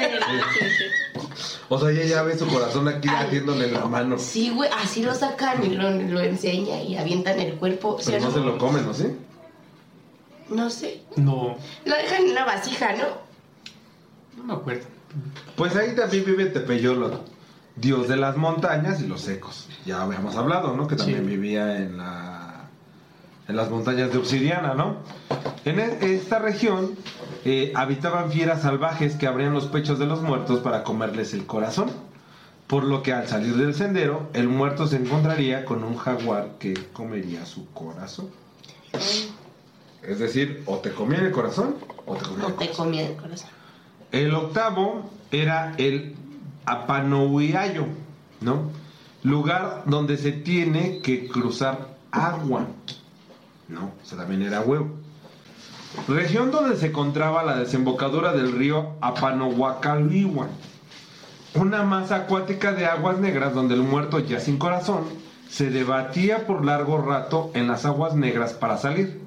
O 1.68 1.78
sea, 1.78 1.90
ella 1.90 2.04
ya 2.04 2.22
ve 2.22 2.36
su 2.36 2.46
corazón 2.48 2.88
aquí 2.88 3.08
haciéndole 3.08 3.66
en 3.68 3.74
la 3.74 3.84
mano. 3.86 4.18
Sí, 4.18 4.50
güey, 4.50 4.68
así 4.82 5.02
lo 5.02 5.14
sacan 5.14 5.64
y 5.64 5.70
lo, 5.76 5.90
lo 5.90 6.20
enseña 6.20 6.82
y 6.82 6.96
avientan 6.96 7.38
el 7.40 7.54
cuerpo. 7.54 7.96
Pero 8.04 8.20
no 8.20 8.30
se 8.32 8.40
lo 8.40 8.58
comen, 8.58 8.84
¿no? 8.86 8.92
¿Sí? 8.94 9.06
No 10.48 10.68
sé. 10.68 11.02
No, 11.16 11.56
Lo 11.84 11.96
dejan 11.96 12.24
en 12.24 12.30
una 12.32 12.44
vasija, 12.44 12.92
¿no? 12.96 13.04
no 14.36 14.44
me 14.44 14.52
acuerdo. 14.54 14.84
Pues 15.56 15.76
ahí 15.76 15.94
también 15.94 16.24
vive 16.24 16.46
Tepeyolo, 16.46 17.20
dios 17.76 18.08
de 18.08 18.16
las 18.16 18.36
montañas 18.36 19.00
y 19.00 19.06
los 19.06 19.20
secos. 19.20 19.68
Ya 19.86 20.02
habíamos 20.02 20.34
hablado, 20.36 20.76
¿no? 20.76 20.88
Que 20.88 20.96
también 20.96 21.20
Sí. 21.20 21.26
vivía 21.26 21.76
en 21.76 21.98
la 21.98 22.39
en 23.50 23.56
las 23.56 23.68
montañas 23.70 24.10
de 24.12 24.18
obsidiana, 24.18 24.74
¿no? 24.74 24.96
En 25.64 25.78
e- 25.80 25.98
esta 26.14 26.38
región 26.38 26.92
eh, 27.44 27.72
habitaban 27.74 28.30
fieras 28.30 28.62
salvajes 28.62 29.16
que 29.16 29.26
abrían 29.26 29.52
los 29.52 29.66
pechos 29.66 29.98
de 29.98 30.06
los 30.06 30.22
muertos 30.22 30.60
para 30.60 30.84
comerles 30.84 31.34
el 31.34 31.44
corazón. 31.46 31.90
Por 32.68 32.84
lo 32.84 33.02
que 33.02 33.12
al 33.12 33.26
salir 33.26 33.56
del 33.56 33.74
sendero, 33.74 34.28
el 34.32 34.48
muerto 34.48 34.86
se 34.86 34.96
encontraría 34.96 35.64
con 35.64 35.82
un 35.82 35.96
jaguar 35.96 36.52
que 36.60 36.74
comería 36.92 37.44
su 37.44 37.68
corazón. 37.72 38.28
Es 40.02 40.18
decir, 40.20 40.62
o 40.66 40.76
te 40.78 40.92
comían 40.92 41.26
el 41.26 41.32
corazón 41.32 41.74
o 42.06 42.14
te 42.16 42.22
comían 42.24 42.40
No 42.42 42.46
el 42.48 42.52
te 42.54 42.58
corazón. 42.66 42.86
comía 42.86 43.06
el 43.08 43.16
corazón. 43.16 43.48
El 44.12 44.34
octavo 44.34 45.10
era 45.32 45.74
el 45.78 46.14
Apanohuayo, 46.66 47.86
¿no? 48.40 48.70
Lugar 49.24 49.82
donde 49.86 50.16
se 50.16 50.30
tiene 50.32 51.00
que 51.00 51.26
cruzar 51.28 51.88
agua. 52.12 52.66
No, 53.70 53.92
también 54.16 54.42
era 54.42 54.60
huevo. 54.60 54.90
Región 56.08 56.50
donde 56.50 56.76
se 56.76 56.88
encontraba 56.88 57.42
la 57.44 57.56
desembocadura 57.56 58.32
del 58.32 58.52
río 58.52 58.94
Apanohuacalihuan. 59.00 60.48
Una 61.54 61.82
masa 61.82 62.16
acuática 62.16 62.72
de 62.72 62.86
aguas 62.86 63.18
negras 63.18 63.54
donde 63.54 63.74
el 63.74 63.82
muerto 63.82 64.18
ya 64.20 64.38
sin 64.40 64.58
corazón 64.58 65.04
se 65.48 65.70
debatía 65.70 66.46
por 66.46 66.64
largo 66.64 66.98
rato 66.98 67.50
en 67.54 67.66
las 67.66 67.84
aguas 67.84 68.14
negras 68.14 68.52
para 68.52 68.76
salir. 68.76 69.20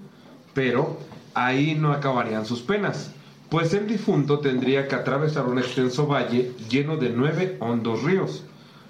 Pero 0.54 0.98
ahí 1.34 1.76
no 1.76 1.92
acabarían 1.92 2.46
sus 2.46 2.62
penas, 2.62 3.12
pues 3.50 3.74
el 3.74 3.88
difunto 3.88 4.40
tendría 4.40 4.88
que 4.88 4.96
atravesar 4.96 5.46
un 5.46 5.60
extenso 5.60 6.08
valle 6.08 6.54
lleno 6.70 6.98
de 6.98 7.10
nueve 7.10 7.58
hondos 7.60 8.04
ríos, 8.04 8.44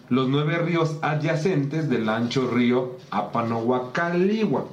los 0.09 0.27
nueve 0.29 0.57
ríos 0.57 0.97
adyacentes 1.01 1.89
del 1.89 2.07
ancho 2.09 2.49
río 2.49 2.97
Apanohuacalihuan, 3.09 4.65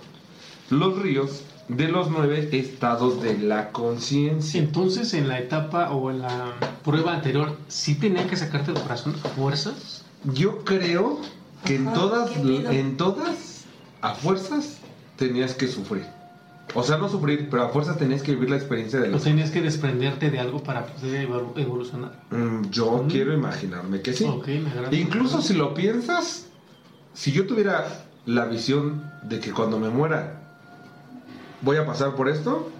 los 0.70 0.98
ríos 1.00 1.42
de 1.68 1.88
los 1.88 2.10
nueve 2.10 2.48
estados 2.52 3.22
de 3.22 3.38
la 3.38 3.70
conciencia. 3.70 4.60
Entonces, 4.60 5.14
en 5.14 5.28
la 5.28 5.38
etapa 5.38 5.90
o 5.90 6.10
en 6.10 6.20
la 6.20 6.54
prueba 6.84 7.14
anterior, 7.14 7.56
¿sí 7.68 7.94
tenían 7.94 8.28
que 8.28 8.36
sacarte 8.36 8.72
el 8.72 8.80
corazón 8.80 9.14
a 9.24 9.28
fuerzas? 9.28 10.04
Yo 10.24 10.64
creo 10.64 11.20
que 11.64 11.76
en 11.76 11.92
todas, 11.92 12.30
en 12.36 12.96
todas, 12.96 13.64
a 14.00 14.14
fuerzas 14.14 14.78
tenías 15.16 15.54
que 15.54 15.68
sufrir. 15.68 16.04
O 16.74 16.82
sea, 16.84 16.98
no 16.98 17.08
sufrir, 17.08 17.48
pero 17.50 17.64
a 17.64 17.68
fuerzas 17.70 17.98
tenías 17.98 18.22
que 18.22 18.32
vivir 18.32 18.50
la 18.50 18.56
experiencia 18.56 19.00
de 19.00 19.08
¿O 19.08 19.12
los... 19.12 19.24
tenías 19.24 19.50
que 19.50 19.60
desprenderte 19.60 20.30
de 20.30 20.38
algo 20.38 20.62
para 20.62 20.86
poder 20.86 21.28
evol- 21.28 21.52
evolucionar? 21.56 22.12
Mm, 22.30 22.70
yo 22.70 23.02
Mm. 23.04 23.08
quiero 23.08 23.32
imaginarme 23.34 24.00
que 24.02 24.12
sí. 24.12 24.24
Ok, 24.24 24.46
me 24.48 24.70
agrada. 24.70 24.94
Incluso 24.94 25.42
si 25.42 25.54
lo 25.54 25.74
piensas, 25.74 26.46
si 27.12 27.32
yo 27.32 27.46
tuviera 27.46 28.04
la 28.24 28.44
visión 28.44 29.02
de 29.22 29.40
que 29.40 29.50
cuando 29.50 29.78
me 29.80 29.88
muera 29.88 30.39
voy 31.62 31.76
a 31.76 31.86
pasar 31.86 32.14
por 32.14 32.28
esto, 32.28 32.70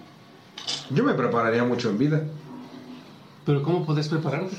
yo 0.89 1.03
me 1.03 1.13
prepararía 1.13 1.63
mucho 1.63 1.89
en 1.89 1.97
vida. 1.97 2.21
Pero 3.45 3.63
¿cómo 3.63 3.85
podés 3.85 4.07
prepararte? 4.07 4.55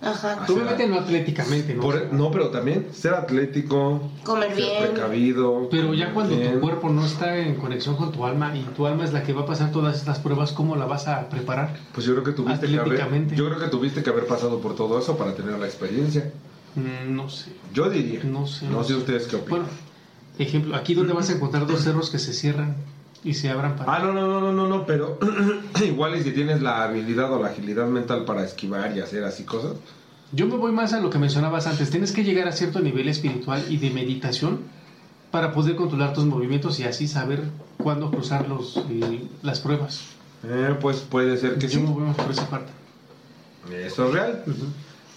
Ajá. 0.00 0.42
Así 0.42 0.52
Obviamente 0.52 0.88
no 0.88 0.96
atléticamente, 0.98 1.74
¿no? 1.74 1.82
Por- 1.82 2.12
no, 2.12 2.30
pero 2.32 2.48
también 2.50 2.88
ser 2.92 3.14
atlético, 3.14 4.10
Comer 4.24 4.48
ser 4.48 4.56
bien. 4.56 4.90
precavido. 4.92 5.68
Pero 5.70 5.94
ya 5.94 6.12
cuando 6.12 6.36
bien. 6.36 6.54
tu 6.54 6.60
cuerpo 6.60 6.88
no 6.90 7.06
está 7.06 7.36
en 7.38 7.54
conexión 7.54 7.94
con 7.94 8.10
tu 8.10 8.24
alma 8.24 8.56
y 8.56 8.62
tu 8.74 8.86
alma 8.86 9.04
es 9.04 9.12
la 9.12 9.22
que 9.22 9.32
va 9.32 9.42
a 9.42 9.46
pasar 9.46 9.70
todas 9.70 9.96
estas 9.96 10.18
pruebas, 10.18 10.52
¿cómo 10.52 10.74
la 10.74 10.86
vas 10.86 11.06
a 11.06 11.28
preparar? 11.28 11.76
Pues 11.94 12.04
yo 12.04 12.14
creo 12.14 12.24
que 12.24 12.32
tuviste 12.32 12.66
que 12.66 12.72
haber, 12.74 12.80
Atléticamente. 12.94 13.36
yo 13.36 13.46
creo 13.46 13.60
que 13.60 13.68
tuviste 13.68 14.02
que 14.02 14.10
haber 14.10 14.26
pasado 14.26 14.58
por 14.60 14.74
todo 14.74 14.98
eso 14.98 15.16
para 15.16 15.34
tener 15.36 15.56
la 15.58 15.66
experiencia. 15.66 16.32
Mm, 16.74 17.14
No 17.14 17.28
sé. 17.28 17.52
Yo 17.72 17.88
diría. 17.88 18.24
No 18.24 18.44
sé. 18.48 18.66
No 18.68 18.82
sé 18.82 18.94
ustedes 18.94 19.26
qué 19.28 19.36
opinan. 19.36 19.60
Bueno, 19.60 19.72
ejemplo, 20.38 20.74
aquí 20.74 20.94
donde 20.94 21.12
vas 21.12 21.30
a 21.30 21.34
encontrar 21.34 21.64
dos 21.66 21.80
cerros 21.80 22.10
que 22.10 22.18
se 22.18 22.32
cierran 22.32 22.74
y 23.24 23.34
se 23.34 23.50
abran 23.50 23.76
para... 23.76 23.94
Ah, 23.94 23.98
no, 24.00 24.12
no, 24.12 24.26
no, 24.26 24.40
no, 24.40 24.52
no, 24.52 24.66
no, 24.66 24.86
pero 24.86 25.18
igual 25.84 26.16
y 26.16 26.22
si 26.22 26.32
tienes 26.32 26.62
la 26.62 26.84
habilidad 26.84 27.32
o 27.32 27.40
la 27.40 27.48
agilidad 27.48 27.86
mental 27.86 28.24
para 28.24 28.44
esquivar 28.44 28.96
y 28.96 29.00
hacer 29.00 29.24
así 29.24 29.44
cosas. 29.44 29.72
Yo 30.32 30.46
me 30.46 30.56
voy 30.56 30.72
más 30.72 30.92
a 30.92 31.00
lo 31.00 31.10
que 31.10 31.18
mencionabas 31.18 31.66
antes. 31.66 31.90
Tienes 31.90 32.12
que 32.12 32.24
llegar 32.24 32.48
a 32.48 32.52
cierto 32.52 32.80
nivel 32.80 33.08
espiritual 33.08 33.64
y 33.68 33.76
de 33.76 33.90
meditación 33.90 34.60
para 35.30 35.52
poder 35.52 35.76
controlar 35.76 36.14
tus 36.14 36.24
movimientos 36.24 36.80
y 36.80 36.84
así 36.84 37.06
saber 37.06 37.44
cuándo 37.76 38.10
cruzar 38.10 38.48
los, 38.48 38.78
eh, 38.88 39.22
las 39.42 39.60
pruebas. 39.60 40.04
Eh, 40.44 40.74
pues 40.80 41.00
puede 41.00 41.36
ser 41.36 41.58
que 41.58 41.68
Yo 41.68 41.80
sí. 41.80 41.86
me 41.86 41.90
voy 41.90 42.04
más 42.04 42.16
por 42.16 42.30
esa 42.30 42.48
parte. 42.48 42.72
Eso 43.72 44.06
es 44.08 44.12
real. 44.12 44.44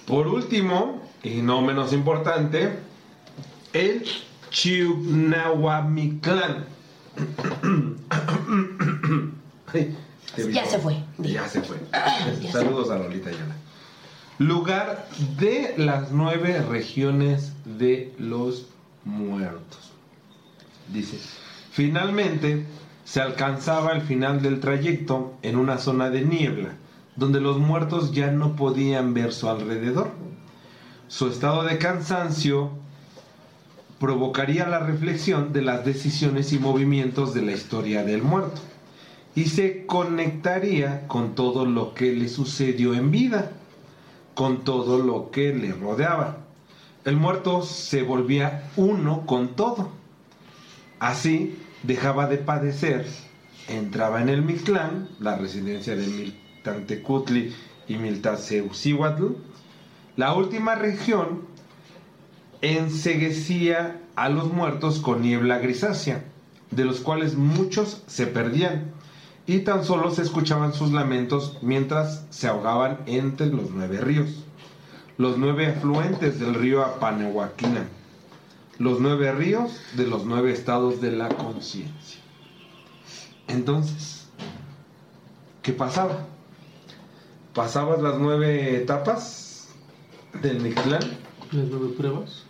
Por 0.05 0.27
último, 0.27 1.01
y 1.23 1.41
no 1.41 1.61
menos 1.61 1.93
importante, 1.93 2.77
el 3.73 4.03
Chiunahuamiclán. 4.51 6.74
Ay, 9.73 9.95
Ya 10.51 10.65
se 10.65 10.79
fue. 10.79 11.01
Ya 11.19 11.47
se 11.47 11.61
fue. 11.61 11.77
Ya 12.41 12.51
Saludos 12.51 12.89
a 12.89 12.97
Lolita 12.97 13.29
Ayala. 13.29 13.55
Lugar 14.37 15.07
de 15.37 15.75
las 15.77 16.11
nueve 16.11 16.61
regiones 16.61 17.53
de 17.63 18.13
los 18.17 18.67
muertos. 19.05 19.93
Dice, 20.91 21.17
finalmente 21.71 22.65
se 23.05 23.21
alcanzaba 23.21 23.93
el 23.93 24.01
final 24.01 24.41
del 24.41 24.59
trayecto 24.59 25.35
en 25.41 25.55
una 25.55 25.77
zona 25.77 26.09
de 26.09 26.25
niebla, 26.25 26.73
donde 27.15 27.39
los 27.39 27.59
muertos 27.59 28.11
ya 28.11 28.29
no 28.31 28.57
podían 28.57 29.13
ver 29.13 29.31
su 29.31 29.47
alrededor. 29.47 30.11
Su 31.07 31.29
estado 31.29 31.63
de 31.63 31.77
cansancio 31.77 32.71
provocaría 33.99 34.67
la 34.67 34.79
reflexión 34.79 35.53
de 35.53 35.61
las 35.61 35.85
decisiones 35.85 36.51
y 36.53 36.59
movimientos 36.59 37.33
de 37.33 37.41
la 37.41 37.53
historia 37.53 38.03
del 38.03 38.21
muerto 38.21 38.61
y 39.35 39.45
se 39.45 39.85
conectaría 39.85 41.07
con 41.07 41.35
todo 41.35 41.65
lo 41.65 41.93
que 41.93 42.13
le 42.13 42.29
sucedió 42.29 42.93
en 42.93 43.11
vida, 43.11 43.51
con 44.33 44.63
todo 44.63 44.99
lo 44.99 45.29
que 45.31 45.53
le 45.53 45.73
rodeaba. 45.73 46.37
El 47.03 47.17
muerto 47.17 47.61
se 47.61 48.01
volvía 48.01 48.69
uno 48.77 49.25
con 49.25 49.55
todo. 49.55 49.91
Así 50.99 51.59
dejaba 51.83 52.27
de 52.27 52.37
padecer, 52.37 53.05
entraba 53.67 54.21
en 54.21 54.29
el 54.29 54.41
Mictlán, 54.41 55.09
la 55.19 55.35
residencia 55.37 55.95
de 55.95 56.07
Miltantecutli 56.07 57.53
y 57.87 57.97
Miltaseucihuatl, 57.97 59.33
la 60.15 60.33
última 60.33 60.75
región 60.75 61.41
enseguecía 62.65 64.01
a 64.15 64.29
los 64.29 64.51
muertos 64.51 64.99
con 64.99 65.21
niebla 65.21 65.59
grisácea, 65.59 66.23
de 66.71 66.85
los 66.85 66.99
cuales 66.99 67.35
muchos 67.35 68.03
se 68.07 68.27
perdían, 68.27 68.91
y 69.47 69.59
tan 69.59 69.85
solo 69.85 70.11
se 70.11 70.23
escuchaban 70.23 70.73
sus 70.73 70.91
lamentos 70.91 71.59
mientras 71.61 72.25
se 72.29 72.47
ahogaban 72.47 72.99
entre 73.05 73.47
los 73.47 73.69
nueve 73.69 74.01
ríos, 74.01 74.43
los 75.17 75.37
nueve 75.37 75.67
afluentes 75.67 76.39
del 76.39 76.55
río 76.55 76.83
Apanehuaquina, 76.83 77.87
los 78.79 78.99
nueve 78.99 79.31
ríos 79.31 79.79
de 79.95 80.07
los 80.07 80.25
nueve 80.25 80.51
estados 80.51 80.99
de 81.01 81.11
la 81.11 81.29
conciencia. 81.29 82.19
Entonces, 83.47 84.27
¿qué 85.61 85.71
pasaba? 85.71 86.25
Pasabas 87.53 88.01
las 88.01 88.17
nueve 88.17 88.75
etapas 88.75 89.69
del 90.41 90.59
Mictlán. 90.59 91.03
Las 91.51 91.67
nueve 91.67 91.93
pruebas. 91.97 92.44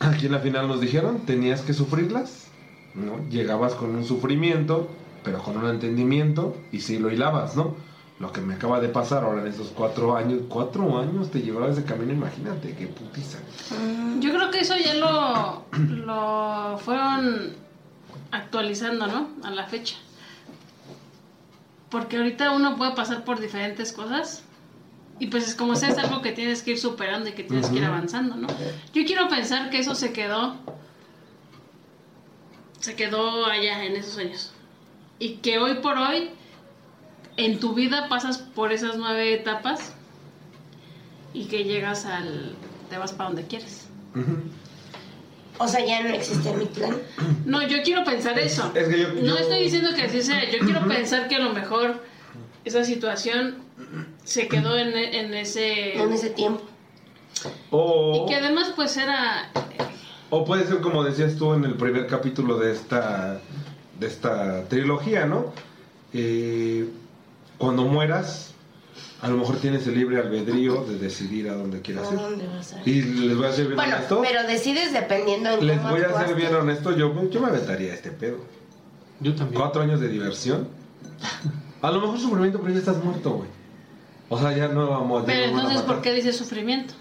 Aquí 0.00 0.26
en 0.26 0.32
la 0.32 0.40
final 0.40 0.68
nos 0.68 0.80
dijeron, 0.80 1.20
tenías 1.20 1.60
que 1.60 1.72
sufrirlas, 1.72 2.48
¿no? 2.94 3.28
Llegabas 3.28 3.74
con 3.74 3.94
un 3.94 4.04
sufrimiento, 4.04 4.88
pero 5.22 5.42
con 5.42 5.56
un 5.56 5.68
entendimiento, 5.68 6.56
y 6.72 6.80
sí 6.80 6.98
lo 6.98 7.10
hilabas, 7.10 7.56
¿no? 7.56 7.76
Lo 8.18 8.32
que 8.32 8.40
me 8.40 8.54
acaba 8.54 8.80
de 8.80 8.88
pasar 8.88 9.22
ahora 9.22 9.42
en 9.42 9.48
esos 9.48 9.68
cuatro 9.68 10.16
años, 10.16 10.42
cuatro 10.48 10.98
años 10.98 11.30
te 11.30 11.40
llevaba 11.40 11.70
ese 11.70 11.84
camino, 11.84 12.12
imagínate, 12.12 12.74
qué 12.74 12.88
putiza. 12.88 13.38
Yo 14.18 14.32
creo 14.32 14.50
que 14.50 14.60
eso 14.60 14.74
ya 14.76 14.94
lo, 14.94 15.64
lo 16.04 16.78
fueron 16.78 17.52
actualizando, 18.32 19.06
¿no? 19.06 19.28
A 19.44 19.50
la 19.52 19.66
fecha. 19.66 19.96
Porque 21.90 22.16
ahorita 22.16 22.50
uno 22.50 22.76
puede 22.76 22.92
pasar 22.96 23.24
por 23.24 23.38
diferentes 23.38 23.92
cosas 23.92 24.42
y 25.20 25.26
pues 25.28 25.48
es 25.48 25.54
como 25.54 25.74
sea, 25.76 25.88
es 25.90 25.98
algo 25.98 26.22
que 26.22 26.32
tienes 26.32 26.62
que 26.62 26.72
ir 26.72 26.78
superando 26.78 27.28
y 27.28 27.32
que 27.32 27.42
tienes 27.44 27.68
que 27.68 27.76
ir 27.76 27.84
avanzando, 27.84 28.36
¿no? 28.36 28.46
Yo 28.94 29.04
quiero 29.04 29.28
pensar 29.28 29.68
que 29.70 29.78
eso 29.80 29.94
se 29.94 30.12
quedó, 30.12 30.56
se 32.80 32.94
quedó 32.94 33.46
allá 33.46 33.84
en 33.84 33.96
esos 33.96 34.18
años. 34.18 34.52
Y 35.18 35.36
que 35.36 35.58
hoy 35.58 35.74
por 35.82 35.96
hoy, 35.98 36.30
en 37.36 37.58
tu 37.58 37.74
vida 37.74 38.08
pasas 38.08 38.38
por 38.38 38.72
esas 38.72 38.96
nueve 38.96 39.34
etapas 39.34 39.92
y 41.34 41.46
que 41.46 41.64
llegas 41.64 42.04
al, 42.06 42.54
te 42.88 42.98
vas 42.98 43.12
para 43.12 43.30
donde 43.30 43.46
quieres. 43.46 43.86
O 45.58 45.66
sea, 45.66 45.84
ya 45.84 46.02
no 46.04 46.10
existe 46.10 46.52
mi 46.52 46.66
plan. 46.66 46.96
No, 47.44 47.66
yo 47.66 47.82
quiero 47.82 48.04
pensar 48.04 48.38
eso. 48.38 48.70
es 48.74 48.88
que 48.88 49.00
yo- 49.00 49.08
no 49.14 49.20
yo- 49.22 49.38
estoy 49.38 49.64
diciendo 49.64 49.90
que 49.96 50.02
así 50.02 50.22
sea. 50.22 50.48
Yo 50.50 50.58
quiero 50.60 50.86
pensar 50.86 51.26
que 51.28 51.34
a 51.34 51.40
lo 51.40 51.52
mejor 51.52 52.04
esa 52.64 52.84
situación 52.84 53.56
se 54.28 54.46
quedó 54.46 54.76
en, 54.78 54.94
en 54.94 55.32
ese... 55.32 55.98
En 55.98 56.12
ese 56.12 56.28
tiempo. 56.30 56.60
O, 57.70 58.24
Y 58.26 58.28
que 58.28 58.36
además 58.36 58.72
pues 58.76 58.96
era... 58.98 59.50
o 60.28 60.44
puede 60.44 60.66
ser 60.66 60.80
como 60.80 61.02
decías 61.02 61.36
tú 61.36 61.54
en 61.54 61.64
el 61.64 61.74
primer 61.74 62.06
capítulo 62.06 62.58
de 62.58 62.72
esta, 62.72 63.40
de 63.98 64.06
esta 64.06 64.64
trilogía, 64.68 65.24
¿no? 65.24 65.52
Eh, 66.12 66.88
cuando 67.56 67.84
mueras, 67.84 68.52
a 69.22 69.28
lo 69.28 69.38
mejor 69.38 69.56
tienes 69.60 69.86
el 69.86 69.94
libre 69.94 70.18
albedrío 70.18 70.84
de 70.84 70.98
decidir 70.98 71.48
a 71.48 71.54
dónde 71.54 71.78
¿A 71.78 71.82
quieras 71.82 72.12
ir. 72.12 72.18
dónde 72.18 72.46
vas 72.48 72.74
a 72.74 72.80
ir? 72.82 72.88
Y 72.88 73.02
les 73.28 73.36
voy 73.36 73.46
a 73.46 73.52
ser 73.52 73.64
bien 73.66 73.76
Bueno, 73.76 73.96
honesto. 73.96 74.20
pero 74.22 74.42
decides 74.46 74.92
dependiendo 74.92 75.50
en 75.50 75.66
Les 75.66 75.78
cómo 75.78 75.90
voy 75.92 76.02
a 76.02 76.26
ser 76.26 76.34
bien 76.34 76.54
honesto, 76.54 76.94
yo, 76.94 77.30
yo 77.30 77.40
me 77.40 77.46
aventaría 77.48 77.94
este 77.94 78.10
pedo. 78.10 78.38
Yo 79.20 79.34
también. 79.34 79.58
Cuatro 79.60 79.80
años 79.80 80.00
de 80.00 80.08
diversión. 80.08 80.68
A 81.80 81.90
lo 81.90 82.00
mejor 82.02 82.18
sufrimiento, 82.20 82.60
pero 82.60 82.74
ya 82.74 82.80
estás 82.80 83.02
muerto, 83.02 83.30
güey. 83.30 83.57
O 84.28 84.38
sea, 84.38 84.56
ya 84.56 84.68
no 84.68 84.88
vamos 84.90 85.22
ya 85.22 85.26
Pero 85.26 85.44
a 85.44 85.48
entonces. 85.48 85.82
¿por 85.82 86.02
qué 86.02 86.12
dice 86.12 86.32
sufrimiento? 86.32 86.94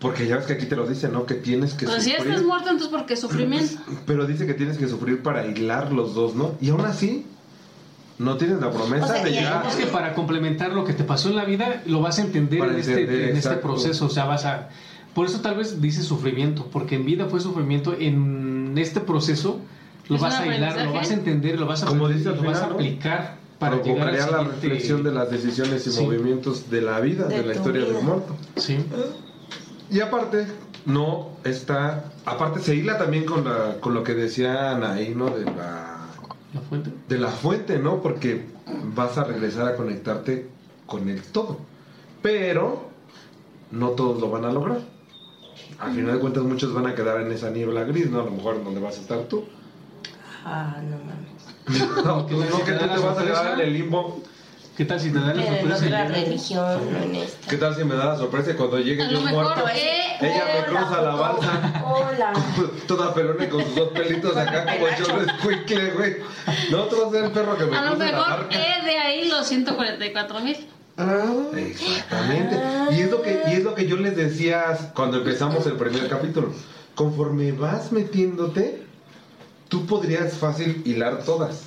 Porque 0.00 0.26
ya 0.26 0.36
ves 0.36 0.46
que 0.46 0.52
aquí 0.54 0.66
te 0.66 0.76
lo 0.76 0.86
dice, 0.86 1.08
¿no? 1.08 1.24
Que 1.24 1.34
tienes 1.34 1.72
que 1.74 1.86
Pues 1.86 2.02
si 2.04 2.10
ya 2.10 2.16
sufrir. 2.16 2.34
estás 2.34 2.46
muerto, 2.46 2.68
entonces 2.70 2.88
¿por 2.94 3.06
qué 3.06 3.16
sufrimiento? 3.16 3.76
Pero 4.06 4.26
dice 4.26 4.46
que 4.46 4.54
tienes 4.54 4.76
que 4.76 4.86
sufrir 4.88 5.22
para 5.22 5.46
hilar 5.46 5.92
los 5.92 6.14
dos, 6.14 6.34
¿no? 6.34 6.52
Y 6.60 6.70
aún 6.70 6.84
así, 6.84 7.24
no 8.18 8.36
tienes 8.36 8.60
la 8.60 8.70
promesa 8.70 9.06
O 9.06 9.08
sea, 9.08 9.24
de 9.24 9.30
y 9.30 9.32
llegar. 9.34 9.62
Digamos 9.62 9.74
que 9.76 9.86
para 9.86 10.14
complementar 10.14 10.72
lo 10.72 10.84
que 10.84 10.92
te 10.92 11.04
pasó 11.04 11.30
en 11.30 11.36
la 11.36 11.44
vida, 11.44 11.82
lo 11.86 12.00
vas 12.00 12.18
a 12.18 12.22
entender, 12.22 12.58
Para 12.58 12.72
en, 12.72 12.80
este, 12.80 13.00
entender, 13.00 13.20
en 13.30 13.36
este 13.36 13.48
exacto. 13.48 13.68
proceso. 13.68 14.06
O 14.06 14.10
sea, 14.10 14.24
vas 14.26 14.44
a. 14.44 14.68
Por 15.14 15.26
eso 15.26 15.40
tal 15.40 15.56
vez 15.56 15.80
dice 15.80 16.02
sufrimiento, 16.02 16.68
porque 16.70 16.96
en 16.96 17.06
vida 17.06 17.26
fue 17.26 17.40
sufrimiento. 17.40 17.94
En 17.98 18.74
este 18.76 19.00
proceso 19.00 19.60
lo 20.08 20.16
Es 20.16 20.22
vas 20.22 20.34
a 20.34 20.46
hilar, 20.46 20.84
lo 20.84 20.92
vas 20.92 21.10
a 21.10 21.14
entender, 21.14 21.58
lo 21.58 21.66
vas 21.66 21.82
a, 21.82 21.86
Como 21.86 22.08
dice 22.08 22.28
al 22.28 22.36
lo 22.36 22.42
vas 22.42 22.58
a 22.58 22.66
final, 22.66 22.68
¿no? 22.70 22.74
aplicar 22.74 23.36
para 23.58 23.80
Provocaría 23.82 24.26
la 24.26 24.44
reflexión 24.44 25.02
de 25.02 25.12
las 25.12 25.30
decisiones 25.30 25.86
y 25.86 25.92
Sí. 25.92 26.02
movimientos 26.04 26.70
de 26.70 26.82
la 26.82 27.00
vida, 27.00 27.26
de, 27.26 27.38
De 27.38 27.46
la 27.46 27.54
historia 27.54 27.84
vida. 27.84 27.94
del 27.94 28.02
muerto. 28.04 28.36
Sí. 28.56 28.84
Y 29.90 30.00
aparte, 30.00 30.46
no 30.86 31.30
está. 31.44 32.12
Aparte, 32.26 32.60
se 32.60 32.74
hila 32.74 32.98
también 32.98 33.24
con, 33.24 33.44
la, 33.44 33.76
con 33.80 33.94
lo 33.94 34.02
que 34.02 34.14
decían 34.14 34.82
ahí, 34.82 35.14
¿no? 35.14 35.30
De 35.30 35.44
la, 35.44 35.98
La 36.52 36.60
fuente. 36.68 36.90
de 37.08 37.18
la 37.18 37.28
fuente, 37.28 37.78
¿no? 37.78 38.00
Porque 38.02 38.46
vas 38.94 39.16
a 39.18 39.24
regresar 39.24 39.68
a 39.68 39.76
conectarte 39.76 40.48
con 40.86 41.08
el 41.08 41.22
todo. 41.22 41.58
Pero 42.22 42.88
no 43.70 43.90
todos 43.90 44.20
lo 44.20 44.30
van 44.30 44.44
a 44.46 44.52
lograr. 44.52 44.80
Al 45.78 45.92
final 45.94 46.14
de 46.14 46.18
cuentas, 46.20 46.42
muchos 46.44 46.72
van 46.72 46.86
a 46.86 46.94
quedar 46.94 47.20
en 47.20 47.30
esa 47.32 47.50
niebla 47.50 47.84
gris, 47.84 48.10
¿no? 48.10 48.20
A 48.20 48.24
lo 48.24 48.30
mejor 48.30 48.62
donde 48.64 48.80
vas 48.80 48.98
a 48.98 49.00
estar 49.00 49.20
tú. 49.24 49.44
Ah, 50.44 50.76
no 50.82 50.96
mames. 50.98 51.33
No, 51.66 52.26
tú- 52.26 52.36
no 52.44 52.64
que 52.64 52.72
tú 52.72 52.78
te 52.78 52.98
vas 53.00 53.18
a 53.18 53.22
quedar 53.24 53.54
en 53.54 53.60
el 53.66 53.72
limbo. 53.72 54.22
¿Qué 54.76 54.84
tal 54.84 54.98
si 54.98 55.12
te 55.12 55.20
dan 55.20 55.36
la 55.36 55.46
sorpresa? 55.46 55.86
otra 55.86 56.04
religión. 56.08 56.80
¿Qué 57.48 57.56
tal 57.58 57.76
si 57.76 57.84
me 57.84 57.94
da 57.94 58.06
la 58.06 58.16
sorpresa 58.16 58.50
y 58.50 58.54
cuando 58.54 58.80
llegue 58.80 59.04
A 59.04 59.08
yo 59.08 59.20
muerto? 59.20 59.68
eh, 59.72 60.16
Ella 60.20 60.44
me 60.46 60.58
Hola, 60.58 60.80
cruza 60.80 61.00
la 61.00 61.14
balsa. 61.14 61.84
Hola. 61.86 62.32
Toda 62.88 63.14
pelona 63.14 63.44
y 63.44 63.48
con 63.48 63.62
sus 63.62 63.74
dos 63.76 63.90
pelitos 63.90 64.36
acá 64.36 64.64
como 64.66 64.86
yo 64.98 65.16
de 65.20 65.26
escuincle, 65.26 65.90
güey. 65.92 66.16
No, 66.72 66.82
tú 66.86 66.96
vas 66.96 67.06
a 67.06 67.10
ser 67.12 67.24
el 67.26 67.30
perro 67.30 67.56
que 67.56 67.66
me 67.66 67.76
A 67.76 67.84
lo 67.84 67.96
mejor 67.96 68.48
es 68.50 68.84
de 68.84 68.98
ahí 68.98 69.28
los 69.28 69.46
144 69.46 70.40
mil. 70.40 70.56
Ah. 70.96 71.24
Exactamente. 71.56 72.60
Y 72.96 73.00
es 73.02 73.10
lo 73.12 73.22
que, 73.22 73.42
y 73.46 73.52
es 73.52 73.62
lo 73.62 73.74
que 73.76 73.86
yo 73.86 73.96
les 73.96 74.16
decía 74.16 74.90
cuando 74.94 75.18
empezamos 75.18 75.64
el 75.66 75.74
primer 75.74 76.08
capítulo. 76.08 76.52
Conforme 76.96 77.52
vas 77.52 77.92
metiéndote, 77.92 78.83
tú 79.74 79.86
podrías 79.86 80.34
fácil 80.34 80.82
hilar 80.84 81.24
todas. 81.24 81.62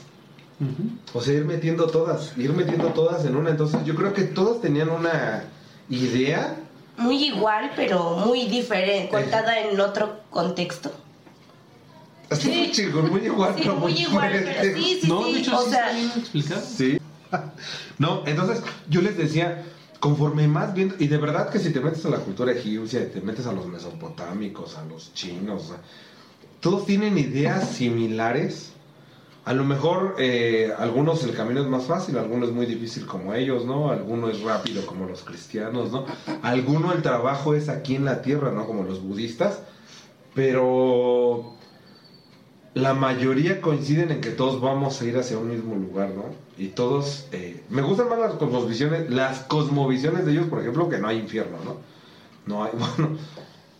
Ujú. 0.61 0.89
O 1.13 1.21
sea, 1.21 1.33
ir 1.33 1.43
metiendo 1.43 1.87
todas, 1.87 2.31
ir 2.37 2.53
metiendo 2.53 2.87
todas 2.93 3.25
en 3.25 3.35
una. 3.35 3.49
Entonces 3.49 3.83
yo 3.83 3.95
creo 3.95 4.13
que 4.13 4.21
todos 4.23 4.61
tenían 4.61 4.89
una 4.89 5.43
idea. 5.89 6.55
Muy 6.95 7.21
igual, 7.25 7.71
pero 7.75 8.15
muy 8.25 8.47
diferente, 8.47 9.09
contada 9.11 9.59
en 9.59 9.77
otro 9.77 10.21
contexto. 10.29 10.89
Así 12.29 12.47
muy 12.47 12.71
chingón, 12.71 13.11
muy 13.11 13.25
igual, 13.25 13.53
Sí, 13.55 13.61
pero 13.63 13.75
muy 13.75 13.91
igual, 13.91 14.31
fuerte. 14.31 14.55
pero 14.61 14.77
sí, 14.77 14.99
sí, 15.01 15.07
no, 15.09 15.25
sí. 15.25 15.33
de 15.33 15.39
hecho 15.39 15.59
o 15.59 15.63
sí 15.65 15.69
sea, 15.69 15.99
explicado. 16.15 16.61
Sí. 16.61 16.97
No, 17.99 18.23
entonces 18.25 18.61
yo 18.89 19.01
les 19.01 19.17
decía, 19.17 19.65
conforme 19.99 20.47
más 20.47 20.73
viendo, 20.73 20.95
y 20.97 21.07
de 21.07 21.17
verdad 21.17 21.49
que 21.49 21.59
si 21.59 21.71
te 21.71 21.81
metes 21.81 22.05
a 22.05 22.09
la 22.09 22.19
cultura 22.19 22.53
egipcia, 22.53 23.11
te 23.11 23.19
metes 23.19 23.45
a 23.47 23.51
los 23.51 23.65
mesopotámicos, 23.67 24.77
a 24.77 24.85
los 24.85 25.13
chinos, 25.13 25.63
o 25.65 25.67
sea, 25.69 25.77
todos 26.59 26.85
tienen 26.85 27.17
ideas 27.17 27.69
similares. 27.69 28.73
A 29.45 29.53
lo 29.53 29.63
mejor 29.63 30.15
eh, 30.19 30.73
algunos 30.77 31.23
el 31.23 31.33
camino 31.33 31.61
es 31.61 31.67
más 31.67 31.85
fácil, 31.85 32.17
algunos 32.17 32.49
es 32.49 32.55
muy 32.55 32.65
difícil 32.65 33.05
como 33.05 33.33
ellos, 33.33 33.65
¿no? 33.65 33.91
Alguno 33.91 34.29
es 34.29 34.41
rápido 34.41 34.85
como 34.85 35.05
los 35.05 35.23
cristianos, 35.23 35.91
¿no? 35.91 36.05
Alguno 36.41 36.91
el 36.91 37.01
trabajo 37.01 37.53
es 37.53 37.69
aquí 37.69 37.95
en 37.95 38.03
la 38.03 38.21
tierra, 38.21 38.51
¿no? 38.51 38.67
Como 38.67 38.83
los 38.83 39.01
budistas. 39.01 39.61
Pero 40.35 41.57
la 42.77 42.93
mayoría 42.93 43.61
coinciden 43.61 44.11
en 44.11 44.21
que 44.21 44.29
todos 44.29 44.61
vamos 44.61 45.01
a 45.01 45.05
ir 45.05 45.17
hacia 45.17 45.37
un 45.37 45.49
mismo 45.49 45.75
lugar, 45.75 46.09
¿no? 46.09 46.25
Y 46.57 46.67
todos, 46.69 47.27
eh, 47.31 47.63
me 47.69 47.81
gustan 47.81 48.09
más 48.09 48.19
las 48.19 48.33
cosmovisiones, 48.33 49.09
las 49.09 49.39
cosmovisiones 49.41 50.25
de 50.25 50.31
ellos, 50.31 50.47
por 50.47 50.59
ejemplo, 50.59 50.89
que 50.89 50.97
no 50.97 51.07
hay 51.07 51.19
infierno, 51.19 51.57
¿no? 51.63 51.77
No 52.45 52.63
hay, 52.63 52.71
bueno, 52.97 53.17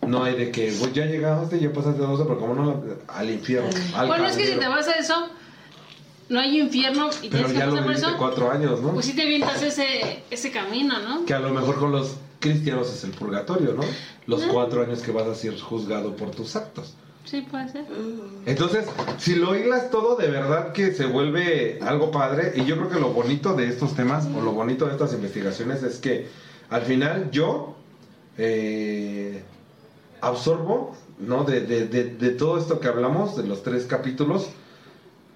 no 0.08 0.24
hay 0.24 0.36
de 0.36 0.50
que 0.50 0.72
pues, 0.78 0.92
ya 0.92 1.06
llegaste, 1.06 1.60
ya 1.60 1.72
pasaste 1.72 2.00
dos, 2.00 2.20
pero 2.22 2.38
como 2.38 2.54
no, 2.54 2.82
al 3.08 3.30
infierno. 3.30 3.70
Al 3.94 4.08
Bueno, 4.08 4.26
es 4.26 4.36
que 4.36 4.46
si 4.46 4.58
te 4.58 4.68
vas 4.68 4.88
a 4.88 4.92
eso, 4.92 5.28
no 6.28 6.40
hay 6.40 6.60
infierno 6.60 7.10
y 7.22 7.28
Pero 7.28 7.46
tienes 7.46 7.52
que 7.52 7.58
ya 7.58 7.66
lo 7.66 7.82
viviste 7.82 8.06
eso, 8.06 8.16
cuatro 8.18 8.50
años, 8.50 8.80
¿no? 8.80 8.92
pues 8.92 9.06
sí 9.06 9.14
te 9.14 9.22
avientas 9.22 9.62
ese, 9.62 10.24
ese 10.30 10.50
camino, 10.50 10.98
¿no? 11.00 11.24
Que 11.24 11.34
a 11.34 11.40
lo 11.40 11.50
mejor 11.50 11.78
con 11.78 11.92
los 11.92 12.16
cristianos 12.40 12.92
es 12.92 13.04
el 13.04 13.10
purgatorio, 13.10 13.74
¿no? 13.74 13.82
Los 14.26 14.44
cuatro 14.44 14.82
años 14.82 15.00
que 15.00 15.10
vas 15.10 15.26
a 15.26 15.34
ser 15.34 15.58
juzgado 15.58 16.16
por 16.16 16.30
tus 16.30 16.54
actos. 16.56 16.94
Sí, 17.24 17.42
puede 17.42 17.68
ser. 17.68 17.84
Entonces, 18.46 18.86
si 19.18 19.34
lo 19.34 19.54
hilas 19.54 19.90
todo, 19.90 20.16
de 20.16 20.28
verdad 20.28 20.72
que 20.72 20.92
se 20.92 21.04
vuelve 21.04 21.78
algo 21.82 22.10
padre. 22.10 22.54
Y 22.56 22.64
yo 22.64 22.76
creo 22.76 22.88
que 22.88 22.98
lo 22.98 23.10
bonito 23.10 23.52
de 23.54 23.68
estos 23.68 23.94
temas, 23.94 24.26
o 24.34 24.40
lo 24.40 24.52
bonito 24.52 24.86
de 24.86 24.92
estas 24.92 25.12
investigaciones, 25.12 25.82
es 25.82 25.98
que 25.98 26.28
al 26.70 26.82
final 26.82 27.30
yo 27.30 27.76
eh, 28.38 29.42
absorbo, 30.20 30.94
¿no? 31.18 31.44
De, 31.44 31.60
de- 31.62 31.86
de- 31.88 32.14
de 32.14 32.30
todo 32.30 32.58
esto 32.58 32.80
que 32.80 32.88
hablamos, 32.88 33.36
de 33.36 33.44
los 33.46 33.62
tres 33.62 33.84
capítulos, 33.86 34.48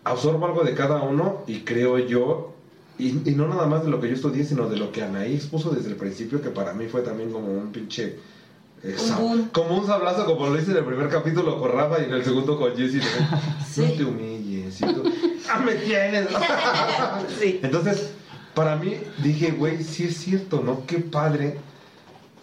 absorbo 0.05 0.47
algo 0.47 0.62
de 0.64 0.74
cada 0.74 1.03
uno 1.03 1.43
y 1.47 1.61
creo 1.61 1.99
yo, 1.99 2.53
y, 2.99 3.09
y 3.28 3.35
no 3.35 3.49
nada 3.49 3.66
más 3.66 3.85
de 3.85 3.91
lo 3.91 4.01
que 4.01 4.09
yo 4.09 4.14
estudié, 4.14 4.45
sino 4.45 4.68
de 4.68 4.76
lo 4.76 4.93
que 4.93 5.03
Anaí 5.03 5.35
expuso 5.35 5.70
desde 5.70 5.89
el 5.91 5.97
principio, 5.97 6.41
que 6.43 6.51
para 6.51 6.72
mí 6.74 6.87
fue 6.87 7.03
también 7.03 7.30
como 7.33 7.49
un 7.49 7.72
pinche... 7.72 8.18
eh, 8.83 8.97
Un 9.01 9.07
sa- 9.09 9.18
boom. 9.18 9.49
como 9.53 9.78
un 9.78 9.87
sablazo, 9.87 10.26
como 10.26 10.49
lo 10.49 10.59
hice 10.61 10.72
en 10.72 10.78
el 10.78 10.85
primer 10.85 11.09
capítulo 11.09 11.59
con 11.59 11.72
Rafa 11.72 12.01
y 12.01 12.05
en 12.05 12.12
el 12.14 12.24
segundo 12.24 12.59
con 12.59 12.76
Jessy. 12.76 12.99
¿no? 12.99 13.39
Sí. 13.72 13.80
No 13.83 13.93
te 13.97 14.05
humilles. 14.05 14.80
y 14.80 14.85
tú, 14.85 15.03
¡Ah, 15.51 15.61
me 15.61 15.74
tienes! 15.76 16.28
Sí. 17.41 17.61
Entonces, 17.62 18.11
para 18.55 18.76
mí, 18.76 18.97
dije, 19.22 19.53
güey, 19.53 19.83
sí 19.83 20.05
es 20.05 20.16
cierto, 20.18 20.62
¿no? 20.64 20.85
Qué 20.87 20.99
padre 20.99 21.57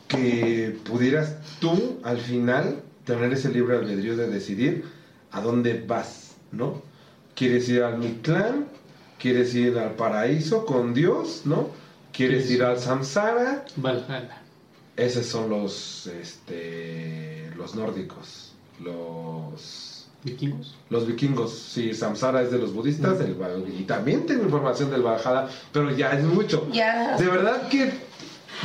que 0.10 0.78
pudieras 0.84 1.38
tú, 1.62 2.00
al 2.04 2.18
final, 2.18 2.82
tener 3.06 3.32
ese 3.32 3.50
libre 3.50 3.78
albedrío 3.78 4.18
de 4.18 4.28
decidir 4.28 4.84
a 5.32 5.40
dónde 5.40 5.82
vas, 5.88 6.32
¿no? 6.52 6.82
¿Quieres 7.36 7.70
ir 7.70 7.84
al 7.84 8.00
Mictlán? 8.00 8.66
¿Quieres 9.20 9.54
ir 9.56 9.78
al 9.78 9.92
paraíso 9.94 10.66
con 10.66 10.94
Dios, 10.94 11.44
¿no? 11.46 11.70
¿Quieres 12.12 12.48
Sí. 12.48 12.56
ir 12.56 12.64
al 12.64 12.80
Samsara? 12.80 13.64
Valhalla. 13.78 14.42
Esos 14.98 15.26
son 15.28 15.50
los, 15.50 16.08
este, 16.08 17.50
los 17.56 17.76
nórdicos, 17.76 18.52
los, 18.84 20.08
Vikingos. 20.24 20.76
los 20.90 21.08
vikingos. 21.08 21.54
Sí, 21.58 21.94
Samsara 21.94 22.42
es 22.42 22.52
de 22.52 22.58
los 22.58 22.74
budistas, 22.74 23.20
el 23.22 23.36
Val- 23.36 23.64
y 23.78 23.84
también 23.84 24.26
tengo 24.26 24.44
información 24.44 24.90
del 24.92 25.02
Valhalla, 25.04 25.48
pero 25.72 25.96
ya 25.96 26.12
es 26.12 26.24
mucho. 26.26 26.68
Ya. 26.74 27.16
De 27.18 27.28
verdad 27.28 27.70
que 27.70 27.92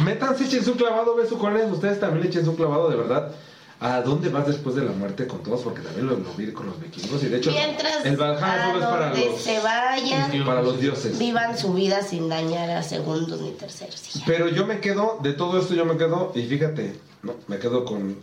métanse, 0.03 0.45
echen 0.45 0.65
su 0.65 0.75
clavado, 0.75 1.15
beso 1.15 1.39
con 1.39 1.57
él, 1.57 1.71
ustedes 1.73 2.01
también 2.01 2.27
echen 2.27 2.45
su 2.45 2.57
clavado, 2.57 2.89
de 2.91 2.97
verdad. 2.97 3.33
¿A 3.81 4.01
dónde 4.01 4.29
vas 4.31 4.47
después 4.47 4.77
de 4.77 4.85
la 4.85 4.93
muerte 4.93 5.27
con 5.27 5.43
todos? 5.43 5.61
Porque 5.61 5.83
también 5.83 6.07
lo, 6.07 6.17
lo 6.17 6.33
vi 6.35 6.51
con 6.53 6.67
los 6.67 6.81
vikingos 6.81 7.23
y 7.23 7.27
de 7.27 7.37
hecho 7.37 7.51
Mientras 7.51 8.07
el 8.07 8.17
Valhalla 8.17 8.67
solo 8.73 8.79
es 8.81 8.87
para 8.87 9.11
los, 9.15 9.41
se 9.43 9.61
vayan, 9.61 10.45
para 10.47 10.63
los 10.63 10.81
dioses. 10.81 11.19
vivan 11.19 11.59
su 11.59 11.75
vida 11.75 12.01
sin 12.03 12.29
dañar 12.29 12.71
a 12.71 12.83
segundos 12.83 13.41
ni 13.43 13.51
terceros. 13.51 14.15
ya. 14.15 14.23
Pero 14.27 14.49
yo 14.49 14.65
me 14.65 14.81
quedo, 14.81 15.19
de 15.23 15.33
todo 15.35 15.59
esto 15.61 15.75
yo 15.75 15.85
me 15.85 15.97
quedo, 15.99 16.33
y 16.35 16.43
fíjate, 16.45 16.99
no, 17.25 17.35
me 17.49 17.59
quedo 17.59 17.85
con 17.85 18.17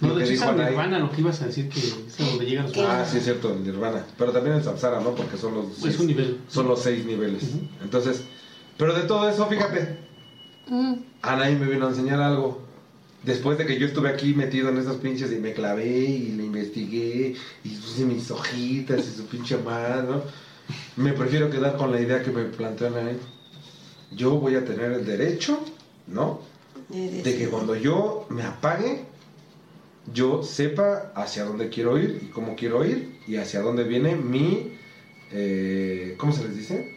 No, 0.00 0.14
de 0.14 0.24
hecho 0.24 0.50
es. 0.50 0.56
Nirvana 0.56 0.98
lo 1.00 1.10
que 1.10 1.20
ibas 1.20 1.42
a 1.42 1.46
decir 1.46 1.68
que 1.68 1.80
es 1.80 2.16
donde 2.16 2.46
llegan 2.46 2.66
los. 2.66 2.78
Ah, 2.78 3.04
sí, 3.10 3.18
es 3.18 3.24
cierto, 3.24 3.52
el 3.52 3.64
Nirvana. 3.64 4.06
Pero 4.16 4.32
también 4.32 4.56
el 4.56 4.62
Samsara, 4.64 5.00
¿no? 5.00 5.10
Porque 5.14 5.36
son 5.36 5.54
los. 5.54 5.66
Es 5.72 5.82
seis- 5.82 5.98
un 6.00 6.06
nivel. 6.06 6.40
Son 6.48 6.68
los 6.68 6.80
seis 6.80 7.04
niveles. 7.04 7.42
Entonces, 7.82 8.22
pero 8.78 8.94
de 8.94 9.02
todo 9.02 9.28
eso, 9.28 9.46
fíjate, 9.46 9.98
Mm. 10.68 10.94
Anaí 11.22 11.56
me 11.56 11.66
vino 11.66 11.86
a 11.86 11.90
enseñar 11.90 12.20
algo. 12.20 12.62
Después 13.22 13.58
de 13.58 13.66
que 13.66 13.78
yo 13.78 13.86
estuve 13.86 14.08
aquí 14.08 14.34
metido 14.34 14.68
en 14.68 14.78
esas 14.78 14.96
pinches 14.96 15.32
y 15.32 15.36
me 15.36 15.52
clavé 15.52 15.86
y 15.86 16.32
le 16.32 16.44
investigué 16.44 17.34
y 17.64 17.68
puse 17.68 18.04
mis 18.04 18.30
hojitas 18.30 19.00
y 19.00 19.16
su 19.16 19.26
pinche 19.26 19.56
mano, 19.58 20.22
me 20.96 21.12
prefiero 21.12 21.50
quedar 21.50 21.76
con 21.76 21.90
la 21.90 22.00
idea 22.00 22.22
que 22.22 22.30
me 22.30 22.44
planteó 22.44 22.88
Anaí. 22.88 23.18
Yo 24.12 24.36
voy 24.38 24.54
a 24.54 24.64
tener 24.64 24.92
el 24.92 25.04
derecho, 25.04 25.60
¿no? 26.06 26.40
de 26.88 27.36
que 27.36 27.48
cuando 27.48 27.74
yo 27.74 28.26
me 28.30 28.42
apague, 28.42 29.04
yo 30.12 30.42
sepa 30.42 31.12
hacia 31.14 31.44
dónde 31.44 31.68
quiero 31.68 31.98
ir 31.98 32.20
y 32.22 32.26
cómo 32.26 32.54
quiero 32.54 32.84
ir 32.84 33.18
y 33.26 33.36
hacia 33.36 33.60
dónde 33.60 33.84
viene 33.84 34.14
mi, 34.14 34.72
eh, 35.32 36.14
¿cómo 36.16 36.32
se 36.32 36.44
les 36.44 36.56
dice? 36.56 36.95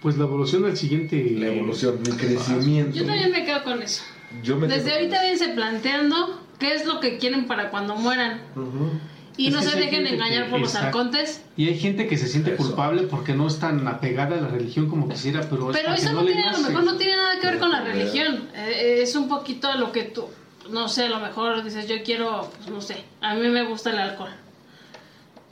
Pues 0.00 0.16
la 0.16 0.24
evolución 0.24 0.62
del 0.62 0.76
siguiente. 0.76 1.30
La 1.38 1.48
evolución, 1.48 1.98
mi 2.00 2.10
crecimiento. 2.16 2.96
Yo 2.96 3.04
también 3.04 3.30
me 3.30 3.44
quedo 3.44 3.62
con 3.64 3.82
eso. 3.82 4.02
Yo 4.42 4.56
me 4.56 4.66
Desde 4.66 4.92
ahorita 4.94 5.22
viense 5.22 5.48
planteando 5.48 6.40
qué 6.58 6.74
es 6.74 6.86
lo 6.86 7.00
que 7.00 7.18
quieren 7.18 7.46
para 7.46 7.70
cuando 7.70 7.96
mueran. 7.96 8.40
Ujú. 8.56 8.90
Y 9.36 9.48
Es 9.48 9.54
no 9.54 9.62
se 9.62 9.76
dejen 9.78 10.06
engañar 10.06 10.44
que- 10.44 10.50
por 10.50 10.60
los 10.60 10.70
exacto. 10.74 10.98
arcontes. 10.98 11.42
Y 11.56 11.68
hay 11.68 11.78
gente 11.78 12.06
que 12.06 12.16
se 12.16 12.28
siente 12.28 12.54
Eso. 12.54 12.62
culpable 12.62 13.02
porque 13.04 13.34
no 13.34 13.46
es 13.46 13.58
tan 13.58 13.86
apegada 13.88 14.36
a 14.38 14.40
la 14.40 14.48
religión 14.48 14.88
como 14.88 15.08
quisiera, 15.08 15.40
pero 15.48 15.70
es 15.70 15.76
Pero 15.76 15.94
eso 15.94 16.12
no, 16.12 16.24
tiene, 16.24 16.42
a 16.44 16.52
lo 16.52 16.58
mejor 16.60 16.84
no 16.84 16.96
tiene 16.96 17.16
nada 17.16 17.40
que 17.40 17.46
ver 17.46 17.58
con 17.58 17.70
la 17.70 17.80
religión. 17.82 18.48
Eh, 18.54 19.00
es 19.02 19.14
un 19.16 19.28
poquito 19.28 19.68
a 19.68 19.76
lo 19.76 19.92
que 19.92 20.02
tú, 20.04 20.26
no 20.70 20.88
sé, 20.88 21.04
a 21.06 21.08
lo 21.08 21.20
mejor 21.20 21.62
dices, 21.64 21.88
yo 21.88 21.96
quiero, 22.04 22.50
pues 22.58 22.68
no 22.70 22.80
sé, 22.80 23.04
a 23.20 23.34
mí 23.34 23.48
me 23.48 23.64
gusta 23.64 23.90
el 23.90 23.98
alcohol. 23.98 24.30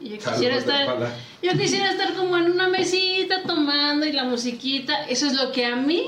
Y 0.00 0.10
yo 0.10 0.18
quisiera 0.18 0.56
estar, 0.56 1.12
yo 1.42 1.52
quisiera 1.52 1.90
estar 1.90 2.14
como 2.14 2.36
en 2.36 2.50
una 2.50 2.68
mesita 2.68 3.42
tomando 3.42 4.06
y 4.06 4.12
la 4.12 4.24
musiquita. 4.24 5.04
Eso 5.04 5.26
es 5.26 5.34
lo 5.34 5.50
que 5.50 5.66
a 5.66 5.76
mí, 5.76 6.04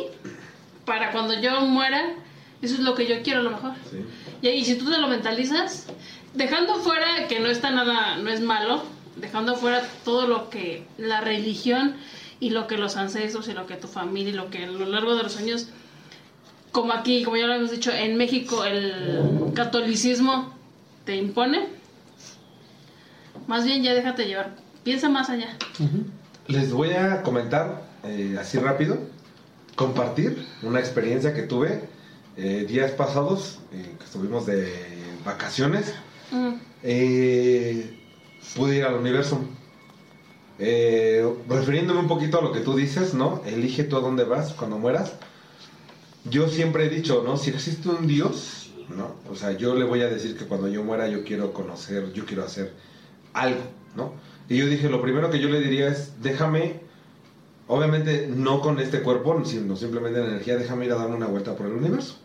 para 0.84 1.10
cuando 1.10 1.40
yo 1.40 1.60
muera, 1.62 2.14
eso 2.62 2.74
es 2.74 2.80
lo 2.80 2.94
que 2.94 3.06
yo 3.06 3.22
quiero 3.22 3.40
a 3.40 3.42
lo 3.42 3.50
mejor. 3.50 3.72
Sí. 3.90 3.98
Y, 4.42 4.48
y 4.48 4.64
si 4.64 4.76
tú 4.76 4.90
te 4.90 4.98
lo 4.98 5.08
mentalizas, 5.08 5.86
dejando 6.34 6.76
fuera 6.76 7.26
que 7.28 7.40
no 7.40 7.48
está 7.48 7.70
nada, 7.70 8.16
no 8.16 8.30
es 8.30 8.40
malo, 8.40 8.84
dejando 9.16 9.56
fuera 9.56 9.82
todo 10.04 10.26
lo 10.26 10.50
que 10.50 10.84
la 10.96 11.20
religión 11.20 11.96
y 12.38 12.50
lo 12.50 12.66
que 12.66 12.78
los 12.78 12.96
ancestros 12.96 13.48
y 13.48 13.52
lo 13.52 13.66
que 13.66 13.76
tu 13.76 13.88
familia 13.88 14.30
y 14.30 14.36
lo 14.36 14.50
que 14.50 14.64
a 14.64 14.66
lo 14.66 14.86
largo 14.86 15.16
de 15.16 15.22
los 15.24 15.36
años, 15.36 15.68
como 16.72 16.92
aquí, 16.92 17.22
como 17.22 17.36
ya 17.36 17.46
lo 17.46 17.54
hemos 17.54 17.70
dicho, 17.70 17.92
en 17.92 18.16
México 18.16 18.64
el 18.64 19.52
catolicismo 19.54 20.54
te 21.04 21.16
impone, 21.16 21.79
más 23.50 23.64
bien 23.64 23.82
ya 23.82 23.92
déjate 23.94 24.26
llevar, 24.26 24.54
piensa 24.84 25.08
más 25.08 25.28
allá. 25.28 25.56
Les 26.46 26.72
voy 26.72 26.92
a 26.92 27.22
comentar 27.22 27.82
eh, 28.04 28.36
así 28.40 28.58
rápido, 28.60 28.96
compartir 29.74 30.46
una 30.62 30.78
experiencia 30.78 31.34
que 31.34 31.42
tuve 31.42 31.80
eh, 32.36 32.64
días 32.68 32.92
pasados, 32.92 33.58
eh, 33.72 33.96
que 33.98 34.04
estuvimos 34.04 34.46
de 34.46 34.72
vacaciones. 35.24 35.92
Mm. 36.30 36.52
Pude 38.54 38.76
ir 38.76 38.84
al 38.84 38.94
universo. 38.94 39.40
Refiriéndome 41.48 41.98
un 41.98 42.08
poquito 42.08 42.38
a 42.38 42.42
lo 42.42 42.52
que 42.52 42.60
tú 42.60 42.76
dices, 42.76 43.14
¿no? 43.14 43.42
Elige 43.46 43.82
tú 43.82 43.96
a 43.96 44.00
dónde 44.00 44.22
vas 44.22 44.52
cuando 44.52 44.78
mueras. 44.78 45.14
Yo 46.24 46.48
siempre 46.48 46.86
he 46.86 46.88
dicho, 46.88 47.24
¿no? 47.26 47.36
Si 47.36 47.50
existe 47.50 47.88
un 47.88 48.06
Dios, 48.06 48.70
¿no? 48.96 49.16
O 49.28 49.34
sea, 49.34 49.50
yo 49.56 49.74
le 49.74 49.84
voy 49.84 50.02
a 50.02 50.08
decir 50.08 50.38
que 50.38 50.44
cuando 50.44 50.68
yo 50.68 50.84
muera 50.84 51.08
yo 51.08 51.24
quiero 51.24 51.52
conocer, 51.52 52.12
yo 52.12 52.24
quiero 52.24 52.44
hacer 52.44 52.89
algo, 53.32 53.60
¿no? 53.96 54.12
Y 54.48 54.56
yo 54.56 54.66
dije, 54.66 54.88
lo 54.88 55.00
primero 55.00 55.30
que 55.30 55.38
yo 55.38 55.48
le 55.48 55.60
diría 55.60 55.88
es, 55.88 56.20
déjame, 56.22 56.80
obviamente 57.68 58.28
no 58.34 58.60
con 58.60 58.80
este 58.80 59.00
cuerpo, 59.00 59.44
sino 59.44 59.76
simplemente 59.76 60.18
en 60.18 60.26
energía, 60.26 60.56
déjame 60.56 60.86
ir 60.86 60.92
a 60.92 60.96
darme 60.96 61.16
una 61.16 61.26
vuelta 61.26 61.54
por 61.54 61.66
el 61.66 61.72
universo. 61.72 62.16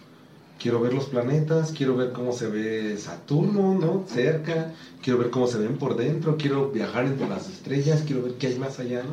Quiero 0.60 0.80
ver 0.80 0.94
los 0.94 1.06
planetas, 1.06 1.72
quiero 1.72 1.96
ver 1.96 2.14
cómo 2.14 2.32
se 2.32 2.48
ve 2.48 2.98
Saturno, 2.98 3.78
¿no? 3.78 4.06
Cerca, 4.08 4.74
quiero 5.04 5.20
ver 5.20 5.30
cómo 5.30 5.48
se 5.48 5.60
ven 5.60 5.78
por 5.78 5.98
dentro, 5.98 6.38
quiero 6.38 6.72
viajar 6.72 7.06
entre 7.06 7.28
las 7.28 7.50
estrellas, 7.50 8.04
quiero 8.06 8.24
ver 8.24 8.34
qué 8.34 8.48
hay 8.48 8.58
más 8.58 8.80
allá, 8.80 9.04
¿no? 9.04 9.12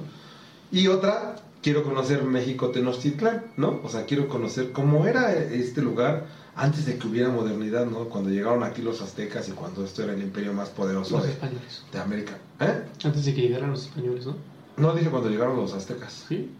Y 0.70 0.86
otra, 0.86 1.36
quiero 1.62 1.82
conocer 1.84 2.22
México 2.24 2.70
Tenochtitlán, 2.70 3.44
¿no? 3.56 3.80
O 3.82 3.88
sea, 3.88 4.06
quiero 4.06 4.28
conocer 4.28 4.72
cómo 4.72 5.06
era 5.06 5.32
este 5.34 5.82
lugar 5.82 6.26
antes 6.54 6.84
de 6.86 6.98
que 6.98 7.06
hubiera 7.06 7.28
modernidad, 7.30 7.86
¿no? 7.86 8.04
Cuando 8.08 8.30
llegaron 8.30 8.62
aquí 8.62 8.82
los 8.82 9.00
aztecas 9.00 9.48
y 9.48 9.52
cuando 9.52 9.84
esto 9.84 10.02
era 10.02 10.12
el 10.12 10.22
imperio 10.22 10.52
más 10.52 10.68
poderoso 10.68 11.16
Los 11.16 11.24
de, 11.26 11.32
españoles. 11.32 11.82
de 11.92 11.98
América. 11.98 12.38
¿Eh? 12.60 12.82
Antes 13.04 13.24
de 13.24 13.34
que 13.34 13.40
llegaran 13.42 13.70
los 13.70 13.82
españoles, 13.86 14.26
¿no? 14.26 14.36
No 14.76 14.94
dije 14.94 15.10
cuando 15.10 15.28
llegaron 15.30 15.56
los 15.56 15.72
aztecas. 15.72 16.24
Sí. 16.28 16.50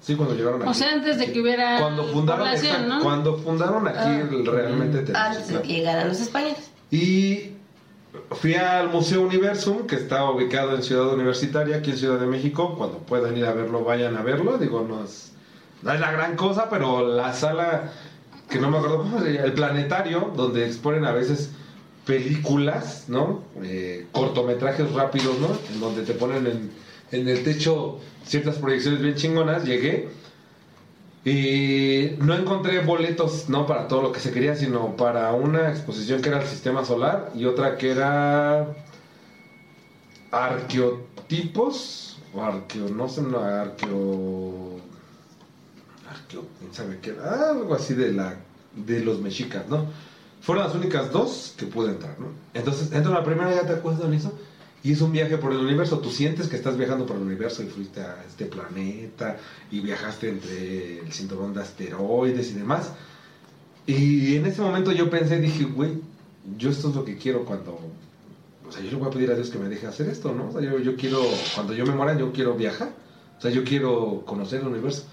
Sí, 0.00 0.16
cuando 0.16 0.34
llegaron 0.34 0.60
aquí. 0.62 0.70
O 0.70 0.74
sea, 0.74 0.92
antes 0.92 1.18
de 1.18 1.32
que 1.32 1.40
hubiera 1.40 1.78
cuando 1.78 2.04
fundaron, 2.04 2.44
población, 2.46 2.72
exacto, 2.72 2.94
¿no? 2.96 3.02
cuando 3.04 3.36
fundaron 3.38 3.86
aquí 3.88 3.98
Ah. 4.00 4.28
realmente 4.44 5.12
Antes 5.16 5.48
de 5.48 5.62
que 5.62 5.68
llegaran 5.68 6.08
los 6.08 6.20
españoles. 6.20 6.70
Y 6.90 7.52
fui 8.32 8.54
al 8.54 8.88
Museo 8.90 9.22
Universum, 9.22 9.86
que 9.86 9.94
está 9.96 10.28
ubicado 10.28 10.74
en 10.74 10.82
Ciudad 10.82 11.12
Universitaria, 11.14 11.76
aquí 11.76 11.92
en 11.92 11.98
Ciudad 11.98 12.18
de 12.18 12.26
México. 12.26 12.74
Cuando 12.76 12.98
puedan 12.98 13.36
ir 13.36 13.46
a 13.46 13.52
verlo, 13.52 13.84
vayan 13.84 14.16
a 14.16 14.22
verlo. 14.22 14.58
Digo, 14.58 14.84
no 14.88 15.04
es, 15.04 15.32
no 15.82 15.92
es 15.92 16.00
la 16.00 16.10
gran 16.10 16.34
cosa, 16.36 16.68
pero 16.68 17.06
la 17.06 17.32
sala, 17.32 17.92
que 18.52 18.58
no 18.60 18.70
me 18.70 18.76
acuerdo 18.76 18.98
cómo 18.98 19.20
se 19.20 19.32
llama, 19.32 19.46
el 19.46 19.52
planetario, 19.54 20.32
donde 20.36 20.66
exponen 20.66 21.04
a 21.04 21.12
veces 21.12 21.50
películas, 22.06 23.06
¿no? 23.08 23.42
Eh, 23.62 24.06
cortometrajes 24.12 24.92
rápidos, 24.92 25.38
¿no? 25.40 25.48
En 25.72 25.80
donde 25.80 26.02
te 26.02 26.12
ponen 26.12 26.46
en, 26.46 26.70
en 27.10 27.28
el 27.28 27.42
techo 27.42 27.98
ciertas 28.24 28.56
proyecciones 28.56 29.00
bien 29.00 29.14
chingonas. 29.14 29.64
Llegué 29.64 30.10
y 31.24 32.16
no 32.18 32.34
encontré 32.34 32.80
boletos, 32.80 33.48
no 33.48 33.66
para 33.66 33.88
todo 33.88 34.02
lo 34.02 34.12
que 34.12 34.20
se 34.20 34.32
quería, 34.32 34.54
sino 34.56 34.96
para 34.96 35.32
una 35.32 35.70
exposición 35.70 36.20
que 36.20 36.28
era 36.28 36.42
el 36.42 36.48
sistema 36.48 36.84
solar 36.84 37.30
y 37.34 37.46
otra 37.46 37.78
que 37.78 37.92
era 37.92 38.66
arqueotipos 40.32 42.18
o 42.34 42.42
arqueo, 42.42 42.88
no 42.88 43.08
sé, 43.08 43.22
no, 43.22 43.38
arqueo, 43.38 44.80
quién 46.58 46.72
sabe 46.72 46.98
qué 47.00 47.14
algo 47.20 47.74
así 47.74 47.94
de 47.94 48.12
la, 48.12 48.36
de 48.74 49.00
los 49.00 49.20
mexicas, 49.20 49.68
¿no? 49.68 49.86
Fueron 50.40 50.64
las 50.64 50.74
únicas 50.74 51.12
dos 51.12 51.54
que 51.56 51.66
pude 51.66 51.90
entrar, 51.90 52.18
¿no? 52.18 52.28
Entonces, 52.54 52.92
entro 52.92 53.12
la 53.12 53.22
primera, 53.22 53.54
ya 53.54 53.66
te 53.66 53.74
acuerdas 53.74 54.10
de 54.10 54.16
eso, 54.16 54.32
y 54.84 54.92
es 54.92 55.00
un 55.00 55.12
viaje 55.12 55.38
por 55.38 55.52
el 55.52 55.58
universo. 55.58 56.00
Tú 56.00 56.10
sientes 56.10 56.48
que 56.48 56.56
estás 56.56 56.76
viajando 56.76 57.06
por 57.06 57.16
el 57.16 57.22
universo 57.22 57.62
y 57.62 57.66
fuiste 57.66 58.00
a 58.00 58.24
este 58.26 58.46
planeta 58.46 59.36
y 59.70 59.80
viajaste 59.80 60.28
entre 60.28 60.98
el 60.98 61.12
cinturón 61.12 61.54
de 61.54 61.60
asteroides 61.60 62.50
y 62.50 62.54
demás. 62.54 62.90
Y 63.86 64.36
en 64.36 64.46
ese 64.46 64.60
momento 64.60 64.90
yo 64.90 65.08
pensé, 65.08 65.38
dije, 65.38 65.64
güey, 65.64 65.92
yo 66.58 66.70
esto 66.70 66.88
es 66.88 66.96
lo 66.96 67.04
que 67.04 67.16
quiero 67.16 67.44
cuando... 67.44 67.78
O 68.68 68.72
sea, 68.72 68.82
yo 68.82 68.90
le 68.90 68.96
voy 68.96 69.08
a 69.08 69.10
pedir 69.10 69.30
a 69.30 69.34
Dios 69.34 69.50
que 69.50 69.58
me 69.58 69.68
deje 69.68 69.86
hacer 69.86 70.08
esto, 70.08 70.32
¿no? 70.32 70.48
O 70.48 70.52
sea, 70.52 70.60
yo, 70.62 70.78
yo 70.78 70.96
quiero, 70.96 71.20
cuando 71.54 71.74
yo 71.74 71.86
me 71.86 71.92
muera, 71.94 72.18
yo 72.18 72.32
quiero 72.32 72.54
viajar. 72.54 72.90
O 73.38 73.40
sea, 73.40 73.50
yo 73.50 73.64
quiero 73.64 74.22
conocer 74.24 74.62
el 74.62 74.66
universo. 74.66 75.04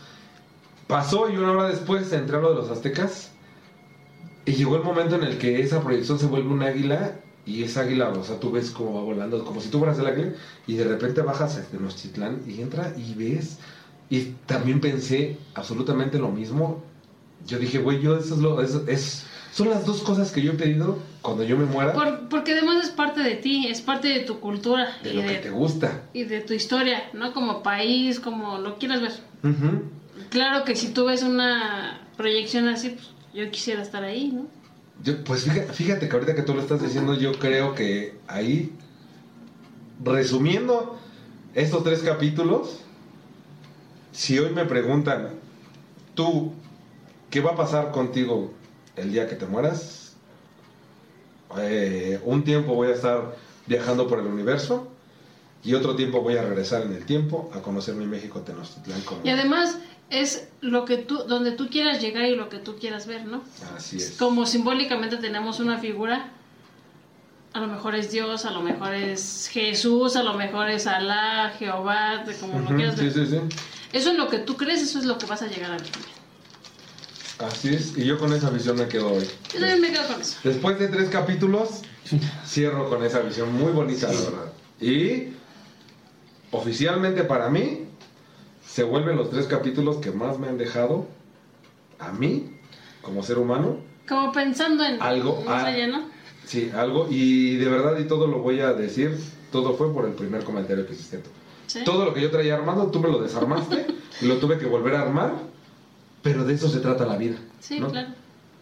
Pasó 0.90 1.30
y 1.30 1.38
una 1.38 1.52
hora 1.52 1.68
después 1.70 2.12
entré 2.14 2.36
a 2.38 2.40
lo 2.40 2.50
de 2.50 2.56
los 2.56 2.72
aztecas 2.72 3.30
y 4.46 4.54
llegó 4.54 4.76
el 4.76 4.82
momento 4.82 5.16
en 5.18 5.24
el 5.24 5.38
que 5.38 5.62
esa 5.62 5.84
proyección 5.84 6.18
se 6.18 6.26
vuelve 6.26 6.50
un 6.50 6.64
águila 6.64 7.20
y 7.46 7.62
esa 7.64 7.82
águila, 7.82 8.10
o 8.10 8.24
sea, 8.24 8.40
tú 8.40 8.50
ves 8.52 8.72
cómo 8.72 8.96
va 8.96 9.02
volando, 9.02 9.46
como 9.46 9.62
si 9.62 9.70
tú 9.70 9.78
fueras 9.78 10.00
el 10.00 10.08
águila, 10.08 10.34
y 10.66 10.74
de 10.78 10.86
repente 10.86 11.22
bajas 11.22 11.58
a 11.58 11.62
Tenochtitlán 11.64 12.42
y 12.48 12.60
entra 12.62 12.92
y 12.98 13.14
ves. 13.14 13.60
Y 14.10 14.34
también 14.48 14.82
pensé 14.82 15.38
absolutamente 15.54 16.18
lo 16.18 16.30
mismo. 16.30 16.84
Yo 17.46 17.60
dije, 17.60 17.78
güey, 17.78 18.02
yo 18.02 18.18
eso 18.18 18.34
es 18.34 18.40
lo. 18.42 18.60
eso 18.60 18.84
es, 18.88 19.28
son 19.54 19.70
las 19.70 19.86
dos 19.86 20.02
cosas 20.02 20.32
que 20.32 20.42
yo 20.42 20.54
he 20.54 20.56
pedido 20.56 20.98
cuando 21.22 21.44
yo 21.44 21.56
me 21.56 21.66
muera 21.66 21.94
Por- 21.94 22.30
porque 22.30 22.54
además 22.54 22.84
es 22.84 22.90
parte 22.90 23.22
de 23.22 23.36
ti, 23.36 23.68
es 23.68 23.82
parte 23.82 24.08
de 24.08 24.22
tu 24.22 24.40
cultura 24.40 24.88
de 25.04 25.12
y 25.12 25.14
lo 25.14 25.22
que 25.22 25.36
te 25.36 25.50
gusta. 25.52 26.02
y 26.14 26.24
de 26.24 26.42
tu 26.42 26.56
historia, 26.56 27.10
¿no? 27.14 27.32
Como 27.34 27.62
país, 27.62 28.20
como 28.20 28.58
lo 28.58 28.80
quieras 28.80 29.02
ver. 29.02 29.12
Ujú. 29.44 29.84
Claro 30.30 30.64
que 30.66 30.76
si 30.76 30.90
tú 30.90 31.06
ves 31.06 31.24
una 31.24 32.02
proyección 32.18 32.68
así, 32.68 32.90
pues 32.92 33.08
yo 33.34 33.50
quisiera 33.52 33.82
estar 33.82 34.04
ahí, 34.04 34.32
¿no? 34.32 34.48
Yo, 35.04 35.24
pues 35.24 35.44
fíjate, 35.44 35.74
fíjate 35.74 36.08
que 36.10 36.14
ahorita 36.14 36.36
que 36.36 36.42
tú 36.42 36.54
lo 36.54 36.62
estás 36.62 36.82
diciendo, 36.82 37.14
yo 37.16 37.32
creo 37.40 37.74
que 37.74 38.20
ahí, 38.28 38.74
resumiendo 40.04 40.98
estos 41.54 41.84
tres 41.84 42.00
capítulos, 42.02 42.80
si 44.12 44.38
hoy 44.40 44.52
me 44.52 44.66
preguntan, 44.66 45.30
tú, 46.16 46.54
¿qué 47.30 47.40
va 47.42 47.52
a 47.52 47.56
pasar 47.56 47.92
contigo 47.92 48.54
el 48.98 49.12
día 49.14 49.28
que 49.30 49.36
te 49.36 49.46
mueras? 49.46 50.14
Eh, 51.58 52.20
un 52.26 52.44
tiempo 52.44 52.76
voy 52.76 52.90
a 52.90 52.94
estar 52.96 53.36
viajando 53.66 54.08
por 54.08 54.20
el 54.20 54.28
universo 54.28 54.88
y 55.64 55.74
otro 55.74 55.96
tiempo 55.96 56.22
voy 56.22 56.38
a 56.38 56.44
regresar 56.44 56.84
en 56.84 56.94
el 56.94 57.06
tiempo 57.06 57.50
a 57.54 57.60
conocer 57.62 57.96
mi 57.96 58.06
México 58.06 58.42
Tenochtitlán. 58.42 59.02
como- 59.02 59.22
Y 59.26 59.30
además 59.30 59.78
es 60.10 60.48
lo 60.62 60.86
que 60.86 60.98
tú, 60.98 61.20
donde 61.28 61.52
tú 61.52 61.70
quieras 61.70 62.02
llegar 62.02 62.26
y 62.26 62.36
lo 62.36 62.50
que 62.50 62.58
tú 62.58 62.78
quieras 62.78 63.08
ver, 63.08 63.26
¿no? 63.26 63.44
Así 63.76 63.98
es. 63.98 64.16
Como 64.18 64.46
simbólicamente 64.46 65.18
tenemos 65.18 65.60
una 65.60 65.78
figura, 65.78 66.32
a 67.54 67.60
lo 67.60 67.68
mejor 67.68 67.96
es 67.96 68.12
Dios, 68.12 68.46
a 68.46 68.52
lo 68.52 68.62
mejor 68.62 68.94
es 68.94 69.50
Jesús, 69.52 70.16
a 70.16 70.24
lo 70.24 70.34
mejor 70.34 70.70
es 70.70 70.88
Alá, 70.88 71.54
Jehová, 71.58 72.24
como 72.40 72.60
lo 72.60 72.76
quieras 72.76 72.98
ver. 72.98 73.12
sí, 73.12 73.26
sí. 73.26 73.38
Eso 73.92 74.12
es 74.12 74.18
lo 74.18 74.30
que 74.30 74.40
tú 74.40 74.56
crees, 74.56 74.82
eso 74.82 75.00
es 75.00 75.06
lo 75.06 75.18
que 75.18 75.26
vas 75.26 75.42
a 75.42 75.48
llegar 75.48 75.72
a 75.72 75.78
ver. 75.78 75.88
Así 77.40 77.70
es. 77.70 77.98
Y 77.98 78.06
yo 78.06 78.20
con 78.20 78.34
esa 78.34 78.50
visión 78.50 78.78
me 78.78 78.88
quedo 78.88 79.14
hoy. 79.14 79.28
Yo 79.54 79.60
también 79.60 79.82
me 79.82 79.92
quedo 79.92 80.08
con 80.08 80.22
eso. 80.22 80.38
Después 80.44 80.78
de 80.78 80.90
tres 80.90 81.10
capítulos, 81.10 81.82
cierro 82.46 82.90
con 82.90 83.04
esa 83.04 83.20
visión 83.20 83.54
muy 83.54 83.72
bonita, 83.72 84.12
la 84.12 84.20
verdad. 84.20 84.54
Y 84.82 85.34
oficialmente 86.52 87.24
para 87.24 87.50
mí, 87.50 87.89
se 88.72 88.84
vuelven 88.84 89.18
los 89.18 89.32
tres 89.32 89.48
capítulos 89.48 89.98
que 89.98 90.12
más 90.12 90.38
me 90.38 90.48
han 90.48 90.58
dejado 90.58 91.08
a 91.98 92.12
mí, 92.12 92.52
como 93.02 93.24
ser 93.24 93.40
humano, 93.40 93.78
Como 94.08 94.32
pensando 94.32 94.86
en 94.86 95.02
Algo, 95.02 95.42
más 95.44 95.66
allá, 95.66 95.88
¿no? 95.88 96.04
sí, 96.46 96.72
algo. 96.76 97.08
Y 97.10 97.58
de 97.58 97.68
verdad, 97.68 97.98
y 98.00 98.06
todo 98.06 98.28
lo 98.28 98.40
voy 98.40 98.60
a 98.60 98.74
decir, 98.74 99.18
todo 99.52 99.76
fue 99.76 99.92
por 99.92 100.06
el 100.06 100.14
primer 100.14 100.44
comentario 100.44 100.86
que 100.86 100.94
hiciste 100.94 101.18
tú. 101.18 101.30
Sí. 101.68 101.84
Todo 101.84 102.06
lo 102.06 102.14
que 102.14 102.22
yo 102.22 102.30
traía 102.32 102.56
armado, 102.56 102.88
tú 102.92 103.00
me 103.00 103.10
lo 103.10 103.20
desarmaste 103.22 103.88
y 104.22 104.26
lo 104.28 104.38
tuve 104.38 104.58
que 104.60 104.66
volver 104.66 104.96
a 104.96 105.02
armar, 105.02 105.34
pero 106.22 106.44
de 106.46 106.54
eso 106.54 106.70
se 106.70 106.80
trata 106.80 107.06
la 107.06 107.18
vida. 107.18 107.38
Sí, 107.60 107.80
¿no? 107.80 107.90
claro. 107.90 108.10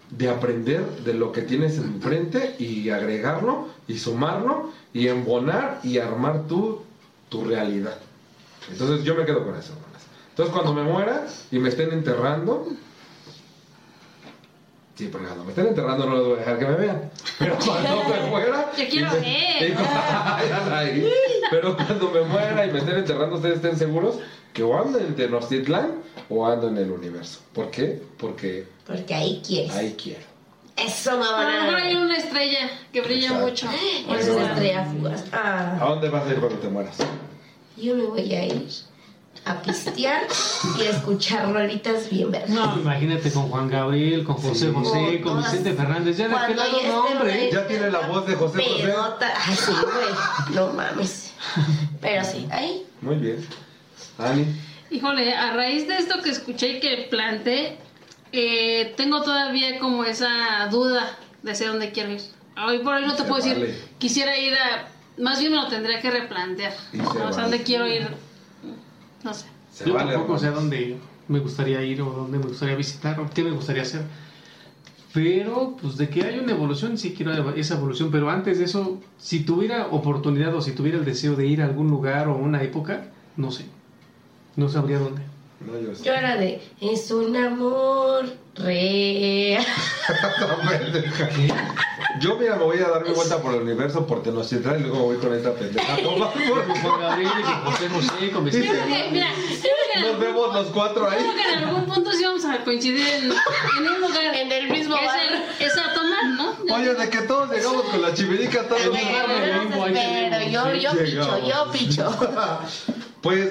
de 0.10 0.30
aprender 0.30 0.86
de 1.03 1.14
lo 1.14 1.32
que 1.34 1.41
tienes 1.41 1.78
enfrente 1.78 2.55
y 2.60 2.89
agregarlo 2.89 3.68
y 3.88 3.97
sumarlo 3.97 4.72
y 4.93 5.10
embonar 5.10 5.82
y 5.84 5.97
armar 5.99 6.47
tú 6.47 6.82
tu 7.30 7.43
realidad. 7.43 7.97
Entonces 8.72 9.03
yo 9.05 9.16
me 9.16 9.26
quedo 9.26 9.45
con 9.45 9.55
eso. 9.55 9.74
Entonces 10.38 10.53
cuando 10.53 10.73
me 10.73 10.83
muera 10.83 11.25
y 11.51 11.57
me 11.57 11.69
estén 11.69 11.91
enterrando, 11.91 12.67
sí, 14.95 15.09
porque 15.11 15.25
cuando 15.25 15.43
me 15.45 15.49
estén 15.49 15.65
enterrando 15.67 16.05
no 16.05 16.15
les 16.17 16.25
voy 16.25 16.35
a 16.35 16.39
dejar 16.39 16.59
que 16.59 16.65
me 16.67 16.75
vean. 16.75 17.11
Pero 17.39 17.57
cuando 17.65 18.03
me 18.03 18.29
muera... 18.29 18.71
Yo 18.77 18.83
quiero 18.88 19.17
y 19.17 19.19
me- 19.19 19.19
ver. 19.19 19.77
ahí. 20.73 21.09
Pero 21.49 21.75
cuando 21.75 22.11
me 22.11 22.21
muera 22.21 22.65
y 22.67 22.71
me 22.71 22.77
estén 22.79 22.97
enterrando, 22.97 23.35
ustedes 23.38 23.55
estén 23.55 23.77
seguros 23.77 24.19
que 24.53 24.61
o 24.61 24.79
ando 24.79 24.99
en 24.99 25.15
Tenochtitlán 25.15 25.93
o 26.29 26.45
ando 26.45 26.67
en 26.67 26.77
el 26.77 26.91
universo. 26.91 27.39
¿Por 27.53 27.71
qué? 27.71 27.99
Porque 28.19 28.67
Porque 28.85 29.15
ahí 29.15 29.41
quieres. 29.45 29.73
ahí 29.75 29.95
quiero. 30.01 30.21
Eso, 30.75 31.11
A 31.11 31.15
lo 31.15 31.19
mejor 31.21 31.75
hay 31.81 31.95
mamá. 31.95 32.05
una 32.05 32.17
estrella 32.17 32.69
que 32.93 33.01
brilla 33.01 33.29
Exacto. 33.29 33.47
mucho. 33.47 33.67
Es 34.19 34.27
una 34.29 34.51
estrella 34.51 34.85
fugaz. 34.85 35.33
¿A 35.33 35.77
Ah, 35.81 35.85
dónde 35.89 36.09
vas 36.09 36.27
a 36.27 36.31
ir 36.31 36.39
cuando 36.39 36.59
te 36.59 36.67
mueras? 36.69 36.97
yo 37.75 37.95
me 37.95 38.03
voy 38.03 38.33
a 38.35 38.45
ir 38.45 38.67
a 39.49 39.61
pistear 39.61 40.23
y 40.77 40.81
a 40.83 40.89
escuchar 40.89 41.51
rolitas 41.53 42.09
bien 42.09 42.31
verdes. 42.31 42.49
No, 42.49 42.77
imagínate 42.79 43.31
con 43.31 43.49
Juan 43.49 43.69
Gabriel, 43.69 44.23
con 44.23 44.35
José 44.35 44.67
Sí. 44.67 44.71
José, 44.73 45.21
con 45.21 45.33
Todas- 45.37 45.51
Vicente 45.51 45.73
Fernández. 45.73 46.17
Ya 46.17 46.27
de 46.27 46.35
aquel 46.35 46.57
lado, 46.57 46.77
no, 46.87 47.05
hombre. 47.05 47.31
re- 47.33 47.49
Ya 47.51 47.67
tiene 47.67 47.89
la 47.91 48.01
voz 48.07 48.25
de 48.27 48.35
José 48.35 48.63
José. 48.63 48.83
Pedota. 48.83 49.33
Ay, 49.45 49.55
sí, 49.55 49.71
güey. 49.71 50.55
No 50.55 50.73
mames. 50.73 51.33
Pero 52.01 52.23
sí, 52.23 52.47
ahí. 52.51 52.85
Muy 53.01 53.15
bien. 53.15 53.45
Ani. 54.17 54.45
Híjole, 54.89 55.33
a 55.33 55.53
raíz 55.53 55.87
de 55.87 55.97
esto 55.97 56.21
que 56.23 56.29
escuché 56.29 56.69
y 56.77 56.79
que 56.79 57.07
planteé, 57.09 57.77
eh, 58.31 58.93
tengo 58.97 59.21
todavía 59.21 59.79
como 59.79 60.03
esa 60.03 60.67
duda 60.71 61.17
de 61.43 61.51
hacia 61.51 61.69
dónde 61.69 61.91
quiero 61.91 62.11
ir. 62.11 62.21
Hoy 62.65 62.79
por 62.79 62.95
hoy 62.95 63.05
no 63.05 63.13
te 63.15 63.23
puedo 63.23 63.41
vale. 63.41 63.55
decir, 63.55 63.89
quisiera 63.99 64.37
ir 64.37 64.53
a... 64.55 64.87
Más 65.21 65.39
bien 65.39 65.51
me 65.51 65.57
lo 65.57 65.67
tendría 65.67 65.99
que 65.99 66.09
replantear. 66.11 66.73
O 67.05 67.11
sea, 67.13 67.23
vale. 67.25 67.41
dónde 67.41 67.63
quiero 67.63 67.87
ir, 67.87 68.07
no 69.24 69.34
sé. 69.34 69.45
Se 69.74 69.86
Yo 69.86 69.93
vale, 69.93 70.13
tampoco 70.13 70.39
sé 70.39 70.45
a 70.45 70.49
hermanos. 70.49 70.70
dónde 70.72 70.97
me 71.28 71.39
gustaría 71.39 71.84
ir 71.84 72.01
o 72.01 72.09
dónde 72.11 72.38
me 72.39 72.45
gustaría 72.45 72.76
visitar 72.76 73.20
o 73.20 73.30
qué 73.30 73.43
me 73.43 73.51
gustaría 73.51 73.84
hacer. 73.84 74.01
Pero, 75.13 75.78
pues 75.82 75.97
de 75.97 76.09
que 76.09 76.24
hay 76.24 76.39
una 76.39 76.51
evolución, 76.51 76.97
sí 76.97 77.13
quiero 77.15 77.53
esa 77.55 77.76
evolución. 77.76 78.11
Pero 78.11 78.30
antes 78.30 78.59
de 78.59 78.65
eso, 78.65 78.99
si 79.18 79.41
tuviera 79.41 79.88
oportunidad 79.88 80.53
o 80.55 80.61
si 80.61 80.74
tuviera 80.74 80.97
el 80.97 81.05
deseo 81.05 81.36
de 81.36 81.47
ir 81.47 81.61
a 81.61 81.65
algún 81.65 81.89
lugar 81.89 82.28
o 82.28 82.34
a 82.34 82.38
una 82.38 82.61
época, 82.61 83.05
no 83.36 83.51
sé. 83.51 83.65
No 84.55 84.70
sabría 84.70 84.99
dónde. 84.99 85.22
No. 85.65 85.74
Yo 86.03 86.13
era 86.13 86.38
de, 86.38 86.61
es 86.82 87.09
un 87.09 87.36
amor 87.36 88.26
real. 88.55 89.65
No. 92.18 92.22
Yo, 92.22 92.38
mira, 92.38 92.55
me 92.55 92.63
voy 92.63 92.80
a 92.80 92.88
dar 92.89 93.03
mi 93.05 93.11
vuelta 93.13 93.41
por 93.41 93.53
el 93.53 93.61
universo 93.61 94.05
por 94.07 94.24
Tenochtitlan 94.24 94.80
y 94.80 94.84
luego 94.84 94.99
voy 95.05 95.18
con 95.18 95.34
esta 95.34 95.53
pendeja. 95.53 95.97
Toma, 96.03 96.32
por 96.49 96.65
Con 96.82 96.99
Gabriel 97.01 97.32
y 97.39 97.43
con 97.43 97.53
José 97.72 97.89
José, 97.89 98.32
con 98.32 98.39
Yo 98.39 98.41
vestido. 98.43 98.74
creo 98.74 98.86
que, 98.88 99.09
mira, 99.11 99.28
yo 99.30 99.59
creo 99.61 99.61
que 99.61 99.93
en 99.93 100.01
Nos 100.01 100.09
algún- 100.11 100.20
vemos 100.26 100.53
los 100.55 100.68
cuatro 100.68 101.09
ahí. 101.09 101.18
creo 101.20 101.36
que 101.36 101.53
en 101.53 101.59
algún 101.63 101.86
punto 101.86 102.11
sí 102.11 102.24
vamos 102.24 102.45
a 102.45 102.63
coincidir 102.63 103.07
en, 103.07 103.24
en 103.26 103.88
un 103.93 104.01
lugar. 104.01 104.36
En 104.36 104.51
el 104.51 104.70
mismo 104.70 104.95
que 104.95 105.05
es, 105.05 105.07
bar. 105.11 105.20
el, 105.59 105.65
es 105.65 105.78
a 105.78 105.93
tomar, 105.93 106.26
¿no? 106.36 106.76
Oye, 106.76 106.93
de 106.93 107.09
que 107.09 107.18
todos 107.22 107.49
llegamos 107.51 107.84
con 107.84 108.01
la 108.01 108.13
chivirica 108.13 108.68
todos. 108.68 108.86
No 108.86 108.93
espero, 108.95 109.28
tenemos, 109.93 110.51
yo, 110.51 110.74
yo 110.76 110.91
picho, 111.03 111.47
yo 111.47 111.72
picho. 111.72 112.18
Pues 113.22 113.49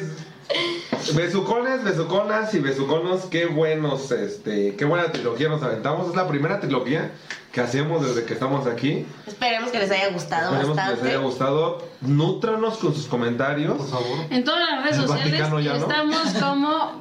besucones, 1.15 1.85
besuconas 1.85 2.55
y 2.55 2.59
besuconos, 2.59 3.27
qué 3.27 3.47
buenos, 3.47 4.11
este, 4.11 4.75
qué 4.77 4.85
buena 4.85 5.13
trilogía 5.13 5.49
nos 5.49 5.63
aventamos. 5.63 6.09
Es 6.09 6.17
la 6.17 6.27
primera 6.27 6.61
trilogía 6.61 7.13
que 7.53 7.61
hacemos 7.61 8.07
desde 8.07 8.27
que 8.27 8.35
estamos 8.35 8.67
aquí. 8.67 9.07
Esperemos 9.27 9.71
que 9.71 9.79
les 9.79 9.91
haya 9.91 10.11
gustado 10.11 10.55
Esperemos 10.55 10.79
que 10.79 10.95
les 10.95 11.03
haya 11.05 11.19
gustado. 11.19 11.89
Nútranos 12.01 12.79
con 12.79 12.95
sus 12.95 13.07
comentarios. 13.07 13.77
Por 13.77 13.89
favor. 13.89 14.19
En 14.31 14.45
todas 14.45 14.61
las 14.71 14.85
redes 14.85 14.99
El 14.99 15.07
sociales 15.07 15.33
Vaticano 15.33 15.61
ya, 15.61 15.73
¿no? 15.73 15.79
estamos 15.79 16.33
como 16.41 17.01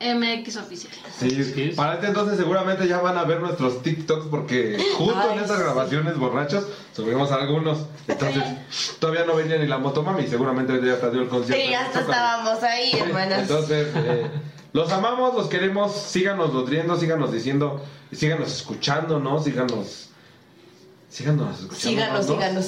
BD4MX 0.00 0.56
Oficial. 0.60 0.92
Sí, 1.18 1.72
para 1.76 1.94
este 1.94 2.06
entonces 2.08 2.38
seguramente 2.38 2.88
ya 2.88 3.00
van 3.00 3.18
a 3.18 3.24
ver 3.24 3.40
nuestros 3.40 3.82
TikToks 3.82 4.26
porque 4.26 4.78
justo 4.96 5.14
Ay, 5.18 5.36
en 5.36 5.42
estas 5.44 5.58
sí. 5.58 5.62
grabaciones 5.64 6.16
borrachos 6.18 6.64
subimos 6.94 7.30
algunos. 7.30 7.78
Entonces 8.08 8.42
todavía 8.98 9.24
no 9.24 9.36
venía 9.36 9.58
ni 9.58 9.66
la 9.66 9.78
motomami, 9.78 10.26
seguramente 10.26 10.74
ya 10.84 10.98
perdió 11.00 11.22
el 11.22 11.28
concierto. 11.28 11.64
Sí, 11.66 11.74
hasta 11.74 12.00
estábamos 12.00 12.62
ahí, 12.62 12.92
hermanas. 12.98 13.40
Entonces, 13.40 13.88
eh, 13.94 14.26
los 14.72 14.90
amamos, 14.92 15.34
los 15.34 15.48
queremos, 15.48 15.94
síganos 15.94 16.52
nutriendo, 16.52 16.98
síganos 16.98 17.32
diciendo, 17.32 17.84
síganos 18.12 18.52
escuchando, 18.54 19.18
¿no? 19.20 19.42
Síganos. 19.42 20.06
Síganos 21.10 21.58
escuchando. 21.60 21.78
síganos, 21.90 22.26
¿no? 22.28 22.34
síganos. 22.34 22.66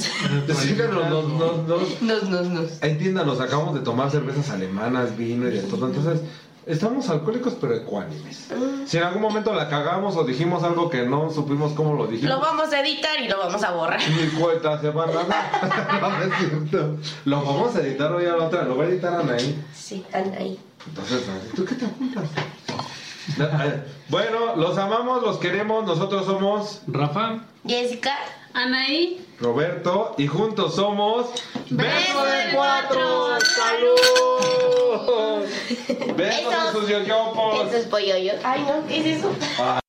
Síganos, 0.58 1.08
nos, 1.10 1.28
nos, 1.28 1.68
nos- 1.68 2.02
Nos, 2.02 2.22
nos, 2.28 2.46
nos. 2.48 2.82
Entiéndanos, 2.82 3.40
acabamos 3.40 3.74
de 3.74 3.80
tomar 3.82 4.10
cervezas 4.10 4.50
alemanas, 4.50 5.16
vino 5.16 5.46
y 5.48 5.52
de 5.52 5.60
todo. 5.62 5.86
Entonces, 5.86 6.20
estamos 6.66 7.08
alcohólicos 7.08 7.54
pero 7.60 7.74
ecuánimes. 7.76 8.48
Si 8.86 8.96
en 8.98 9.02
algún 9.04 9.22
momento 9.22 9.52
la 9.54 9.68
cagamos 9.68 10.16
o 10.16 10.24
dijimos 10.24 10.62
algo 10.62 10.88
que 10.90 11.02
no 11.04 11.30
supimos 11.30 11.72
cómo 11.72 11.94
lo 11.94 12.06
dijimos, 12.06 12.34
Lo 12.36 12.40
vamos 12.40 12.72
a 12.72 12.80
editar 12.80 13.20
y 13.20 13.28
lo 13.28 13.38
vamos 13.38 13.62
a 13.62 13.72
borrar. 13.72 14.00
ni 14.10 14.28
cuenta 14.40 14.80
se 14.80 14.90
van 14.90 15.10
a 15.10 15.12
dar. 15.12 16.00
No, 16.00 16.24
es 16.24 16.38
cierto. 16.38 16.96
Lo 17.24 17.36
vamos 17.42 17.76
a 17.76 17.80
editar 17.80 18.12
hoy 18.12 18.26
a 18.26 18.36
la 18.36 18.44
otra, 18.44 18.62
lo 18.64 18.76
va 18.76 18.84
a 18.84 18.88
editar 18.88 19.14
Anaí. 19.14 19.62
Sí, 19.74 20.02
están 20.06 20.32
ahí. 20.34 20.58
Entonces, 20.86 21.22
¿tú 21.54 21.64
qué 21.64 21.74
te 21.76 21.84
apuntas? 21.86 22.24
Eh, 23.38 23.82
Bueno, 24.08 24.56
los 24.56 24.76
amamos, 24.78 25.22
los 25.22 25.38
queremos, 25.38 25.86
nosotros 25.86 26.26
somos 26.26 26.82
Rafa. 26.86 27.38
Jessica. 27.66 28.12
Anaí, 28.54 29.24
Roberto 29.42 30.14
y 30.18 30.28
juntos 30.28 30.76
somos 30.76 31.26
Beso 31.68 32.24
de 32.24 32.54
Cuatro. 32.54 33.40
¡Salud! 33.40 35.02
Besos 36.16 36.54
en 36.54 36.72
sus 36.72 36.88
yoyopos. 36.88 37.66
Eso 37.66 37.76
es 37.76 37.86
pollo. 37.86 38.14
Ay, 38.44 38.62
no, 38.62 38.86
¿qué 38.86 39.00
es 39.00 39.18
eso? 39.18 39.34
Ah. 39.58 39.80